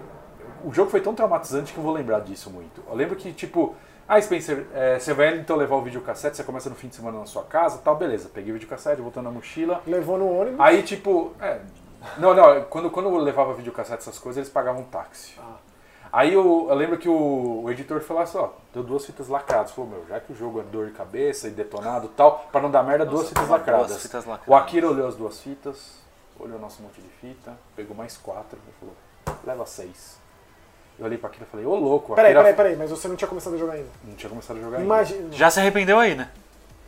o 0.63 0.71
jogo 0.75 0.91
foi 0.91 1.01
tão 1.01 1.15
traumatizante 1.15 1.73
que 1.73 1.79
eu 1.79 1.83
vou 1.83 1.95
lembrar 1.95 2.21
disso 2.21 2.51
muito. 2.51 2.83
Eu 2.87 2.95
lembro 2.95 3.17
que, 3.17 3.33
tipo, 3.33 3.75
ah, 4.07 4.21
Spencer, 4.21 4.67
é, 4.75 4.99
você 4.99 5.15
vai 5.15 5.39
então 5.39 5.57
levar 5.57 5.77
o 5.77 5.81
videocassete, 5.81 6.37
você 6.37 6.45
começa 6.45 6.69
no 6.69 6.77
fim 6.77 6.89
de 6.89 6.97
semana 6.97 7.19
na 7.21 7.25
sua 7.25 7.45
casa 7.45 7.79
tal, 7.83 7.97
beleza. 7.97 8.29
Peguei 8.29 8.51
o 8.51 8.55
videocassete, 8.55 9.01
voltando 9.01 9.25
na 9.25 9.31
mochila. 9.31 9.81
Levou 9.87 10.19
no 10.19 10.31
ônibus. 10.31 10.61
Aí, 10.61 10.83
tipo, 10.83 11.33
é. 11.41 11.61
Não, 12.19 12.35
não, 12.35 12.63
quando, 12.65 12.91
quando 12.91 13.09
eu 13.09 13.17
levava 13.17 13.55
videocassete, 13.55 14.03
essas 14.03 14.19
coisas, 14.19 14.39
eles 14.39 14.51
pagavam 14.51 14.83
um 14.83 14.85
táxi. 14.85 15.35
Ah. 15.39 15.57
Aí 16.13 16.33
eu, 16.33 16.67
eu 16.69 16.75
lembro 16.77 16.97
que 16.97 17.09
o, 17.09 17.63
o 17.65 17.71
editor 17.73 18.01
falou 18.01 18.23
assim, 18.23 18.39
ó, 18.39 18.51
deu 18.73 18.85
duas 18.85 19.05
fitas 19.05 19.27
lacradas. 19.27 19.73
Falou, 19.73 19.91
meu, 19.91 20.05
já 20.09 20.21
que 20.21 20.33
o 20.33 20.37
jogo 20.37 20.61
é 20.61 20.63
dor 20.63 20.87
de 20.87 20.93
cabeça 20.93 21.49
e 21.49 21.51
detonado 21.51 22.07
e 22.07 22.11
tal, 22.11 22.47
pra 22.53 22.61
não 22.61 22.71
dar 22.71 22.85
merda, 22.85 23.05
duas 23.05 23.29
fitas 23.29 23.49
lacradas. 23.49 23.89
duas 23.89 24.03
fitas 24.03 24.25
lacradas. 24.25 24.47
O 24.47 24.55
Akira 24.55 24.89
olhou 24.89 25.09
as 25.09 25.17
duas 25.17 25.41
fitas, 25.41 25.99
olhou 26.39 26.57
o 26.57 26.61
nosso 26.61 26.81
monte 26.83 27.01
de 27.01 27.09
fita, 27.21 27.53
pegou 27.75 27.97
mais 27.97 28.17
quatro 28.17 28.57
e 28.57 28.73
falou, 28.79 28.95
leva 29.45 29.67
seis. 29.67 30.17
Eu 30.97 31.07
olhei 31.07 31.19
pra 31.19 31.29
Akira 31.29 31.47
e 31.49 31.51
falei, 31.51 31.67
ô 31.67 31.75
louco, 31.75 32.15
Peraí, 32.15 32.31
Akira 32.31 32.43
peraí, 32.43 32.55
peraí, 32.55 32.77
mas 32.77 32.91
você 32.91 33.09
não 33.09 33.17
tinha 33.17 33.27
começado 33.27 33.55
a 33.55 33.59
jogar 33.59 33.73
ainda. 33.73 33.89
não 34.05 34.15
tinha 34.15 34.31
começado 34.31 34.57
a 34.57 34.61
jogar 34.61 34.77
ainda. 34.77 34.87
Imagina. 34.87 35.33
Já 35.33 35.51
se 35.51 35.59
arrependeu 35.59 35.99
aí, 35.99 36.15
né? 36.15 36.31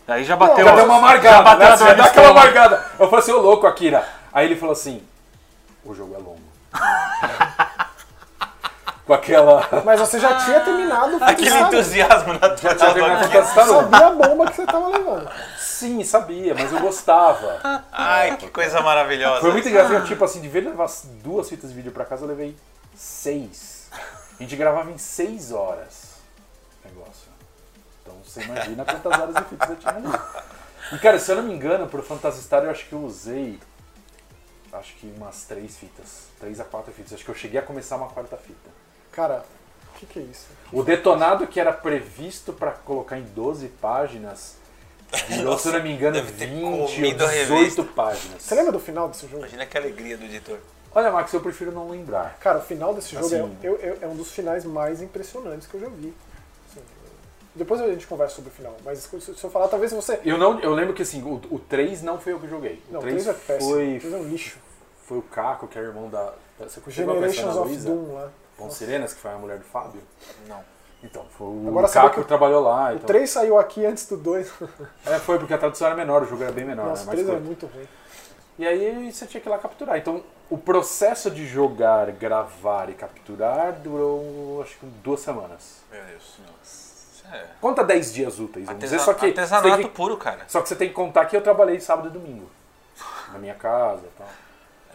Aí 0.07 0.23
já 0.23 0.37
bateu. 0.37 0.65
Já 0.65 0.77
deu 0.77 0.85
uma 0.85 0.99
amargada, 0.99 1.37
Já 1.37 1.43
bateu 1.43 1.67
né? 1.67 1.73
a 1.73 1.77
dor 1.77 1.89
Já 1.89 1.95
deu 1.95 2.05
aquela 2.05 2.29
amargada. 2.29 2.77
Eu 2.97 3.07
falei 3.11 3.19
assim, 3.19 3.33
ô 3.33 3.41
louco, 3.41 3.67
Akira. 3.67 4.07
Aí 4.37 4.45
ele 4.45 4.55
falou 4.55 4.75
assim, 4.75 5.03
o 5.83 5.95
jogo 5.95 6.15
é 6.15 6.19
longo. 6.19 6.43
Com 9.07 9.15
aquela... 9.15 9.67
Mas 9.83 9.99
você 9.99 10.21
já 10.21 10.45
tinha 10.45 10.61
terminado 10.61 11.17
o 11.17 11.25
Aquele 11.25 11.49
Star. 11.49 11.69
entusiasmo 11.69 12.33
natural 12.35 12.59
tinha 12.59 13.45
Star 13.47 13.71
um. 13.71 13.81
Sabia 13.81 14.07
a 14.07 14.11
bomba 14.11 14.51
que 14.51 14.57
você 14.57 14.67
tava 14.67 14.89
levando. 14.89 15.31
Sim, 15.57 16.05
sabia, 16.05 16.55
mas 16.55 16.71
eu 16.71 16.81
gostava. 16.81 17.83
Ai, 17.91 18.37
que 18.37 18.51
coisa 18.51 18.83
maravilhosa. 18.83 19.41
Foi 19.41 19.53
muito 19.53 19.71
engraçado, 19.71 20.05
tipo 20.05 20.23
assim, 20.23 20.43
de 20.43 20.49
ver 20.49 20.61
levar 20.61 20.91
duas 21.25 21.49
fitas 21.49 21.71
de 21.71 21.77
vídeo 21.77 21.93
pra 21.93 22.05
casa, 22.05 22.25
eu 22.25 22.29
levei 22.29 22.55
seis. 22.95 23.89
A 24.39 24.43
gente 24.43 24.55
gravava 24.55 24.91
em 24.91 24.99
seis 24.99 25.51
horas 25.51 26.17
o 26.85 26.89
negócio. 26.89 27.31
Então 28.03 28.15
você 28.23 28.43
imagina 28.43 28.85
quantas 28.85 29.19
horas 29.19 29.35
de 29.35 29.45
fitas 29.45 29.71
eu 29.71 29.77
tinha 29.77 29.95
ali. 29.95 30.13
E 30.93 30.99
cara, 30.99 31.19
se 31.19 31.33
eu 31.33 31.37
não 31.37 31.45
me 31.45 31.55
engano, 31.55 31.87
pro 31.87 32.03
Phantasy 32.03 32.43
Star 32.43 32.65
eu 32.65 32.71
acho 32.71 32.85
que 32.85 32.93
eu 32.93 33.03
usei 33.03 33.59
acho 34.79 34.95
que 34.97 35.13
umas 35.17 35.45
três 35.45 35.77
fitas. 35.77 36.25
Três 36.41 36.61
a 36.61 36.65
quatro 36.65 36.93
fitas. 36.93 37.13
Acho 37.15 37.25
que 37.25 37.31
eu 37.31 37.35
cheguei 37.35 37.59
a 37.59 37.63
começar 37.63 37.97
uma 37.97 38.09
quarta 38.09 38.37
fita. 38.37 38.71
Cara, 39.13 39.45
o 39.95 39.99
que, 39.99 40.07
que 40.07 40.19
é 40.19 40.23
isso? 40.23 40.47
O 40.73 40.83
detonado 40.83 41.47
que 41.47 41.59
era 41.61 41.73
previsto 41.73 42.53
pra 42.53 42.71
colocar 42.73 43.19
em 43.19 43.23
12 43.25 43.69
páginas 43.81 44.57
virou, 45.29 45.57
se 45.59 45.69
eu 45.69 45.73
não 45.75 45.83
me 45.83 45.93
engano, 45.93 46.15
deve 46.17 46.33
ter 46.33 46.47
20 46.47 46.63
ou 46.65 46.87
comido 46.89 47.25
a 47.25 47.29
18 47.29 47.55
revista. 47.55 47.83
páginas. 47.85 48.43
Você 48.43 48.55
lembra 48.55 48.73
do 48.73 48.81
final 48.81 49.09
desse 49.09 49.23
jogo? 49.27 49.39
Imagina 49.39 49.65
que 49.67 49.79
alegria 49.79 50.17
do 50.19 50.25
editor. 50.25 50.59
Olha, 50.95 51.13
Max, 51.13 51.33
eu 51.33 51.41
prefiro 51.41 51.71
não 51.73 51.89
lembrar. 51.91 52.39
Cara, 52.41 52.59
o 52.59 52.63
final 52.63 52.95
desse 52.95 53.15
jogo 53.15 53.27
é, 53.35 53.39
Assim. 53.41 53.57
eu- 53.63 53.77
eu- 53.77 53.99
é 54.01 54.07
um 54.07 54.17
dos 54.17 54.33
finais 54.33 54.65
mais 54.65 55.03
impressionantes 55.03 55.67
que 55.67 55.75
eu 55.75 55.81
já 55.81 55.89
vi. 55.89 56.13
Assim, 56.71 56.81
depois 57.55 57.81
a 57.83 57.87
gente 57.89 58.07
conversa 58.07 58.35
sobre 58.37 58.51
o 58.51 58.53
final, 58.53 58.75
mas 58.85 59.01
se 59.01 59.45
eu 59.45 59.51
falar, 59.51 59.69
talvez 59.69 59.93
você. 59.93 60.19
Eu, 60.25 60.39
não, 60.39 60.59
eu 60.61 60.73
lembro 60.73 60.95
que 60.95 61.03
assim, 61.03 61.23
o, 61.23 61.35
o 61.55 61.59
3 61.59 62.03
não 62.03 62.19
foi 62.19 62.33
eu 62.33 62.41
que 62.41 62.49
joguei. 62.49 62.83
O 62.89 62.95
Não, 62.95 63.01
o 63.01 63.03
3 63.03 63.25
3 63.25 63.29
é 63.37 63.41
péssimo. 63.41 63.71
foi, 63.73 63.97
O 63.97 64.01
3 64.01 64.15
é 64.15 64.17
um 64.17 64.25
lixo. 64.29 64.59
Foi 65.07 65.19
o 65.19 65.23
Caco, 65.23 65.67
que 65.69 65.79
é 65.79 65.83
irmão 65.83 66.09
da. 66.09 66.33
Você 66.59 66.81
chegou 66.91 67.15
a 67.15 67.19
conhecer 67.19 67.41
a 67.41 67.51
Ana 67.51 67.61
of 67.61 67.69
Luísa? 67.71 68.31
Bom 68.59 68.71
Sirenas, 68.71 69.13
que 69.13 69.21
foi 69.21 69.31
a 69.33 69.37
mulher 69.37 69.59
do 69.59 69.65
Fábio. 69.65 70.03
Não. 70.49 70.65
Então, 71.03 71.25
foi 71.37 71.47
o 71.47 71.69
Agora 71.69 71.89
Caco 71.89 72.15
que 72.17 72.23
que 72.23 72.27
trabalhou 72.29 72.63
lá. 72.63 72.91
O 72.91 72.95
Então. 72.95 73.07
3 73.07 73.29
saiu 73.31 73.59
aqui 73.59 73.85
antes 73.85 74.07
do 74.09 74.17
2. 74.17 74.51
É, 75.07 75.19
foi 75.19 75.39
porque 75.39 75.55
a 75.55 75.59
tradução 75.59 75.87
era 75.89 75.97
menor, 75.97 76.23
o 76.23 76.27
jogo 76.27 76.43
era 76.43 76.53
bem 76.53 76.65
menor, 76.65 76.87
Nossa, 76.87 77.05
né? 77.05 77.13
o 77.13 77.15
Mais 77.15 77.27
3 77.27 77.39
é 77.39 77.41
muito 77.41 77.67
ruim. 77.67 77.87
E 78.59 78.67
aí 78.67 79.13
você 79.13 79.27
tinha 79.27 79.41
que 79.41 79.49
ir 79.49 79.51
lá 79.51 79.59
capturar. 79.59 79.99
Então, 79.99 80.25
o 80.49 80.57
processo 80.57 81.31
de 81.31 81.47
jogar, 81.47 82.11
gravar 82.13 82.89
e 82.89 82.95
capturar 82.95 83.75
durou, 83.75 84.63
acho 84.63 84.79
que 84.79 84.87
duas 84.87 85.21
semanas. 85.21 85.83
Meu 85.93 86.03
Deus. 86.05 86.39
Isso 86.65 87.25
é 87.31 87.47
Conta 87.61 87.85
10 87.85 88.13
dias 88.15 88.41
úteis, 88.41 88.65
vamos 88.65 88.81
dizer, 88.81 88.97
artesa- 88.97 89.13
só 89.13 89.19
que, 89.19 89.27
artesanato 89.27 89.83
que 89.83 89.89
puro, 89.91 90.17
cara. 90.17 90.45
só 90.49 90.63
que 90.63 90.69
você 90.69 90.75
tem 90.77 90.89
que 90.89 90.95
contar 90.95 91.27
que 91.27 91.37
eu 91.37 91.43
trabalhei 91.43 91.79
sábado 91.81 92.09
e 92.09 92.11
domingo. 92.11 92.49
Na 93.31 93.39
minha 93.39 93.55
casa 93.55 94.03
e 94.07 94.19
tal. 94.19 94.29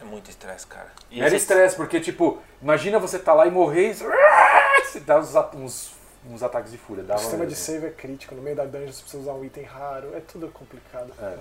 É 0.02 0.04
muito 0.04 0.28
estresse, 0.28 0.66
cara. 0.66 0.88
E 1.10 1.20
Era 1.20 1.30
você- 1.30 1.36
estresse, 1.36 1.76
porque, 1.76 2.00
tipo, 2.00 2.42
imagina 2.60 2.98
você 2.98 3.18
tá 3.18 3.32
lá 3.32 3.46
e 3.46 3.50
morrer 3.50 3.90
e 3.90 3.94
você 3.94 5.00
dá 5.00 5.18
uns, 5.18 5.34
uns, 5.54 5.94
uns 6.28 6.42
ataques 6.42 6.72
de 6.72 6.78
fúria. 6.78 7.04
O 7.04 7.06
Dava 7.06 7.20
sistema 7.20 7.46
de 7.46 7.54
save 7.54 7.86
é 7.86 7.90
crítico. 7.90 8.34
No 8.34 8.42
meio 8.42 8.56
da 8.56 8.64
dungeon 8.64 8.92
você 8.92 9.02
precisa 9.02 9.22
usar 9.22 9.32
um 9.34 9.44
item 9.44 9.64
raro. 9.64 10.14
É 10.14 10.20
tudo 10.20 10.48
complicado. 10.48 11.12
Era. 11.20 11.38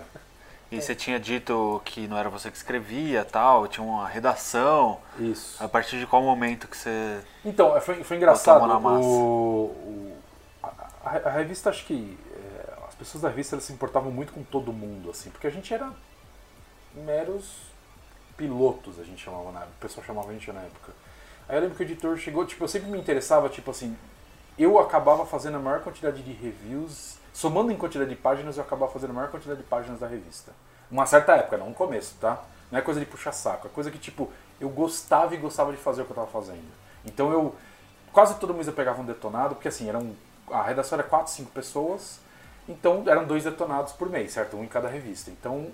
E 0.71 0.81
você 0.81 0.95
tinha 0.95 1.19
dito 1.19 1.81
que 1.83 2.07
não 2.07 2.17
era 2.17 2.29
você 2.29 2.49
que 2.49 2.55
escrevia 2.55 3.25
tal, 3.25 3.67
tinha 3.67 3.85
uma 3.85 4.07
redação. 4.07 4.99
Isso. 5.19 5.61
A 5.61 5.67
partir 5.67 5.99
de 5.99 6.07
qual 6.07 6.21
momento 6.21 6.67
que 6.67 6.77
você. 6.77 7.19
Então, 7.43 7.79
foi, 7.81 8.03
foi 8.05 8.15
engraçado. 8.17 8.65
Na 8.67 8.79
massa. 8.79 9.03
O, 9.05 9.65
o- 9.65 10.17
a, 10.63 10.67
a- 11.03 11.21
a 11.25 11.29
revista, 11.31 11.69
acho 11.69 11.83
que. 11.85 12.17
é, 12.33 12.73
as 12.87 12.95
pessoas 12.95 13.21
da 13.23 13.27
revista 13.29 13.55
elas 13.55 13.65
se 13.65 13.73
importavam 13.73 14.11
muito 14.11 14.31
com 14.31 14.43
todo 14.43 14.71
mundo, 14.71 15.09
assim, 15.09 15.29
porque 15.29 15.47
a 15.47 15.49
gente 15.49 15.73
era 15.73 15.91
meros 16.93 17.70
pilotos, 18.41 18.99
a 18.99 19.03
gente 19.03 19.23
chamava 19.23 19.51
na 19.51 19.59
época. 19.59 19.75
O 19.77 19.81
pessoal 19.81 20.03
chamava 20.03 20.29
a 20.31 20.33
gente 20.33 20.51
na 20.51 20.61
época. 20.61 20.91
Aí 21.47 21.55
eu 21.55 21.61
lembro 21.61 21.77
que 21.77 21.83
o 21.83 21.85
editor 21.85 22.17
chegou, 22.17 22.43
tipo, 22.43 22.63
eu 22.63 22.67
sempre 22.67 22.89
me 22.89 22.97
interessava, 22.97 23.47
tipo 23.49 23.69
assim, 23.69 23.95
eu 24.57 24.79
acabava 24.79 25.27
fazendo 25.27 25.57
a 25.57 25.59
maior 25.59 25.81
quantidade 25.81 26.23
de 26.23 26.31
reviews, 26.31 27.17
somando 27.31 27.71
em 27.71 27.77
quantidade 27.77 28.09
de 28.09 28.15
páginas, 28.15 28.57
eu 28.57 28.63
acabava 28.63 28.91
fazendo 28.91 29.11
a 29.11 29.13
maior 29.13 29.29
quantidade 29.29 29.61
de 29.61 29.67
páginas 29.67 29.99
da 29.99 30.07
revista. 30.07 30.51
Uma 30.89 31.05
certa 31.05 31.33
época, 31.33 31.57
não 31.57 31.69
no 31.69 31.75
começo, 31.75 32.15
tá? 32.19 32.41
Não 32.71 32.79
é 32.79 32.81
coisa 32.81 32.99
de 32.99 33.05
puxar 33.05 33.31
saco, 33.31 33.67
é 33.67 33.69
coisa 33.69 33.91
que, 33.91 33.99
tipo, 33.99 34.31
eu 34.59 34.69
gostava 34.69 35.35
e 35.35 35.37
gostava 35.37 35.71
de 35.71 35.77
fazer 35.77 36.01
o 36.01 36.05
que 36.05 36.11
eu 36.11 36.15
tava 36.15 36.27
fazendo. 36.27 36.71
Então 37.05 37.31
eu, 37.31 37.55
quase 38.11 38.39
todo 38.39 38.53
mês 38.55 38.65
eu 38.65 38.73
pegava 38.73 39.01
um 39.01 39.05
detonado, 39.05 39.55
porque 39.55 39.67
assim, 39.67 39.87
eram, 39.87 40.15
a 40.49 40.63
redação 40.63 40.97
era 40.97 41.07
4, 41.07 41.31
5 41.31 41.51
pessoas, 41.51 42.19
então 42.67 43.03
eram 43.05 43.25
dois 43.25 43.43
detonados 43.43 43.93
por 43.93 44.09
mês, 44.09 44.31
certo? 44.31 44.57
Um 44.57 44.63
em 44.63 44.67
cada 44.67 44.87
revista. 44.87 45.29
Então 45.29 45.69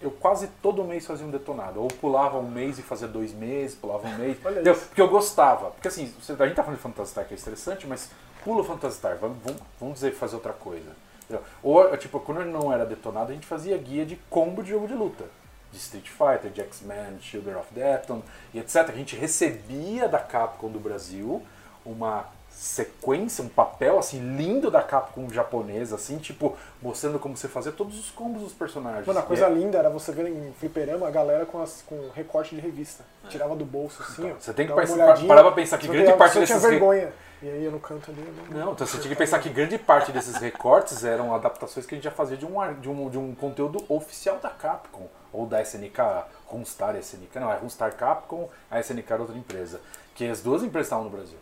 eu 0.00 0.10
quase 0.10 0.48
todo 0.62 0.82
mês 0.84 1.06
fazia 1.06 1.26
um 1.26 1.30
detonado. 1.30 1.80
Ou 1.80 1.88
pulava 1.88 2.38
um 2.38 2.50
mês 2.50 2.78
e 2.78 2.82
fazia 2.82 3.06
dois 3.06 3.32
meses, 3.32 3.76
pulava 3.76 4.08
um 4.08 4.16
mês. 4.16 4.38
Porque 4.88 5.00
eu 5.00 5.08
gostava. 5.08 5.70
Porque 5.70 5.88
assim, 5.88 6.12
a 6.26 6.46
gente 6.46 6.56
tá 6.56 6.62
falando 6.62 6.76
de 6.76 6.82
Phantasy 6.82 7.10
Star 7.10 7.26
que 7.26 7.34
é 7.34 7.36
estressante, 7.36 7.86
mas 7.86 8.10
pula 8.42 8.62
o 8.62 8.64
Phantasy 8.64 8.96
Star, 8.96 9.16
vamos, 9.18 9.36
vamos 9.78 9.94
dizer 9.94 10.12
fazer 10.12 10.36
outra 10.36 10.52
coisa. 10.52 10.90
entendeu? 11.24 11.44
Ou, 11.62 11.96
tipo, 11.96 12.18
quando 12.20 12.44
não 12.44 12.72
era 12.72 12.86
detonado, 12.86 13.30
a 13.30 13.34
gente 13.34 13.46
fazia 13.46 13.76
guia 13.76 14.06
de 14.06 14.16
combo 14.30 14.62
de 14.62 14.70
jogo 14.70 14.86
de 14.86 14.94
luta. 14.94 15.24
De 15.70 15.78
Street 15.78 16.08
Fighter, 16.08 16.50
de 16.50 16.60
X-Men, 16.62 17.20
Children 17.20 17.56
of 17.56 17.72
Deaton 17.72 18.22
e 18.52 18.58
etc. 18.58 18.76
A 18.88 18.92
gente 18.92 19.14
recebia 19.14 20.08
da 20.08 20.18
Capcom 20.18 20.68
do 20.68 20.80
Brasil 20.80 21.42
uma 21.84 22.26
sequência, 22.50 23.42
um 23.42 23.48
papel 23.48 23.98
assim 23.98 24.36
lindo 24.36 24.70
da 24.70 24.82
Capcom 24.82 25.28
japonesa, 25.30 25.96
assim, 25.96 26.18
tipo, 26.18 26.56
mostrando 26.82 27.18
como 27.18 27.36
você 27.36 27.48
fazia 27.48 27.72
todos 27.72 27.98
os 27.98 28.10
combos 28.10 28.42
dos 28.42 28.52
personagens. 28.52 29.06
Mano, 29.06 29.18
a 29.18 29.22
coisa 29.22 29.46
é- 29.46 29.50
linda 29.50 29.78
era 29.78 29.88
você 29.88 30.12
ver 30.12 30.28
em 30.28 30.52
fliperama 30.58 31.08
a 31.08 31.10
galera 31.10 31.46
com, 31.46 31.62
as, 31.62 31.82
com 31.82 32.10
recorte 32.14 32.54
de 32.54 32.60
revista. 32.60 33.04
Tirava 33.28 33.56
do 33.56 33.64
bolso 33.64 34.02
assim, 34.02 34.22
ó. 34.24 34.26
Então, 34.26 34.40
você 34.40 34.52
tem 34.52 34.66
que 34.66 34.72
pensar- 34.74 35.26
parar 35.26 35.42
pra 35.42 35.52
pensar 35.52 35.78
que 35.78 35.88
grande 35.88 36.12
parte 36.14 36.32
tinha 36.32 36.46
desses 36.46 36.62
vergonha. 36.62 37.12
E 37.42 37.48
aí 37.48 37.64
eu 37.64 37.70
no 37.72 37.80
canto 37.80 38.10
ali. 38.10 38.22
não- 38.50 38.58
Não, 38.66 38.72
então 38.72 38.86
você 38.86 38.98
tinha 38.98 39.08
que 39.08 39.16
pensar 39.18 39.38
que 39.38 39.48
grande 39.48 39.78
parte 39.78 40.12
desses 40.12 40.36
recortes 40.36 41.02
eram 41.04 41.34
adaptações 41.34 41.86
que 41.86 41.94
a 41.94 41.96
gente 41.96 42.04
já 42.04 42.10
fazia 42.10 42.36
de 42.36 42.44
um, 42.44 42.74
de 42.80 42.88
um, 42.90 43.08
de 43.08 43.16
um 43.18 43.34
conteúdo 43.34 43.82
oficial 43.88 44.36
da 44.38 44.50
Capcom, 44.50 45.08
ou 45.32 45.46
da 45.46 45.62
SNK, 45.62 46.24
Runstar 46.46 46.96
SNK, 46.96 47.38
não, 47.40 47.50
é 47.50 47.56
Runstar 47.56 47.94
Capcom, 47.96 48.50
a 48.70 48.78
SNK 48.80 49.10
era 49.10 49.22
outra 49.22 49.38
empresa, 49.38 49.80
que 50.14 50.28
as 50.28 50.42
duas 50.42 50.62
empresas 50.62 50.88
estavam 50.88 51.04
no 51.06 51.10
Brasil. 51.10 51.38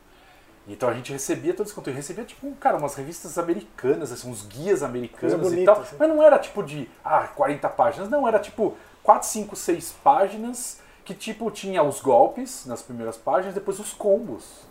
Então 0.68 0.88
a 0.88 0.92
gente 0.94 1.12
recebia 1.12 1.54
todo 1.54 1.66
esse 1.66 1.74
conteúdo. 1.74 1.96
Recebia, 1.96 2.24
tipo, 2.24 2.50
cara, 2.56 2.76
umas 2.76 2.94
revistas 2.94 3.38
americanas, 3.38 4.12
assim, 4.12 4.30
uns 4.30 4.46
guias 4.46 4.82
americanos 4.82 5.34
Coisa 5.34 5.46
e 5.46 5.50
bonita, 5.50 5.72
tal. 5.72 5.82
assim. 5.82 5.96
Mas 5.98 6.08
não 6.08 6.22
era 6.22 6.38
tipo 6.38 6.62
de, 6.62 6.88
ah, 7.04 7.26
40 7.34 7.68
páginas. 7.70 8.08
Não, 8.08 8.28
era 8.28 8.38
tipo 8.38 8.76
4, 9.02 9.26
5, 9.26 9.56
6 9.56 9.92
páginas 10.04 10.80
que, 11.04 11.14
tipo, 11.14 11.50
tinha 11.50 11.82
os 11.82 12.00
golpes 12.00 12.66
nas 12.66 12.82
primeiras 12.82 13.16
páginas, 13.16 13.54
depois 13.54 13.78
os 13.80 13.92
combos. 13.94 14.68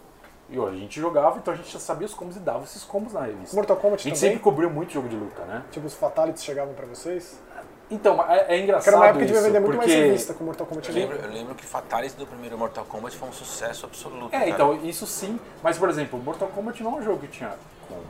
E 0.49 0.57
ó, 0.57 0.67
a 0.67 0.71
gente 0.71 0.97
jogava, 1.01 1.39
então 1.39 1.53
a 1.53 1.57
gente 1.57 1.69
já 1.69 1.79
sabia 1.79 2.05
os 2.05 2.13
combos 2.13 2.37
e 2.37 2.39
dava 2.39 2.63
esses 2.63 2.83
combos 2.83 3.11
na 3.13 3.21
revista. 3.21 3.53
Mortal 3.55 3.75
A 3.75 3.79
Kombat 3.79 4.03
gente 4.03 4.13
também? 4.13 4.29
sempre 4.31 4.43
cobriu 4.43 4.69
muito 4.69 4.93
jogo 4.93 5.09
de 5.09 5.15
luta, 5.15 5.43
né? 5.43 5.63
Tipo, 5.71 5.87
os 5.87 5.93
Fatalities 5.93 6.43
chegavam 6.43 6.73
pra 6.73 6.85
vocês? 6.85 7.37
Então, 7.89 8.21
é, 8.29 8.55
é 8.55 8.59
engraçado 8.59 8.89
era 8.89 8.97
uma 8.97 9.05
época 9.07 9.25
que 9.25 9.31
devia 9.31 9.41
vender 9.41 9.59
muito 9.59 9.75
porque... 9.77 9.91
mais 9.91 10.05
revista 10.05 10.33
com 10.33 10.43
Mortal 10.43 10.67
Kombat. 10.67 10.89
Eu 10.89 10.95
né? 10.95 11.01
lembro, 11.01 11.17
eu 11.17 11.31
lembro 11.31 11.55
que 11.55 11.65
Fatalis 11.65 12.13
do 12.13 12.27
primeiro 12.27 12.57
Mortal 12.57 12.85
Kombat 12.85 13.15
foi 13.15 13.29
um 13.29 13.33
sucesso 13.33 13.85
absoluto. 13.85 14.35
É, 14.35 14.39
cara. 14.39 14.49
então, 14.49 14.75
isso 14.83 15.07
sim. 15.07 15.39
Mas, 15.63 15.77
por 15.77 15.89
exemplo, 15.89 16.19
Mortal 16.19 16.49
Kombat 16.49 16.83
não 16.83 16.97
é 16.97 16.99
um 16.99 17.03
jogo 17.03 17.19
que 17.19 17.27
tinha 17.27 17.53
combo. 17.87 18.03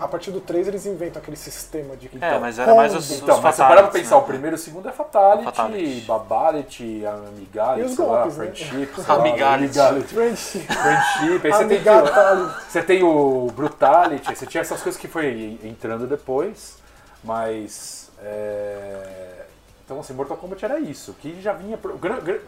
A 0.00 0.06
partir 0.06 0.30
do 0.30 0.40
3 0.40 0.68
eles 0.68 0.86
inventam 0.86 1.20
aquele 1.20 1.36
sistema 1.36 1.96
de... 1.96 2.08
É, 2.20 2.38
mas 2.38 2.56
era 2.56 2.72
mais 2.72 2.94
os, 2.94 3.10
Então, 3.10 3.36
os 3.36 3.42
mas 3.42 3.56
você 3.56 3.62
para 3.62 3.66
pra 3.66 3.76
fatalities, 3.76 4.02
pensar, 4.02 4.14
né? 4.16 4.22
o 4.22 4.24
primeiro 4.24 4.54
e 4.54 4.58
o 4.58 4.60
segundo 4.60 4.88
é 4.88 4.92
Fatality, 4.92 5.44
Fatality. 5.44 6.00
Babality, 6.02 7.06
Amigality, 7.06 7.80
E 7.80 7.84
os 7.84 7.96
sei 7.96 8.04
lá, 8.04 8.16
golpes, 8.18 8.36
né? 8.36 8.46
Friendship, 8.46 8.88
lá, 9.08 9.14
Amigality. 9.16 10.02
Friendship. 10.14 10.60
Friendship, 10.60 11.46
aí 11.46 11.52
você 11.52 11.64
tem, 11.64 11.82
que- 11.82 11.88
Amigatality. 11.88 12.54
você 12.68 12.82
tem 12.82 13.02
o 13.02 13.50
Brutality, 13.56 14.36
você 14.36 14.46
tinha 14.46 14.60
essas 14.60 14.80
coisas 14.80 15.00
que 15.00 15.08
foi 15.08 15.58
entrando 15.64 16.06
depois, 16.06 16.78
mas... 17.24 18.07
é, 18.22 19.44
Então, 19.84 20.00
assim, 20.00 20.12
Mortal 20.12 20.36
Kombat 20.36 20.64
era 20.64 20.78
isso, 20.78 21.14
que 21.14 21.40
já 21.40 21.52
vinha... 21.52 21.76
pro- 21.78 21.98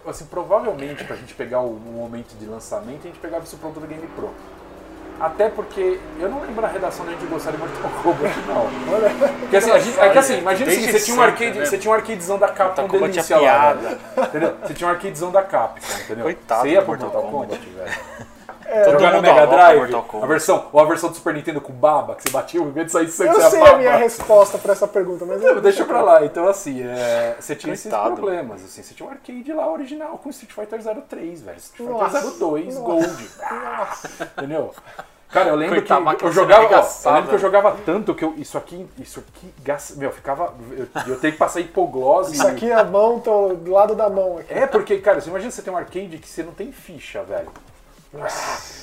Assim, 0.07 0.27
provavelmente, 0.27 1.05
pra 1.05 1.17
gente 1.17 1.35
pegar 1.35 1.61
o 1.61 1.73
momento 1.73 2.35
de 2.39 2.45
lançamento, 2.47 3.01
a 3.05 3.07
gente 3.07 3.19
pegava 3.19 3.45
isso 3.45 3.57
pronto 3.57 3.81
do 3.81 3.87
Game 3.87 4.07
Pro. 4.09 4.31
Até 5.19 5.51
porque 5.51 6.01
eu 6.19 6.31
não 6.31 6.41
lembro 6.41 6.65
a 6.65 6.69
redação 6.69 7.05
da 7.05 7.13
gente 7.13 7.27
gostar 7.27 7.51
de 7.51 7.59
Mortal 7.59 7.91
Kombat, 8.03 8.39
não. 8.47 8.67
Porque 9.41 9.57
assim, 9.59 9.71
a 9.71 9.79
gente, 9.79 10.01
é 10.01 10.09
que 10.09 10.19
assim, 10.19 10.39
imagina 10.39 10.71
assim, 10.71 10.81
Desde 10.81 10.99
você 10.99 11.05
tinha 11.05 11.17
um 11.19 11.21
arcade, 11.23 11.59
né? 11.59 11.67
você 11.67 11.77
tinha 11.79 11.91
um 11.91 11.95
arcadezão 11.95 12.39
da 12.39 12.49
Capcom 12.49 12.65
Mortal 12.83 12.89
Kombat 12.89 13.13
delícia 13.13 13.35
é 13.35 13.37
lá, 13.37 13.43
piada. 13.43 13.81
velho. 13.81 14.01
Entendeu? 14.29 14.57
Você 14.63 14.75
tinha 14.75 14.89
um 14.89 14.91
arcadezão 14.91 15.31
da 15.31 15.43
Capcom, 15.43 15.99
entendeu? 16.05 16.25
Coitado 16.25 16.63
você 16.63 16.69
ia 16.71 16.81
pro 16.83 16.89
Mortal 16.99 17.11
Mortal 17.13 17.31
Kombat, 17.31 17.69
velho. 17.69 17.93
Todo 18.71 18.93
Jogar 18.93 19.13
no 19.15 19.23
Mega 19.23 19.47
Drive, 19.47 19.95
a 20.23 20.27
versão, 20.27 20.69
ou 20.73 20.81
a 20.81 20.85
versão 20.85 21.11
do 21.11 21.17
Super 21.17 21.35
Nintendo 21.35 21.61
com 21.61 21.73
baba, 21.73 22.15
que 22.15 22.23
você 22.23 22.31
batia, 22.31 22.61
em 22.61 22.71
vez 22.71 22.87
de 22.87 22.93
sair 22.93 23.09
sangue, 23.09 23.31
eu 23.31 23.41
você 23.41 23.51
sei 23.51 23.61
baba. 23.61 23.73
a 23.73 23.79
minha 23.79 23.97
resposta 23.97 24.59
pra 24.59 24.73
essa 24.73 24.87
pergunta, 24.87 25.25
mas... 25.25 25.43
Não, 25.43 25.61
Deixa 25.61 25.85
pra 25.85 26.03
lá. 26.03 26.25
Então, 26.25 26.49
assim, 26.49 26.83
é, 26.83 27.37
você 27.39 27.55
tinha 27.57 27.75
Coitado. 27.75 28.07
esses 28.07 28.19
problemas. 28.21 28.65
Assim, 28.65 28.83
você 28.83 28.95
tinha 28.95 29.09
um 29.09 29.13
arcade 29.13 29.53
lá 29.53 29.71
original 29.71 30.19
com 30.19 30.31
Street 30.31 30.53
Fighter 30.53 30.81
03, 31.09 31.43
velho. 31.43 31.59
Street 31.59 31.91
Nossa. 31.91 32.21
Fighter 32.21 32.39
02, 32.39 32.75
Nossa. 32.75 32.81
Gold. 32.81 33.31
Entendeu? 34.39 34.75
Cara, 35.31 35.51
eu 35.51 35.55
lembro 35.55 35.77
Coitado, 35.77 36.17
que 36.17 36.25
eu 36.25 36.33
jogava, 36.33 36.65
ó, 36.65 37.09
eu 37.09 37.15
lembro 37.15 37.29
que 37.29 37.35
eu 37.37 37.39
jogava 37.39 37.77
tanto 37.87 38.15
que 38.17 38.25
eu, 38.25 38.35
isso 38.37 38.59
aqui, 38.59 38.85
isso 38.99 39.21
aqui, 39.21 39.55
gasta, 39.63 39.95
meu, 39.95 40.11
ficava, 40.11 40.53
eu, 40.73 40.89
eu 41.07 41.21
tenho 41.21 41.33
que 41.33 41.39
passar 41.39 41.61
hipoglose. 41.61 42.35
Isso 42.35 42.47
aqui 42.47 42.69
é 42.69 42.75
a 42.75 42.83
mão, 42.83 43.21
tô 43.21 43.55
do 43.55 43.71
lado 43.71 43.95
da 43.95 44.11
mão 44.11 44.39
aqui. 44.39 44.53
É 44.53 44.67
porque, 44.67 44.99
cara, 44.99 45.21
você 45.21 45.31
imagina 45.31 45.53
você 45.53 45.63
ter 45.63 45.71
um 45.71 45.77
arcade 45.77 46.19
que 46.19 46.29
você 46.29 46.43
não 46.43 46.53
tem 46.53 46.73
ficha, 46.73 47.23
velho. 47.23 47.49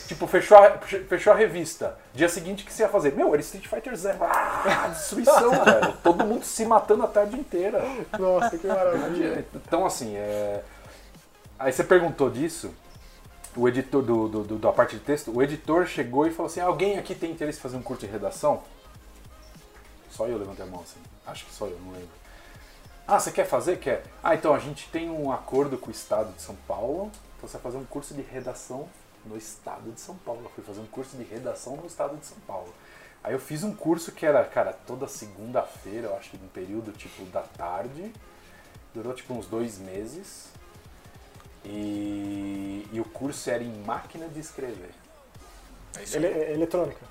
Tipo, 0.08 0.26
fechou 0.26 0.58
a, 0.58 0.78
fechou 0.78 1.34
a 1.34 1.36
revista. 1.36 1.98
Dia 2.14 2.30
seguinte, 2.30 2.64
o 2.64 2.66
que 2.66 2.72
você 2.74 2.84
ia 2.84 2.90
fazer? 2.90 3.14
Meu, 3.14 3.34
era 3.34 3.42
Street 3.42 3.68
Fighter 3.68 3.96
Zero. 3.96 4.20
Ah, 4.24 4.88
destruição, 4.88 5.52
velho. 5.66 5.94
Todo 6.02 6.24
mundo 6.26 6.46
se 6.46 6.66
matando 6.66 7.04
a 7.04 7.08
tarde 7.08 7.36
inteira. 7.38 7.84
Nossa, 8.18 8.58
que 8.58 8.66
maravilha. 8.68 9.46
Então, 9.54 9.86
assim, 9.86 10.16
é... 10.16 10.64
aí 11.60 11.74
você 11.74 11.84
perguntou 11.84 12.30
disso, 12.30 12.74
o 13.56 13.68
editor 13.68 14.02
do, 14.02 14.28
do- 14.30 14.44
do- 14.44 14.58
da 14.58 14.72
parte 14.72 14.96
de 14.96 15.02
texto, 15.02 15.30
o 15.36 15.44
editor 15.44 15.86
chegou 15.88 16.26
e 16.26 16.32
falou 16.32 16.50
assim: 16.50 16.62
alguém 16.62 16.98
aqui 16.98 17.14
tem 17.14 17.32
interesse 17.32 17.60
em 17.60 17.62
fazer 17.62 17.76
um 17.76 17.82
curso 17.82 18.06
de 18.06 18.12
redação? 18.12 18.64
Só 20.10 20.26
eu 20.26 20.38
levantei 20.38 20.64
a 20.66 20.70
mão 20.70 20.80
assim. 20.82 21.00
Acho 21.26 21.46
que 21.46 21.54
só 21.54 21.66
eu, 21.66 21.78
não 21.86 21.92
lembro. 21.92 22.08
Ah, 23.06 23.20
você 23.20 23.32
quer 23.32 23.46
fazer? 23.46 23.78
Quer. 23.78 24.04
Ah, 24.24 24.36
então 24.36 24.54
a 24.54 24.60
gente 24.60 24.88
tem 24.90 25.10
um 25.10 25.32
acordo 25.34 25.78
com 25.78 25.90
o 25.90 25.92
estado 25.92 26.32
de 26.34 26.42
São 26.42 26.56
Paulo. 26.68 27.12
Então 27.38 27.48
você 27.50 27.54
vai 27.58 27.62
fazer 27.64 27.78
um 27.78 27.86
curso 27.86 28.14
de 28.14 28.22
redação 28.22 28.88
no 29.28 29.38
estado 29.38 29.92
de 29.92 30.00
São 30.00 30.16
Paulo. 30.16 30.42
Eu 30.44 30.50
fui 30.50 30.64
fazer 30.64 30.80
um 30.80 30.86
curso 30.88 31.18
de 31.18 31.24
redação 31.24 31.76
no 31.76 31.86
estado 31.86 32.18
de 32.18 32.26
São 32.26 32.38
Paulo. 32.48 32.74
Aí 33.24 33.34
eu 33.34 33.40
fiz 33.40 33.64
um 33.64 33.76
curso 33.76 34.12
que 34.12 34.26
era, 34.26 34.44
cara, 34.46 34.74
toda 34.74 35.08
segunda-feira, 35.08 36.08
eu 36.08 36.16
acho 36.16 36.32
que 36.32 36.38
num 36.38 36.48
período 36.48 36.92
tipo 36.92 37.26
da 37.26 37.42
tarde. 37.42 38.14
Durou 38.94 39.14
tipo 39.14 39.34
uns 39.34 39.48
dois 39.48 39.78
meses. 39.78 40.48
E, 41.66 42.88
e 42.92 43.00
o 43.00 43.06
curso 43.06 43.50
era 43.50 43.64
em 43.64 43.84
máquina 43.84 44.28
de 44.28 44.40
escrever. 44.40 44.92
É 45.98 46.04
isso 46.04 46.16
Ele, 46.16 46.28
aí. 46.28 46.34
é 46.34 46.54
eletrônica. 46.54 47.06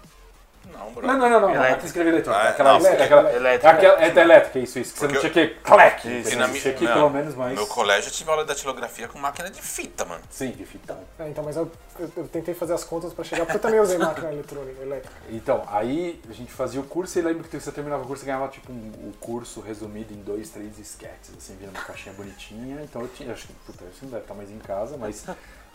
Não, 0.73 0.93
bro. 0.93 1.07
Não, 1.07 1.17
não, 1.19 1.31
não, 1.31 1.41
não. 1.41 1.49
Elétrica. 1.51 1.59
Máquina 1.61 1.79
de 1.81 1.87
escrever 1.87 2.09
eletrônica. 2.13 2.45
Ah, 2.45 2.51
aquela, 2.51 2.71
não. 2.73 2.77
aquela, 2.87 3.05
aquela, 3.05 3.33
Elétrica. 3.35 3.71
aquela- 3.71 4.03
é 4.05 4.19
elétrica, 4.21 4.59
isso, 4.59 4.79
isso. 4.79 4.93
Que 4.95 4.99
você 5.01 5.09
não 5.09 5.21
tinha 5.21 5.33
que. 5.33 5.47
Clac! 5.63 6.05
Isso. 6.21 6.37
Na 6.39 6.49
minha- 6.49 6.61
tinha 6.61 6.75
que 6.75 6.85
não, 6.85 6.93
pelo 6.95 7.11
menos 7.11 7.35
mais. 7.35 7.51
No 7.55 7.57
meu 7.63 7.67
colégio 7.67 8.09
eu 8.09 8.13
tive 8.13 8.31
aula 8.31 8.43
de 8.43 8.49
datilografia 8.49 9.09
com 9.09 9.19
máquina 9.19 9.49
de 9.51 9.63
fita, 9.63 10.05
mano. 10.05 10.23
Sim, 10.31 10.51
de 10.51 10.65
fitão. 10.67 10.99
É, 11.19 11.29
então, 11.29 11.45
mas 11.45 11.57
eu, 11.57 11.71
eu- 11.99 12.11
eu 12.17 12.29
tentei 12.29 12.53
fazer 12.55 12.75
as 12.75 12.85
contas 12.85 13.13
pra 13.13 13.25
chegar, 13.25 13.45
porque 13.45 13.57
eu 13.57 13.61
também 13.63 13.81
usei 13.81 13.97
máquina 13.99 14.33
eletrônica, 14.33 14.83
elétrica. 14.83 15.15
Então, 15.31 15.63
aí 15.69 16.21
a 16.29 16.33
gente 16.33 16.53
fazia 16.53 16.81
o 16.81 16.85
curso 16.85 17.19
e 17.19 17.23
lembro 17.23 17.45
que 17.45 17.59
você 17.59 17.71
terminava 17.73 18.03
o 18.03 18.07
curso 18.07 18.25
e 18.25 18.27
ganhava 18.27 18.49
tipo 18.49 18.73
um, 18.73 18.93
o 19.09 19.13
curso 19.21 19.61
resumido 19.61 20.13
em 20.13 20.21
dois, 20.23 20.51
três 20.51 20.79
sketches, 20.79 21.35
assim, 21.39 21.57
vinha 21.57 21.71
numa 21.71 21.83
caixinha 21.85 22.15
bonitinha. 22.15 22.81
Então 22.83 23.03
eu 23.03 23.09
tinha, 23.09 23.33
acho 23.33 23.47
que, 23.47 23.53
puta, 23.67 23.85
isso 23.85 24.01
não 24.05 24.11
deve 24.11 24.23
estar 24.23 24.35
mais 24.35 24.51
em 24.51 24.59
casa, 24.59 24.97
mas 24.97 25.25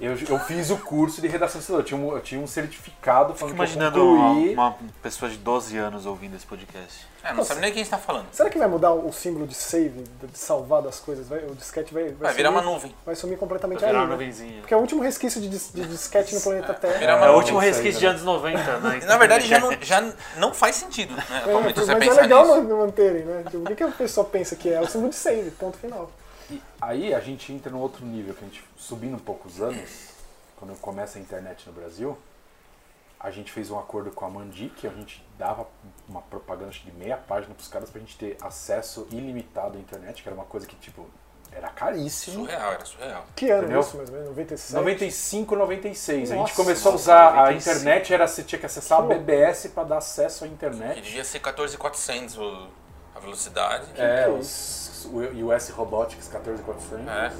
eu, 0.02 0.18
eu 0.30 0.40
fiz 0.40 0.70
o 0.72 0.78
curso 0.78 1.22
de 1.22 1.28
redação 1.28 1.62
cidadã. 1.62 1.80
Eu 1.82 1.86
tinha 1.86 2.00
um, 2.00 2.12
eu 2.14 2.22
tinha 2.22 2.42
um 2.42 2.48
certificado 2.48 3.34
falando 3.36 3.38
Fico 3.38 3.46
que 3.48 3.52
eu 3.52 3.56
imaginando 3.56 4.06
uma, 4.16 4.28
concluí. 4.34 4.54
uma 4.54 4.76
pessoa 5.02 5.30
de 5.30 5.38
12 5.38 5.78
anos 5.78 6.06
ouvindo 6.06 6.36
esse 6.36 6.46
podcast. 6.46 7.08
É, 7.24 7.32
não 7.34 7.44
sabe 7.44 7.62
nem 7.62 7.72
quem 7.72 7.84
está 7.84 8.00
falando. 8.00 8.26
Será 8.32 8.50
que 8.50 8.58
vai 8.58 8.68
mudar 8.68 8.94
o 8.94 9.12
símbolo 9.14 9.46
de 9.46 9.54
save, 9.54 10.04
de 10.24 10.40
salvar 10.40 10.82
das 10.82 11.00
coisas? 11.00 11.28
Vai, 11.30 11.38
o 11.46 11.54
disquete 11.54 11.94
vai, 11.94 12.06
vai, 12.06 12.14
Vai 12.14 12.34
virar 12.34 12.50
sumir, 12.50 12.64
uma 12.64 12.72
nuvem. 12.74 12.96
Vai 13.06 13.16
sumir 13.16 13.38
completamente 13.38 13.80
Vai 13.80 13.90
virar 13.90 14.00
aí, 14.00 14.06
uma 14.08 14.16
né? 14.16 14.20
nuvenzinha. 14.20 14.60
Porque 14.62 14.74
é 14.74 14.78
o 14.78 14.80
último 14.80 15.04
resquício 15.04 15.40
de, 15.40 15.48
dis- 15.48 15.72
de 15.72 15.86
disquete 15.86 16.34
no 16.34 16.42
planeta 16.42 16.74
Terra. 16.74 16.98
virar 16.98 17.14
É 17.14 17.16
uma 17.18 17.32
o 17.32 17.36
último 17.36 17.60
resquício 17.60 17.94
né? 17.94 18.00
de 18.00 18.06
anos 18.08 18.24
90, 18.24 18.80
né? 18.80 19.02
Na 19.06 19.18
verdade 19.18 19.48
já 19.48 19.60
não, 19.60 19.72
já 19.82 20.14
não 20.38 20.52
faz 20.52 20.78
sentido, 20.78 21.14
né? 21.16 21.24
É, 21.48 21.54
mas 21.54 21.74
você 21.76 21.92
é 21.92 21.96
legal 22.22 22.46
nisso. 22.48 22.64
man- 22.64 22.78
manterem, 22.86 23.24
né? 23.24 23.44
Tipo, 23.44 23.58
o 23.60 23.66
que, 23.66 23.76
que 23.76 23.84
a 23.84 23.88
pessoa 23.90 24.26
pensa 24.26 24.56
que 24.56 24.70
é? 24.70 24.74
É 24.74 24.82
o 24.82 24.88
símbolo 24.88 25.10
de 25.12 25.16
save, 25.16 25.52
ponto 25.52 25.78
final. 25.78 26.10
E 26.52 26.62
aí 26.82 27.14
a 27.14 27.20
gente 27.20 27.52
entra 27.54 27.72
num 27.72 27.80
outro 27.80 28.06
nível, 28.06 28.34
que 28.34 28.44
a 28.44 28.48
gente 28.48 28.64
subindo 28.78 29.16
um 29.16 29.20
pouco 29.20 29.48
os 29.48 29.62
anos, 29.62 30.10
quando 30.58 30.78
começa 30.80 31.18
a 31.18 31.22
internet 31.22 31.66
no 31.68 31.74
Brasil, 31.74 32.18
a 33.20 33.30
gente 33.32 33.52
fez 33.52 33.70
um 33.70 33.78
acordo 33.80 34.12
com 34.12 34.26
a 34.26 34.30
Mandi, 34.30 34.70
que 34.76 34.88
a 34.88 34.90
gente 34.90 35.24
dava 35.38 35.68
uma 36.10 36.22
propaganda 36.24 36.72
que 36.72 36.90
de 36.90 36.92
meia 36.92 37.16
página 37.18 37.54
pros 37.54 37.68
caras 37.68 37.90
pra 37.90 38.00
gente 38.02 38.18
ter 38.18 38.36
acesso 38.42 39.08
ilimitado 39.12 39.78
à 39.78 39.82
internet, 39.82 40.22
que 40.24 40.28
era 40.28 40.36
uma 40.36 40.46
coisa 40.46 40.66
que, 40.66 40.76
tipo, 40.76 41.08
era 41.52 41.70
caríssimo. 41.70 42.46
Surreal, 42.46 42.72
era 42.74 42.86
surreal. 42.86 43.26
Que 43.36 43.50
ano 43.52 43.64
Entendeu? 43.64 43.82
isso, 43.82 43.98
mais 43.98 44.10
ou 44.10 44.16
menos? 44.16 44.30
97? 44.30 44.74
95, 44.74 45.56
96. 45.56 46.32
a 46.32 46.36
gente 46.36 46.42
Nossa, 46.42 46.56
começou 46.56 46.90
a 46.90 46.94
nossa, 46.94 47.04
usar 47.04 47.28
a 47.28 47.36
95. 47.44 47.70
internet, 47.78 48.14
era 48.14 48.28
você 48.28 48.44
tinha 48.44 48.60
que 48.60 48.66
acessar 48.66 49.00
a 49.00 49.08
Que 49.08 49.14
BBS 49.16 49.68
pra 49.70 49.84
dar 49.84 49.98
acesso 49.98 50.44
à 50.44 50.48
Que 50.48 50.54
internet. 50.54 51.02
devia 51.02 51.24
ser 51.24 51.40
14,400 51.40 52.38
o- 52.38 52.68
a 53.14 53.20
velocidade. 53.20 53.86
É, 53.92 53.96
que 53.96 54.02
é 54.02 54.30
os 55.06 55.42
o 55.42 55.48
US 55.48 55.70
Robotics 55.70 56.28
14400. 56.28 57.08
É. 57.08 57.32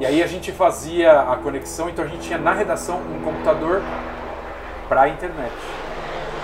E 0.00 0.06
aí 0.06 0.22
a 0.22 0.26
gente 0.26 0.50
fazia 0.52 1.20
a 1.20 1.36
conexão, 1.36 1.88
então 1.88 2.04
a 2.04 2.08
gente 2.08 2.22
tinha 2.22 2.38
na 2.38 2.52
redação 2.52 2.98
um 2.98 3.22
computador 3.22 3.82
para 4.88 5.02
a 5.02 5.08
internet. 5.08 5.54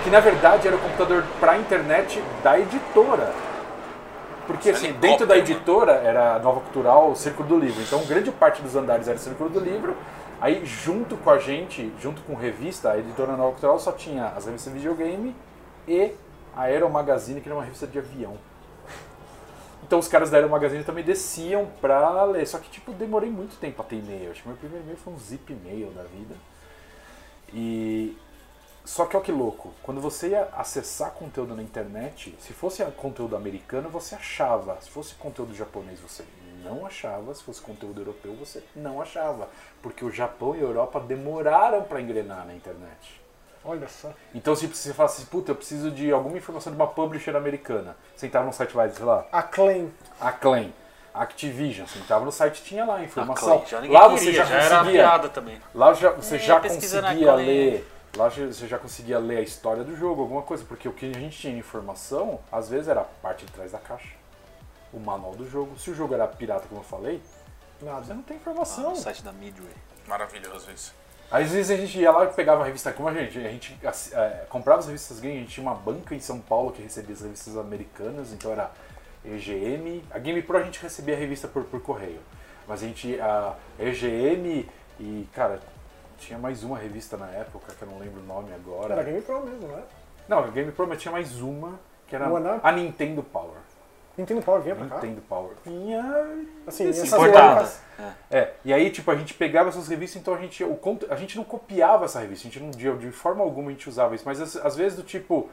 Que 0.05 0.11
na 0.11 0.21
verdade 0.21 0.69
era 0.69 0.77
o 0.77 0.79
computador 0.79 1.25
para 1.41 1.53
a 1.53 1.59
internet 1.59 2.23
da 2.43 2.59
editora. 2.59 3.33
Porque 4.47 4.71
assim, 4.71 4.89
Helicóptero, 4.89 5.11
dentro 5.11 5.27
da 5.27 5.35
né? 5.35 5.41
editora 5.41 5.93
era 5.93 6.35
a 6.35 6.39
Nova 6.39 6.61
Cultural, 6.61 7.11
o 7.11 7.17
Círculo 7.17 7.49
do 7.49 7.59
Livro. 7.59 7.83
Então 7.83 8.05
grande 8.05 8.31
parte 8.31 8.63
dos 8.63 8.77
andares 8.77 9.09
era 9.09 9.17
o 9.17 9.21
Círculo 9.21 9.51
do 9.51 9.59
Livro. 9.59 9.97
Aí 10.41 10.65
junto 10.65 11.17
com 11.17 11.31
a 11.31 11.39
gente, 11.39 11.93
junto 12.01 12.21
com 12.23 12.35
revista, 12.35 12.93
a 12.93 12.99
editora 12.99 13.37
Nova 13.37 13.53
Cultural 13.53 13.79
só 13.79 13.91
tinha 13.91 14.27
as 14.37 14.45
revistas 14.45 14.73
de 14.73 14.79
videogame 14.79 15.35
e 15.89 16.13
a 16.55 16.63
Aero 16.63 16.89
Magazine, 16.91 17.41
que 17.41 17.49
era 17.49 17.57
uma 17.57 17.65
revista 17.65 17.87
de 17.87 17.99
avião. 17.99 18.35
Então 19.87 20.01
os 20.01 20.09
caras 20.09 20.31
da 20.31 20.39
Aero 20.39 20.51
Magazine 20.51 20.83
também 20.83 21.05
desciam 21.05 21.71
pra 21.81 22.25
ler. 22.25 22.45
Só 22.45 22.59
que, 22.59 22.69
tipo, 22.69 22.93
demorei 22.93 23.31
muito 23.31 23.57
tempo 23.57 23.77
pra 23.77 23.85
ter 23.85 23.97
e-mail. 23.97 24.33
Acho 24.33 24.43
que 24.43 24.49
meu 24.49 24.57
primeiro 24.57 24.83
e-mail 24.83 24.99
foi 24.99 25.13
um 25.13 25.19
zip 25.19 25.53
e-mail 25.53 25.91
da 25.93 26.03
vida. 26.03 26.35
E. 27.55 28.19
Só 28.85 29.05
que 29.07 29.17
olha 29.17 29.25
que 29.25 29.33
louco, 29.33 29.75
quando 29.83 30.01
você 30.01 30.29
ia 30.29 30.49
acessar 30.57 31.11
conteúdo 31.11 31.57
na 31.57 31.63
internet, 31.63 32.37
se 32.39 32.53
fosse 32.53 32.85
conteúdo 32.97 33.37
americano, 33.37 33.89
você 33.89 34.15
achava. 34.15 34.77
Se 34.81 34.91
fosse 34.91 35.15
conteúdo 35.15 35.55
japonês, 35.55 36.01
você 36.01 36.25
não 36.65 36.85
achava. 36.85 37.33
Se 37.35 37.45
fosse 37.45 37.61
conteúdo 37.61 38.01
europeu, 38.01 38.35
você 38.35 38.65
não 38.75 39.01
achava. 39.01 39.49
Porque 39.83 40.05
o 40.05 40.11
Japão 40.11 40.55
e 40.57 40.59
a 40.59 40.63
Europa 40.63 40.99
demoraram 40.99 41.85
pra 41.85 42.01
engrenar 42.01 42.45
na 42.45 42.55
internet. 42.55 43.21
Olha 43.67 43.89
só. 43.89 44.13
Então, 44.35 44.55
se 44.55 44.67
você 44.67 44.95
fala 44.95 45.09
assim, 45.09 45.25
puta, 45.27 45.51
eu 45.51 45.57
preciso 45.57 45.91
de 45.91 46.11
alguma 46.13 46.39
informação 46.39 46.73
de 46.73 46.77
uma 46.79 46.87
publisher 46.87 47.35
americana. 47.37 47.97
Você 48.15 48.27
entrava 48.27 48.47
no 48.47 48.53
site 48.53 48.77
lá, 48.77 48.89
sei 48.89 49.05
lá, 49.05 49.27
A 49.33 49.43
Claim. 49.43 49.93
Acclaim, 50.21 50.73
Activision, 51.13 51.87
você 51.87 51.99
entrava 51.99 52.25
no 52.25 52.31
site 52.33 52.63
tinha 52.63 52.85
lá 52.85 52.97
a 52.97 53.03
informação. 53.05 53.59
Acclaim, 53.59 53.89
lá 53.91 54.07
você 54.09 54.27
queria, 54.27 54.45
já 54.45 54.45
já 54.45 54.57
era 54.63 54.79
conseguia. 54.79 55.03
piada 55.03 55.29
também. 55.31 55.61
Lá 55.75 55.93
já, 55.95 56.11
você 56.11 56.37
É, 56.37 56.39
já 56.39 56.61
conseguia 56.61 57.11
Acclaim. 57.11 57.47
ler 57.47 57.93
Lá 58.17 58.31
você 58.31 58.67
já 58.67 58.79
conseguia 58.79 59.19
ler 59.19 59.37
a 59.39 59.41
história 59.43 59.85
do 59.85 59.95
jogo, 59.95 60.23
alguma 60.23 60.41
coisa, 60.41 60.65
porque 60.65 60.89
o 60.89 60.93
que 60.93 61.05
a 61.11 61.13
gente 61.13 61.37
tinha 61.39 61.53
de 61.53 61.59
informação, 61.59 62.41
às 62.51 62.71
vezes 62.71 62.89
era 62.89 63.03
a 63.03 63.05
parte 63.05 63.45
de 63.45 63.53
trás 63.53 63.73
da 63.73 63.79
caixa, 63.79 64.09
o 64.91 64.99
manual 64.99 65.35
do 65.35 65.47
jogo. 65.47 65.79
Se 65.79 65.91
o 65.91 65.95
jogo 65.95 66.15
era 66.15 66.27
pirata, 66.27 66.67
como 66.67 66.81
eu 66.81 66.85
falei, 66.85 67.21
você 67.79 67.85
Nada. 67.85 68.15
não 68.15 68.23
tem 68.23 68.39
Ah, 68.39 68.41
informação. 68.41 68.89
no 68.91 68.97
site 68.97 69.23
da 69.23 69.33
Midway. 69.33 69.69
Maravilhoso 70.07 70.71
isso. 70.71 70.95
Às 71.31 71.51
vezes 71.51 71.71
a 71.71 71.77
gente 71.77 71.99
ia 71.99 72.11
lá 72.11 72.25
e 72.25 72.29
pegava 72.29 72.63
a 72.63 72.67
revista, 72.67 72.93
como 72.93 73.09
a 73.09 73.15
gente, 73.15 73.39
a 73.39 73.51
gente 73.51 73.79
é, 74.13 74.45
comprava 74.49 74.81
as 74.81 74.87
revistas 74.87 75.19
gringas, 75.19 75.39
a 75.39 75.41
gente 75.41 75.53
tinha 75.53 75.67
uma 75.67 75.75
banca 75.75 76.15
em 76.15 76.21
São 76.21 76.39
Paulo 76.39 76.73
que 76.73 76.83
recebia 76.83 77.15
as 77.15 77.21
revistas 77.21 77.57
americanas, 77.57 78.33
então 78.33 78.53
era 78.53 78.71
EGM. 79.25 80.05
A 80.11 80.19
Game 80.19 80.41
Pro 80.43 80.59
a 80.59 80.63
gente 80.63 80.81
recebia 80.81 81.15
a 81.17 81.19
revista 81.19 81.49
por, 81.49 81.65
por 81.65 81.81
correio, 81.81 82.21
mas 82.67 82.83
a 82.83 82.87
gente, 82.87 83.21
a 83.21 83.57
EGM 83.79 84.69
e, 85.01 85.29
cara, 85.35 85.61
tinha 86.19 86.39
mais 86.39 86.63
uma 86.63 86.79
revista 86.79 87.17
na 87.17 87.29
época, 87.29 87.75
que 87.75 87.83
eu 87.83 87.89
não 87.89 87.99
lembro 87.99 88.21
o 88.21 88.25
nome 88.25 88.53
agora. 88.55 88.95
Era 88.95 89.03
Game 89.03 89.21
Pro 89.21 89.45
mesmo, 89.45 89.69
né? 89.69 89.83
Não, 90.29 90.39
a 90.39 90.49
Game 90.49 90.73
Pro, 90.73 90.87
mas 90.87 91.01
tinha 91.01 91.13
mais 91.13 91.41
uma, 91.41 91.79
que 92.07 92.15
era 92.15 92.33
One 92.33 92.61
a 92.63 92.73
Nintendo 92.73 93.23
Power. 93.23 93.59
Nintendo 94.17 94.43
Power 94.43 94.63
vinha 94.63 94.75
pra 94.75 94.87
cá. 94.87 94.95
Nintendo 94.97 95.21
Power. 95.23 95.53
Vinha 95.65 96.03
Assim, 96.67 96.89
importada. 97.07 97.55
bancas- 97.57 97.81
É, 98.31 98.53
e 98.65 98.73
aí, 98.73 98.91
tipo, 98.91 99.11
a 99.11 99.17
gente 99.17 99.35
pegava 99.35 99.69
essas 99.69 99.89
revistas, 99.89 100.21
então 100.21 100.35
a 100.35 100.39
gente, 100.39 100.63
o, 100.65 100.79
a 101.11 101.17
gente 101.17 101.37
não 101.37 101.45
copiava 101.45 102.05
essa 102.07 102.21
revista, 102.21 102.47
a 102.49 102.51
gente 102.51 102.61
não, 102.63 102.71
de, 102.71 102.97
de 102.99 103.11
forma 103.13 103.43
alguma 103.45 103.69
a 103.69 103.73
gente 103.73 103.89
usava 103.89 104.15
isso, 104.15 104.25
mas 104.27 104.41
às, 104.41 104.57
às 104.57 104.77
vezes 104.77 104.97
do 104.97 105.03
tipo, 105.03 105.49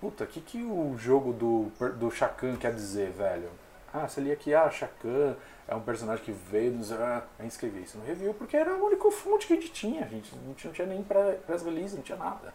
puta, 0.00 0.24
o 0.24 0.26
que, 0.26 0.40
que 0.40 0.62
o 0.62 0.96
jogo 0.98 1.32
do, 1.32 1.72
do 1.96 2.10
Shakan 2.10 2.56
quer 2.56 2.72
dizer, 2.74 3.10
velho? 3.12 3.48
Ah, 3.92 4.06
você 4.06 4.20
lia 4.20 4.34
aqui, 4.34 4.52
ah, 4.54 4.68
Shakan 4.70 5.34
é 5.66 5.74
um 5.74 5.80
personagem 5.80 6.22
que 6.24 6.30
veio 6.32 6.72
nos. 6.72 6.92
Ah, 6.92 7.22
a 7.38 7.42
gente 7.42 7.52
escrevia 7.52 7.80
isso 7.80 7.96
no 7.98 8.04
review, 8.04 8.34
porque 8.34 8.56
era 8.56 8.72
a 8.72 8.76
única 8.76 9.10
fonte 9.10 9.46
que 9.46 9.54
a 9.54 9.56
gente 9.56 9.72
tinha, 9.72 10.04
a 10.04 10.08
gente 10.08 10.30
não 10.46 10.52
tinha, 10.54 10.68
não 10.68 10.74
tinha 10.74 10.86
nem 10.86 11.02
pré- 11.02 11.38
press 11.46 11.62
release, 11.62 11.94
não 11.96 12.02
tinha 12.02 12.18
nada. 12.18 12.52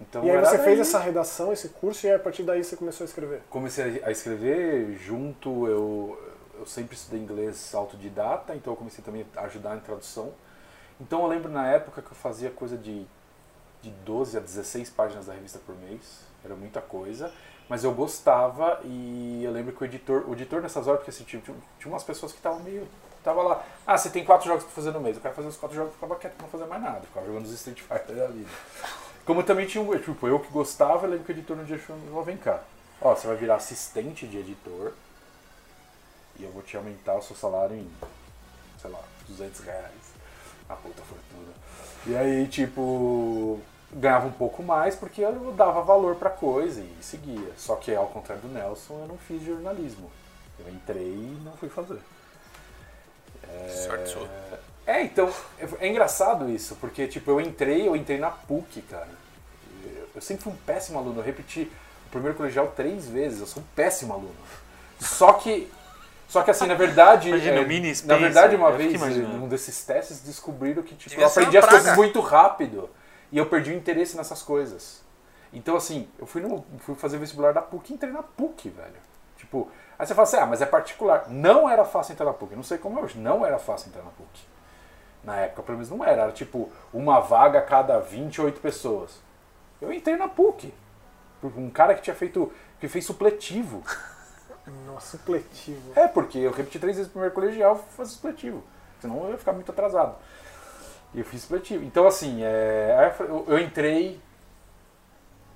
Então, 0.00 0.24
E 0.24 0.30
aí 0.30 0.38
você 0.38 0.58
fez 0.58 0.78
essa 0.78 0.98
redação, 0.98 1.52
esse 1.52 1.68
curso, 1.70 2.06
e 2.06 2.12
a 2.12 2.18
partir 2.18 2.42
daí 2.42 2.62
você 2.62 2.76
começou 2.76 3.04
a 3.04 3.08
escrever. 3.08 3.42
Comecei 3.48 4.02
a 4.04 4.10
escrever 4.10 4.94
junto, 4.98 5.66
eu, 5.66 6.34
eu 6.58 6.66
sempre 6.66 6.94
estudei 6.94 7.20
inglês 7.20 7.74
autodidata, 7.74 8.54
então 8.54 8.72
eu 8.72 8.76
comecei 8.76 9.02
também 9.02 9.26
a 9.36 9.42
ajudar 9.42 9.76
em 9.76 9.80
tradução. 9.80 10.32
Então 11.00 11.22
eu 11.22 11.26
lembro 11.26 11.50
na 11.50 11.66
época 11.66 12.02
que 12.02 12.10
eu 12.10 12.16
fazia 12.16 12.50
coisa 12.50 12.76
de, 12.76 13.06
de 13.82 13.90
12 14.04 14.36
a 14.36 14.40
16 14.40 14.90
páginas 14.90 15.26
da 15.26 15.32
revista 15.32 15.58
por 15.64 15.74
mês, 15.76 16.20
era 16.44 16.54
muita 16.54 16.80
coisa, 16.80 17.32
mas 17.68 17.82
eu 17.82 17.92
gostava 17.92 18.80
e 18.84 19.42
eu 19.44 19.50
lembro 19.50 19.74
que 19.74 19.82
o 19.82 19.84
editor, 19.84 20.24
o 20.28 20.32
editor 20.32 20.60
nessas 20.60 20.86
horas, 20.86 21.00
porque 21.00 21.10
assim, 21.10 21.24
tinha, 21.24 21.42
tinha 21.42 21.92
umas 21.92 22.04
pessoas 22.04 22.32
que 22.32 22.38
estavam 22.38 22.60
meio. 22.60 22.86
Tava 23.24 23.42
lá, 23.42 23.64
ah, 23.84 23.98
você 23.98 24.08
tem 24.08 24.24
quatro 24.24 24.46
jogos 24.46 24.62
pra 24.62 24.72
fazer 24.72 24.92
no 24.92 25.00
mês, 25.00 25.16
eu 25.16 25.22
quero 25.22 25.34
fazer 25.34 25.48
os 25.48 25.56
quatro 25.56 25.76
jogos, 25.76 25.94
ficava 25.94 26.14
quieto 26.14 26.34
pra 26.34 26.44
não 26.44 26.50
fazer 26.50 26.66
mais 26.66 26.80
nada, 26.80 27.00
ficava 27.00 27.26
jogando 27.26 27.44
os 27.44 27.52
Street 27.52 27.80
Fighter 27.80 28.14
da 28.14 28.28
vida. 28.28 28.48
Como 29.26 29.42
também 29.42 29.66
tinha 29.66 29.82
um, 29.82 29.98
tipo, 29.98 30.28
eu 30.28 30.38
que 30.38 30.50
gostava, 30.52 31.04
eu 31.04 31.10
lembro 31.10 31.26
que 31.26 31.32
o 31.32 31.34
editor 31.34 31.56
no 31.56 31.64
dia 31.64 31.78
falou, 31.78 32.22
vem 32.22 32.36
cá, 32.36 32.62
ó, 33.00 33.12
você 33.14 33.26
vai 33.26 33.36
virar 33.36 33.56
assistente 33.56 34.24
de 34.26 34.38
editor 34.38 34.92
e 36.38 36.44
eu 36.44 36.50
vou 36.52 36.62
te 36.62 36.76
aumentar 36.76 37.16
o 37.16 37.22
seu 37.22 37.34
salário 37.34 37.74
em, 37.74 37.90
sei 38.80 38.90
lá, 38.90 39.00
200 39.28 39.60
reais. 39.60 40.16
A 40.68 40.74
puta 40.74 41.02
fortuna. 41.02 41.52
E 42.06 42.16
aí, 42.16 42.46
tipo, 42.48 43.60
ganhava 43.92 44.26
um 44.26 44.32
pouco 44.32 44.62
mais 44.62 44.94
porque 44.94 45.22
eu 45.22 45.52
dava 45.52 45.80
valor 45.82 46.16
pra 46.16 46.30
coisa 46.30 46.80
e 46.80 46.96
seguia. 47.00 47.52
Só 47.56 47.76
que 47.76 47.94
ao 47.94 48.08
contrário 48.08 48.42
do 48.42 48.48
Nelson, 48.48 49.00
eu 49.00 49.06
não 49.06 49.18
fiz 49.18 49.42
jornalismo. 49.44 50.10
Eu 50.58 50.72
entrei 50.72 51.12
e 51.12 51.40
não 51.44 51.52
fui 51.52 51.68
fazer. 51.68 52.00
Sorte 53.86 54.08
sua. 54.08 54.28
É, 54.86 55.02
então, 55.02 55.32
é 55.80 55.88
engraçado 55.88 56.48
isso, 56.48 56.76
porque 56.76 57.06
tipo, 57.08 57.30
eu 57.30 57.40
entrei, 57.40 57.88
eu 57.88 57.96
entrei 57.96 58.18
na 58.18 58.30
PUC, 58.30 58.82
cara. 58.82 59.08
Eu- 59.84 60.06
Eu 60.14 60.20
sempre 60.22 60.44
fui 60.44 60.52
um 60.52 60.56
péssimo 60.56 60.98
aluno, 60.98 61.20
eu 61.20 61.24
repeti 61.24 61.70
o 62.06 62.10
primeiro 62.10 62.36
colegial 62.36 62.68
três 62.68 63.08
vezes, 63.08 63.40
eu 63.40 63.46
sou 63.46 63.62
um 63.62 63.66
péssimo 63.74 64.12
aluno. 64.14 64.34
Só 65.00 65.32
que, 65.34 65.70
só 66.28 66.42
que 66.42 66.50
assim, 66.50 66.66
na 66.66 66.74
verdade, 66.74 67.28
Imagina, 67.28 67.56
é, 67.56 67.60
o 67.60 67.68
mini 67.68 67.88
na 67.88 67.94
Spencer, 67.94 68.20
verdade, 68.20 68.56
uma 68.56 68.70
vez, 68.72 68.92
num 69.28 69.48
desses 69.48 69.84
testes, 69.84 70.20
descobriram 70.20 70.82
que 70.82 70.94
tipo, 70.94 71.10
Devia 71.10 71.24
eu 71.24 71.28
aprendi 71.28 71.58
as 71.58 71.66
coisas 71.66 71.96
muito 71.96 72.20
rápido 72.20 72.88
e 73.32 73.36
eu 73.38 73.46
perdi 73.46 73.72
o 73.72 73.74
interesse 73.74 74.16
nessas 74.16 74.42
coisas. 74.42 75.02
Então, 75.52 75.76
assim, 75.76 76.08
eu 76.18 76.26
fui, 76.26 76.40
no, 76.40 76.64
fui 76.78 76.94
fazer 76.94 77.18
vestibular 77.18 77.52
da 77.52 77.60
PUC 77.62 77.90
e 77.92 77.94
entrei 77.94 78.12
na 78.12 78.22
PUC, 78.22 78.68
velho. 78.70 78.94
Tipo, 79.36 79.70
aí 79.98 80.06
você 80.06 80.14
fala 80.14 80.26
assim, 80.28 80.36
ah, 80.38 80.46
mas 80.46 80.62
é 80.62 80.66
particular. 80.66 81.26
Não 81.28 81.68
era 81.68 81.84
fácil 81.84 82.12
entrar 82.12 82.26
na 82.26 82.32
PUC, 82.32 82.54
não 82.56 82.62
sei 82.62 82.78
como 82.78 82.98
é 82.98 83.02
hoje, 83.02 83.18
não 83.18 83.44
era 83.44 83.58
fácil 83.58 83.88
entrar 83.88 84.02
na 84.02 84.10
PUC. 84.10 84.46
Na 85.26 85.36
época, 85.38 85.64
pelo 85.64 85.78
menos 85.78 85.90
não 85.90 86.04
era. 86.04 86.22
Era 86.22 86.32
tipo 86.32 86.70
uma 86.94 87.18
vaga 87.20 87.58
a 87.58 87.62
cada 87.62 87.98
28 87.98 88.60
pessoas. 88.60 89.20
Eu 89.82 89.92
entrei 89.92 90.16
na 90.16 90.28
PUC. 90.28 90.72
Por 91.40 91.52
Um 91.58 91.68
cara 91.68 91.94
que 91.94 92.00
tinha 92.00 92.14
feito. 92.14 92.50
que 92.80 92.86
fez 92.88 93.04
supletivo. 93.04 93.82
Nossa, 94.86 95.18
supletivo. 95.18 95.92
É, 95.96 96.06
porque 96.06 96.38
eu 96.38 96.52
repeti 96.52 96.78
três 96.78 96.96
vezes 96.96 97.08
o 97.08 97.12
primeiro 97.12 97.34
colegial 97.34 97.76
e 97.76 97.94
fazer 97.96 98.12
supletivo. 98.12 98.62
Senão 99.00 99.24
eu 99.24 99.32
ia 99.32 99.38
ficar 99.38 99.52
muito 99.52 99.70
atrasado. 99.70 100.16
E 101.12 101.18
eu 101.18 101.24
fiz 101.24 101.42
supletivo. 101.42 101.84
Então, 101.84 102.06
assim, 102.06 102.42
é, 102.44 103.14
eu, 103.20 103.44
eu 103.48 103.58
entrei. 103.58 104.20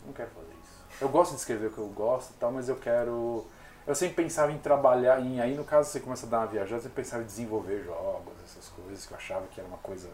Não 0.05 0.13
quero 0.13 0.31
fazer 0.31 0.53
isso. 0.63 0.85
Eu 1.01 1.09
gosto 1.09 1.33
de 1.33 1.39
escrever 1.39 1.69
o 1.69 1.71
que 1.71 1.79
eu 1.79 1.87
gosto 1.89 2.31
e 2.31 2.35
tal, 2.35 2.51
mas 2.51 2.69
eu 2.69 2.77
quero. 2.77 3.47
Eu 3.87 3.95
sempre 3.95 4.23
pensava 4.23 4.53
em 4.53 4.59
trabalhar, 4.59 5.21
em 5.21 5.41
aí 5.41 5.55
no 5.57 5.65
caso 5.65 5.91
você 5.91 6.01
começa 6.01 6.27
a 6.27 6.29
dar 6.29 6.39
uma 6.39 6.47
viajada, 6.47 6.77
eu 6.77 6.83
sempre 6.83 7.03
pensava 7.03 7.23
em 7.23 7.27
desenvolver 7.27 7.83
jogos, 7.85 8.35
essas 8.45 8.69
coisas 8.69 9.07
que 9.07 9.13
eu 9.13 9.17
achava 9.17 9.47
que 9.47 9.61
era 9.61 9.69
uma 9.69 9.79
coisa 9.79 10.09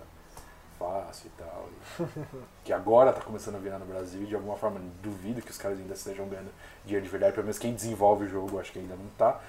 fácil 0.79 1.27
e 1.27 1.43
tal. 1.43 1.69
e 1.71 2.37
que 2.65 2.73
agora 2.73 3.13
tá 3.13 3.21
começando 3.21 3.57
a 3.57 3.59
virar 3.59 3.79
no 3.79 3.87
Brasil 3.87 4.23
e 4.23 4.27
de 4.27 4.35
alguma 4.35 4.57
forma 4.57 4.81
duvido 5.03 5.43
que 5.43 5.51
os 5.51 5.59
caras 5.59 5.79
ainda 5.79 5.95
estejam 5.95 6.29
ganhando 6.29 6.51
dinheiro 6.85 7.05
de 7.05 7.11
verdade, 7.11 7.33
pelo 7.33 7.45
menos 7.45 7.59
quem 7.59 7.75
desenvolve 7.75 8.25
o 8.25 8.29
jogo 8.29 8.59
acho 8.59 8.73
que 8.73 8.79
ainda 8.79 8.95
não 8.95 9.09
tá. 9.19 9.41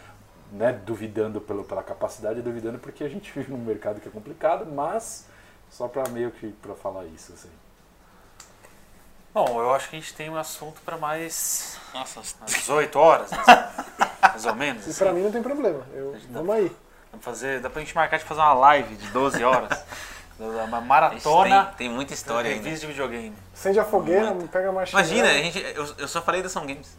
Né, 0.49 0.71
duvidando 0.71 1.41
pelo, 1.41 1.65
pela 1.65 1.83
capacidade, 1.83 2.41
duvidando 2.41 2.79
porque 2.79 3.03
a 3.03 3.09
gente 3.09 3.29
vive 3.35 3.51
num 3.51 3.57
mercado 3.57 3.99
que 3.99 4.07
é 4.07 4.11
complicado, 4.11 4.65
mas 4.65 5.27
só 5.69 5.89
pra 5.89 6.07
meio 6.09 6.31
que 6.31 6.53
pra 6.53 6.73
falar 6.73 7.05
isso, 7.05 7.33
assim. 7.33 7.49
Bom, 9.33 9.61
eu 9.61 9.73
acho 9.73 9.89
que 9.89 9.97
a 9.97 9.99
gente 9.99 10.13
tem 10.13 10.29
um 10.29 10.37
assunto 10.37 10.81
para 10.81 10.97
mais 10.97 11.77
Nossa, 11.93 12.21
umas 12.39 12.53
18 12.53 12.97
horas, 12.97 13.29
mais, 13.31 13.45
mais 14.21 14.45
ou 14.45 14.55
menos. 14.55 14.85
E 14.85 14.89
assim. 14.89 15.03
pra 15.03 15.13
mim 15.13 15.21
não 15.21 15.31
tem 15.31 15.41
problema. 15.41 15.85
Eu, 15.93 16.15
vamos 16.29 16.55
aí. 16.55 16.67
Dá 16.67 17.17
pra, 17.17 17.19
fazer, 17.19 17.59
dá 17.59 17.69
pra 17.69 17.81
gente 17.81 17.95
marcar 17.95 18.17
de 18.17 18.25
fazer 18.25 18.41
uma 18.41 18.53
live 18.53 18.95
de 18.95 19.07
12 19.09 19.43
horas. 19.43 19.83
uma 20.39 20.81
maratona 20.81 21.65
tem, 21.65 21.87
tem 21.87 21.89
muita 21.89 22.13
história 22.13 22.51
ainda. 22.51 22.69
de 22.69 22.85
videogame. 22.85 23.33
Acende 23.53 23.79
a 23.79 23.85
fogueira, 23.85 24.35
pega 24.51 24.71
mais 24.71 24.89
Imagina, 24.91 25.29
a 25.29 25.33
gente, 25.33 25.59
eu, 25.75 25.95
eu 25.97 26.07
só 26.07 26.21
falei 26.21 26.41
da 26.41 26.49
São 26.49 26.65
Games. 26.65 26.97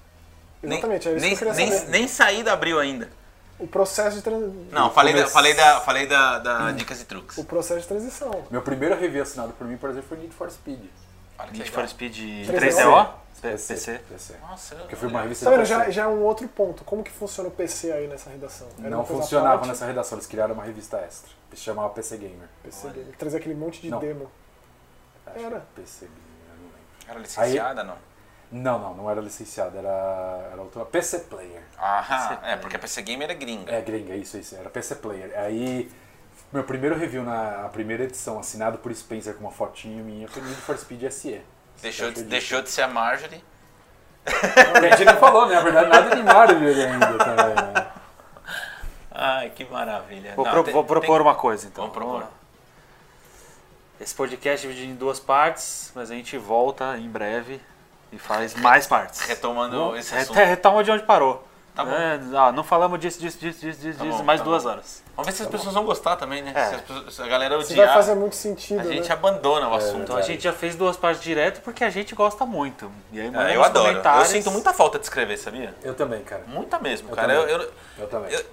Exatamente, 0.63 1.09
é 1.09 1.13
isso 1.13 1.25
nem, 1.25 1.37
que 1.37 1.45
eu 1.45 1.55
nem, 1.55 1.87
nem 1.87 2.09
saí 2.09 2.43
da 2.43 2.53
Abril 2.53 2.81
ainda. 2.81 3.09
O 3.59 3.67
processo 3.67 4.17
de 4.17 4.23
trans... 4.23 4.53
Não, 4.71 4.91
falei 4.91 5.15
da, 5.15 5.27
falei 5.27 5.55
da, 5.55 5.81
falei 5.81 6.07
da, 6.07 6.39
da 6.39 6.73
dicas 6.73 7.01
e 7.01 7.05
truques. 7.05 7.39
O 7.39 7.45
processo 7.45 7.81
de 7.81 7.89
transição. 7.89 8.45
Meu 8.51 8.63
primeiro 8.63 8.97
review 8.97 9.23
assinado 9.23 9.53
por 9.53 9.67
mim, 9.67 9.77
por 9.77 9.91
exemplo, 9.91 10.09
foi 10.09 10.19
Need 10.19 10.33
for 10.33 10.51
Speed. 10.51 10.81
Olha 11.39 11.49
que 11.49 11.59
Need 11.59 11.71
legal. 11.71 11.85
for 11.85 11.89
Speed 11.89 12.17
3DO? 12.17 12.61
3DO? 12.61 13.09
PC. 13.41 14.01
PC. 14.09 14.37
Nossa, 14.41 14.75
eu- 14.75 14.81
Porque 14.81 14.97
foi 14.97 15.09
uma 15.09 15.23
revista 15.23 15.45
Tá 15.45 15.51
vendo? 15.51 15.61
PC. 15.61 15.73
Já, 15.75 15.91
já 15.91 16.03
é 16.05 16.07
um 16.07 16.23
outro 16.23 16.47
ponto. 16.49 16.85
Como 16.85 17.03
que 17.03 17.11
funciona 17.11 17.49
o 17.49 17.53
PC 17.53 17.93
aí 17.93 18.07
nessa 18.09 18.31
redação? 18.31 18.69
Era 18.79 18.91
Não 18.91 19.05
funcionava 19.05 19.57
parte? 19.59 19.69
nessa 19.69 19.87
redação, 19.87 20.19
eles 20.19 20.27
criaram 20.27 20.55
uma 20.55 20.65
revista 20.65 20.99
extra. 20.99 21.31
Que 21.51 21.57
se 21.57 21.63
chamava 21.63 21.89
PC 21.91 22.17
Gamer. 22.17 22.49
PC 22.63 22.89
Game. 22.91 23.13
Trazer 23.13 23.39
aquele 23.39 23.55
monte 23.55 23.81
de 23.81 23.91
Não. 23.91 23.99
demo. 24.01 24.31
Acho 25.27 25.39
Era. 25.45 25.61
que 25.61 25.81
PC 25.83 26.07
Gamer, 26.07 26.21
eu 26.51 26.57
não 26.57 26.65
lembro. 26.65 26.81
Era 27.09 27.19
licenciada, 27.19 27.85
não? 27.85 27.97
Não, 28.51 28.79
não, 28.79 28.95
não 28.95 29.11
era 29.11 29.21
licenciado, 29.21 29.77
era, 29.77 30.49
era 30.53 30.63
outra. 30.63 30.85
PC 30.87 31.19
Player. 31.21 31.63
Aham, 31.79 32.39
é, 32.45 32.57
porque 32.57 32.77
a 32.77 32.79
PC 32.79 33.03
Gamer 33.03 33.31
é 33.31 33.35
gringa. 33.35 33.71
É, 33.71 33.81
gringa, 33.83 34.15
isso, 34.17 34.39
isso, 34.39 34.57
era 34.57 34.71
PC 34.71 34.95
Player. 34.97 35.33
Aí, 35.39 35.91
meu 36.51 36.65
primeiro 36.65 36.97
review 36.97 37.23
na 37.23 37.67
a 37.67 37.69
primeira 37.69 38.05
edição, 38.05 38.39
assinado 38.39 38.79
por 38.79 38.95
Spencer 38.95 39.35
com 39.35 39.41
uma 39.41 39.51
fotinho 39.51 40.03
minha, 40.03 40.27
foi 40.29 40.41
Need 40.43 40.57
for 40.63 40.79
Speed 40.79 41.03
SE. 41.13 41.43
Deixou, 41.83 42.11
de, 42.11 42.23
deixou 42.25 42.63
de 42.63 42.71
ser 42.71 42.83
a 42.83 42.89
Marjorie. 42.89 43.43
Que 44.25 44.87
a 44.87 44.91
gente 44.91 45.05
nem 45.05 45.17
falou, 45.17 45.47
né? 45.47 45.55
Na 45.55 45.61
verdade, 45.63 45.89
nada 45.89 46.17
de 46.17 46.23
Mario 46.23 46.57
ainda 46.59 47.19
também. 47.19 47.55
né? 47.55 47.87
Ai, 49.11 49.51
que 49.51 49.65
maravilha. 49.65 50.35
Vou, 50.37 50.45
Não, 50.45 50.53
pro- 50.53 50.65
tem- 50.65 50.73
vou 50.75 50.85
propor 50.85 51.07
tem- 51.19 51.21
uma 51.27 51.35
coisa 51.35 51.67
então. 51.67 51.85
Vamos 51.89 51.97
propor. 51.97 52.27
Esse 54.01 54.15
podcast 54.15 54.67
é 54.67 54.71
dividido 54.71 54.93
em 54.93 54.97
duas 54.97 55.19
partes, 55.19 55.91
mas 55.95 56.11
a 56.11 56.15
gente 56.15 56.37
volta 56.39 56.97
em 56.99 57.09
breve 57.09 57.61
e 58.13 58.19
faz 58.19 58.55
mais 58.55 58.87
partes. 58.87 59.21
Retomando 59.21 59.97
esse 59.97 60.15
assunto. 60.15 60.37
Retoma 60.37 60.85
de 60.85 60.91
onde 60.91 61.03
parou. 61.05 61.48
Tá 61.79 61.85
bom. 61.85 61.93
É, 61.93 62.19
ah, 62.37 62.51
não 62.51 62.65
falamos 62.65 62.99
disso, 62.99 63.21
disso, 63.21 63.39
disso, 63.39 63.61
disso, 63.61 63.79
disso, 63.81 63.99
Tá 64.01 64.05
disso, 64.05 64.19
bom, 64.19 64.25
mais 64.25 64.41
tá 64.41 64.45
duas 64.45 64.65
bom. 64.65 64.71
horas. 64.71 65.01
Vamos 65.15 65.31
ver 65.31 65.37
se 65.37 65.43
as 65.45 65.49
pessoas 65.49 65.73
vão 65.75 65.85
gostar 65.85 66.17
também, 66.17 66.43
né? 66.43 66.53
É. 66.53 66.65
Se, 66.71 66.75
as 66.75 66.81
pessoas- 66.81 67.15
se 67.15 67.23
a 67.23 67.27
galera 67.29 67.55
Se 67.63 67.75
vai 67.77 67.85
odiar, 67.85 67.95
fazer 67.95 68.15
muito 68.17 68.35
sentido, 68.35 68.81
a 68.81 68.83
gente 68.83 69.09
né? 69.09 69.15
abandona 69.15 69.69
o 69.69 69.75
assunto. 69.75 70.03
Então 70.03 70.17
a 70.17 70.23
gente 70.23 70.43
já 70.43 70.53
fez 70.53 70.75
duas 70.75 70.97
partes 70.97 71.23
direto 71.23 71.61
porque 71.63 71.85
a 71.85 71.91
gente 71.91 72.17
gosta 72.17 72.45
muito. 72.45 72.91
E 73.13 73.21
aí, 73.21 73.29
É, 73.33 73.55
eu 73.55 73.63
adoro. 73.63 73.87
Eu 73.87 73.91
comentários. 73.93 74.27
sinto 74.29 74.51
muita 74.51 74.75
falta 74.75 74.99
de 74.99 75.05
escrever, 75.05 75.37
sabia? 75.37 75.73
Eu 75.81 75.95
também, 75.95 76.21
cara. 76.25 76.43
Muita 76.49 76.81
mesmo, 76.81 77.11
Eu 77.11 77.15
cara. 77.15 77.33
Eu, 77.33 77.41
também. 77.43 77.55
eu- 77.55 77.73
Eu 78.03 78.09
também. 78.09 78.33
eu- 78.33 78.45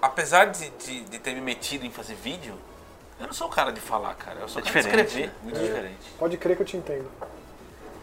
apesar 0.00 0.46
de, 0.46 0.70
de, 0.70 1.00
de 1.02 1.18
ter 1.18 1.34
me 1.34 1.42
metido 1.42 1.84
em 1.84 1.90
fazer 1.90 2.14
vídeo, 2.14 2.54
Eu 3.20 3.26
não 3.28 3.34
sou 3.34 3.46
o 3.46 3.50
cara 3.50 3.70
de 3.70 3.80
falar, 3.80 4.14
cara. 4.14 4.40
Eu 4.40 4.48
sou 4.48 4.60
É 4.60 4.64
o 4.64 4.66
cara 4.66 4.80
de 4.80 4.86
diferente, 4.88 5.06
escrever. 5.08 5.26
né? 5.28 5.32
muito 5.44 5.60
diferente. 5.60 6.10
Pode 6.18 6.36
crer 6.38 6.56
que 6.56 6.62
eu 6.62 6.66
te 6.66 6.76
entendo. 6.76 7.08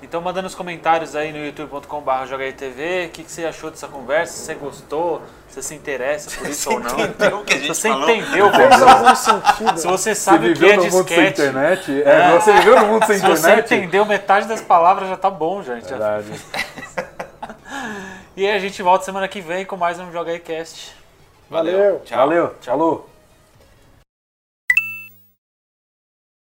Então 0.02 0.22
manda 0.22 0.42
nos 0.42 0.56
comentários 0.56 1.14
aí 1.16 1.32
no 1.34 1.40
youtube.com.br 1.46 2.12
o 2.34 3.10
que, 3.10 3.24
que 3.24 3.32
você 3.32 3.46
achou 3.46 3.70
dessa 3.70 3.88
conversa, 3.88 4.34
se 4.34 4.46
você 4.46 4.56
gostou, 4.56 5.22
se 5.50 5.56
você 5.56 5.62
se 5.62 5.76
interessa 5.76 6.32
por 6.38 6.48
isso 6.50 6.72
ou 6.72 6.80
não. 6.80 7.00
entendeu 7.00 7.40
o 7.40 7.44
que 7.44 7.54
a 7.54 7.58
Se 7.58 7.64
gente 7.64 7.76
você 7.76 7.90
falou? 7.90 8.10
entendeu, 8.10 8.52
Fez 8.52 8.82
algum 8.82 9.16
sentido. 9.16 9.78
se 9.78 9.88
você 9.88 10.16
sabe 10.16 10.52
o 10.52 10.56
que 10.56 10.66
é 10.66 10.78
no 10.78 10.84
mundo 10.84 10.92
sem 10.92 11.02
disquete, 11.04 11.42
internet? 11.42 12.04
É, 12.04 12.32
você 12.40 12.54
viveu 12.54 12.80
no 12.80 12.86
mundo 12.88 13.06
sem 13.08 13.18
se 13.20 13.26
você 13.28 13.40
internet? 13.52 13.74
entendeu 13.76 14.06
metade 14.06 14.48
das 14.48 14.62
palavras 14.62 15.10
já 15.10 15.18
tá 15.18 15.30
bom, 15.30 15.62
gente. 15.62 15.88
Verdade. 15.90 16.32
E 18.38 18.46
aí 18.48 18.56
a 18.56 18.60
gente 18.60 18.82
volta 18.82 19.04
semana 19.04 19.28
que 19.28 19.42
vem 19.42 19.66
com 19.66 19.76
mais 19.76 20.00
um 20.00 20.14
Joga 20.14 20.32
aí 20.32 20.40
Cast. 20.40 20.96
Valeu. 21.50 22.02
Tchau. 22.06 22.18
Valeu, 22.18 22.56
falou. 22.62 23.09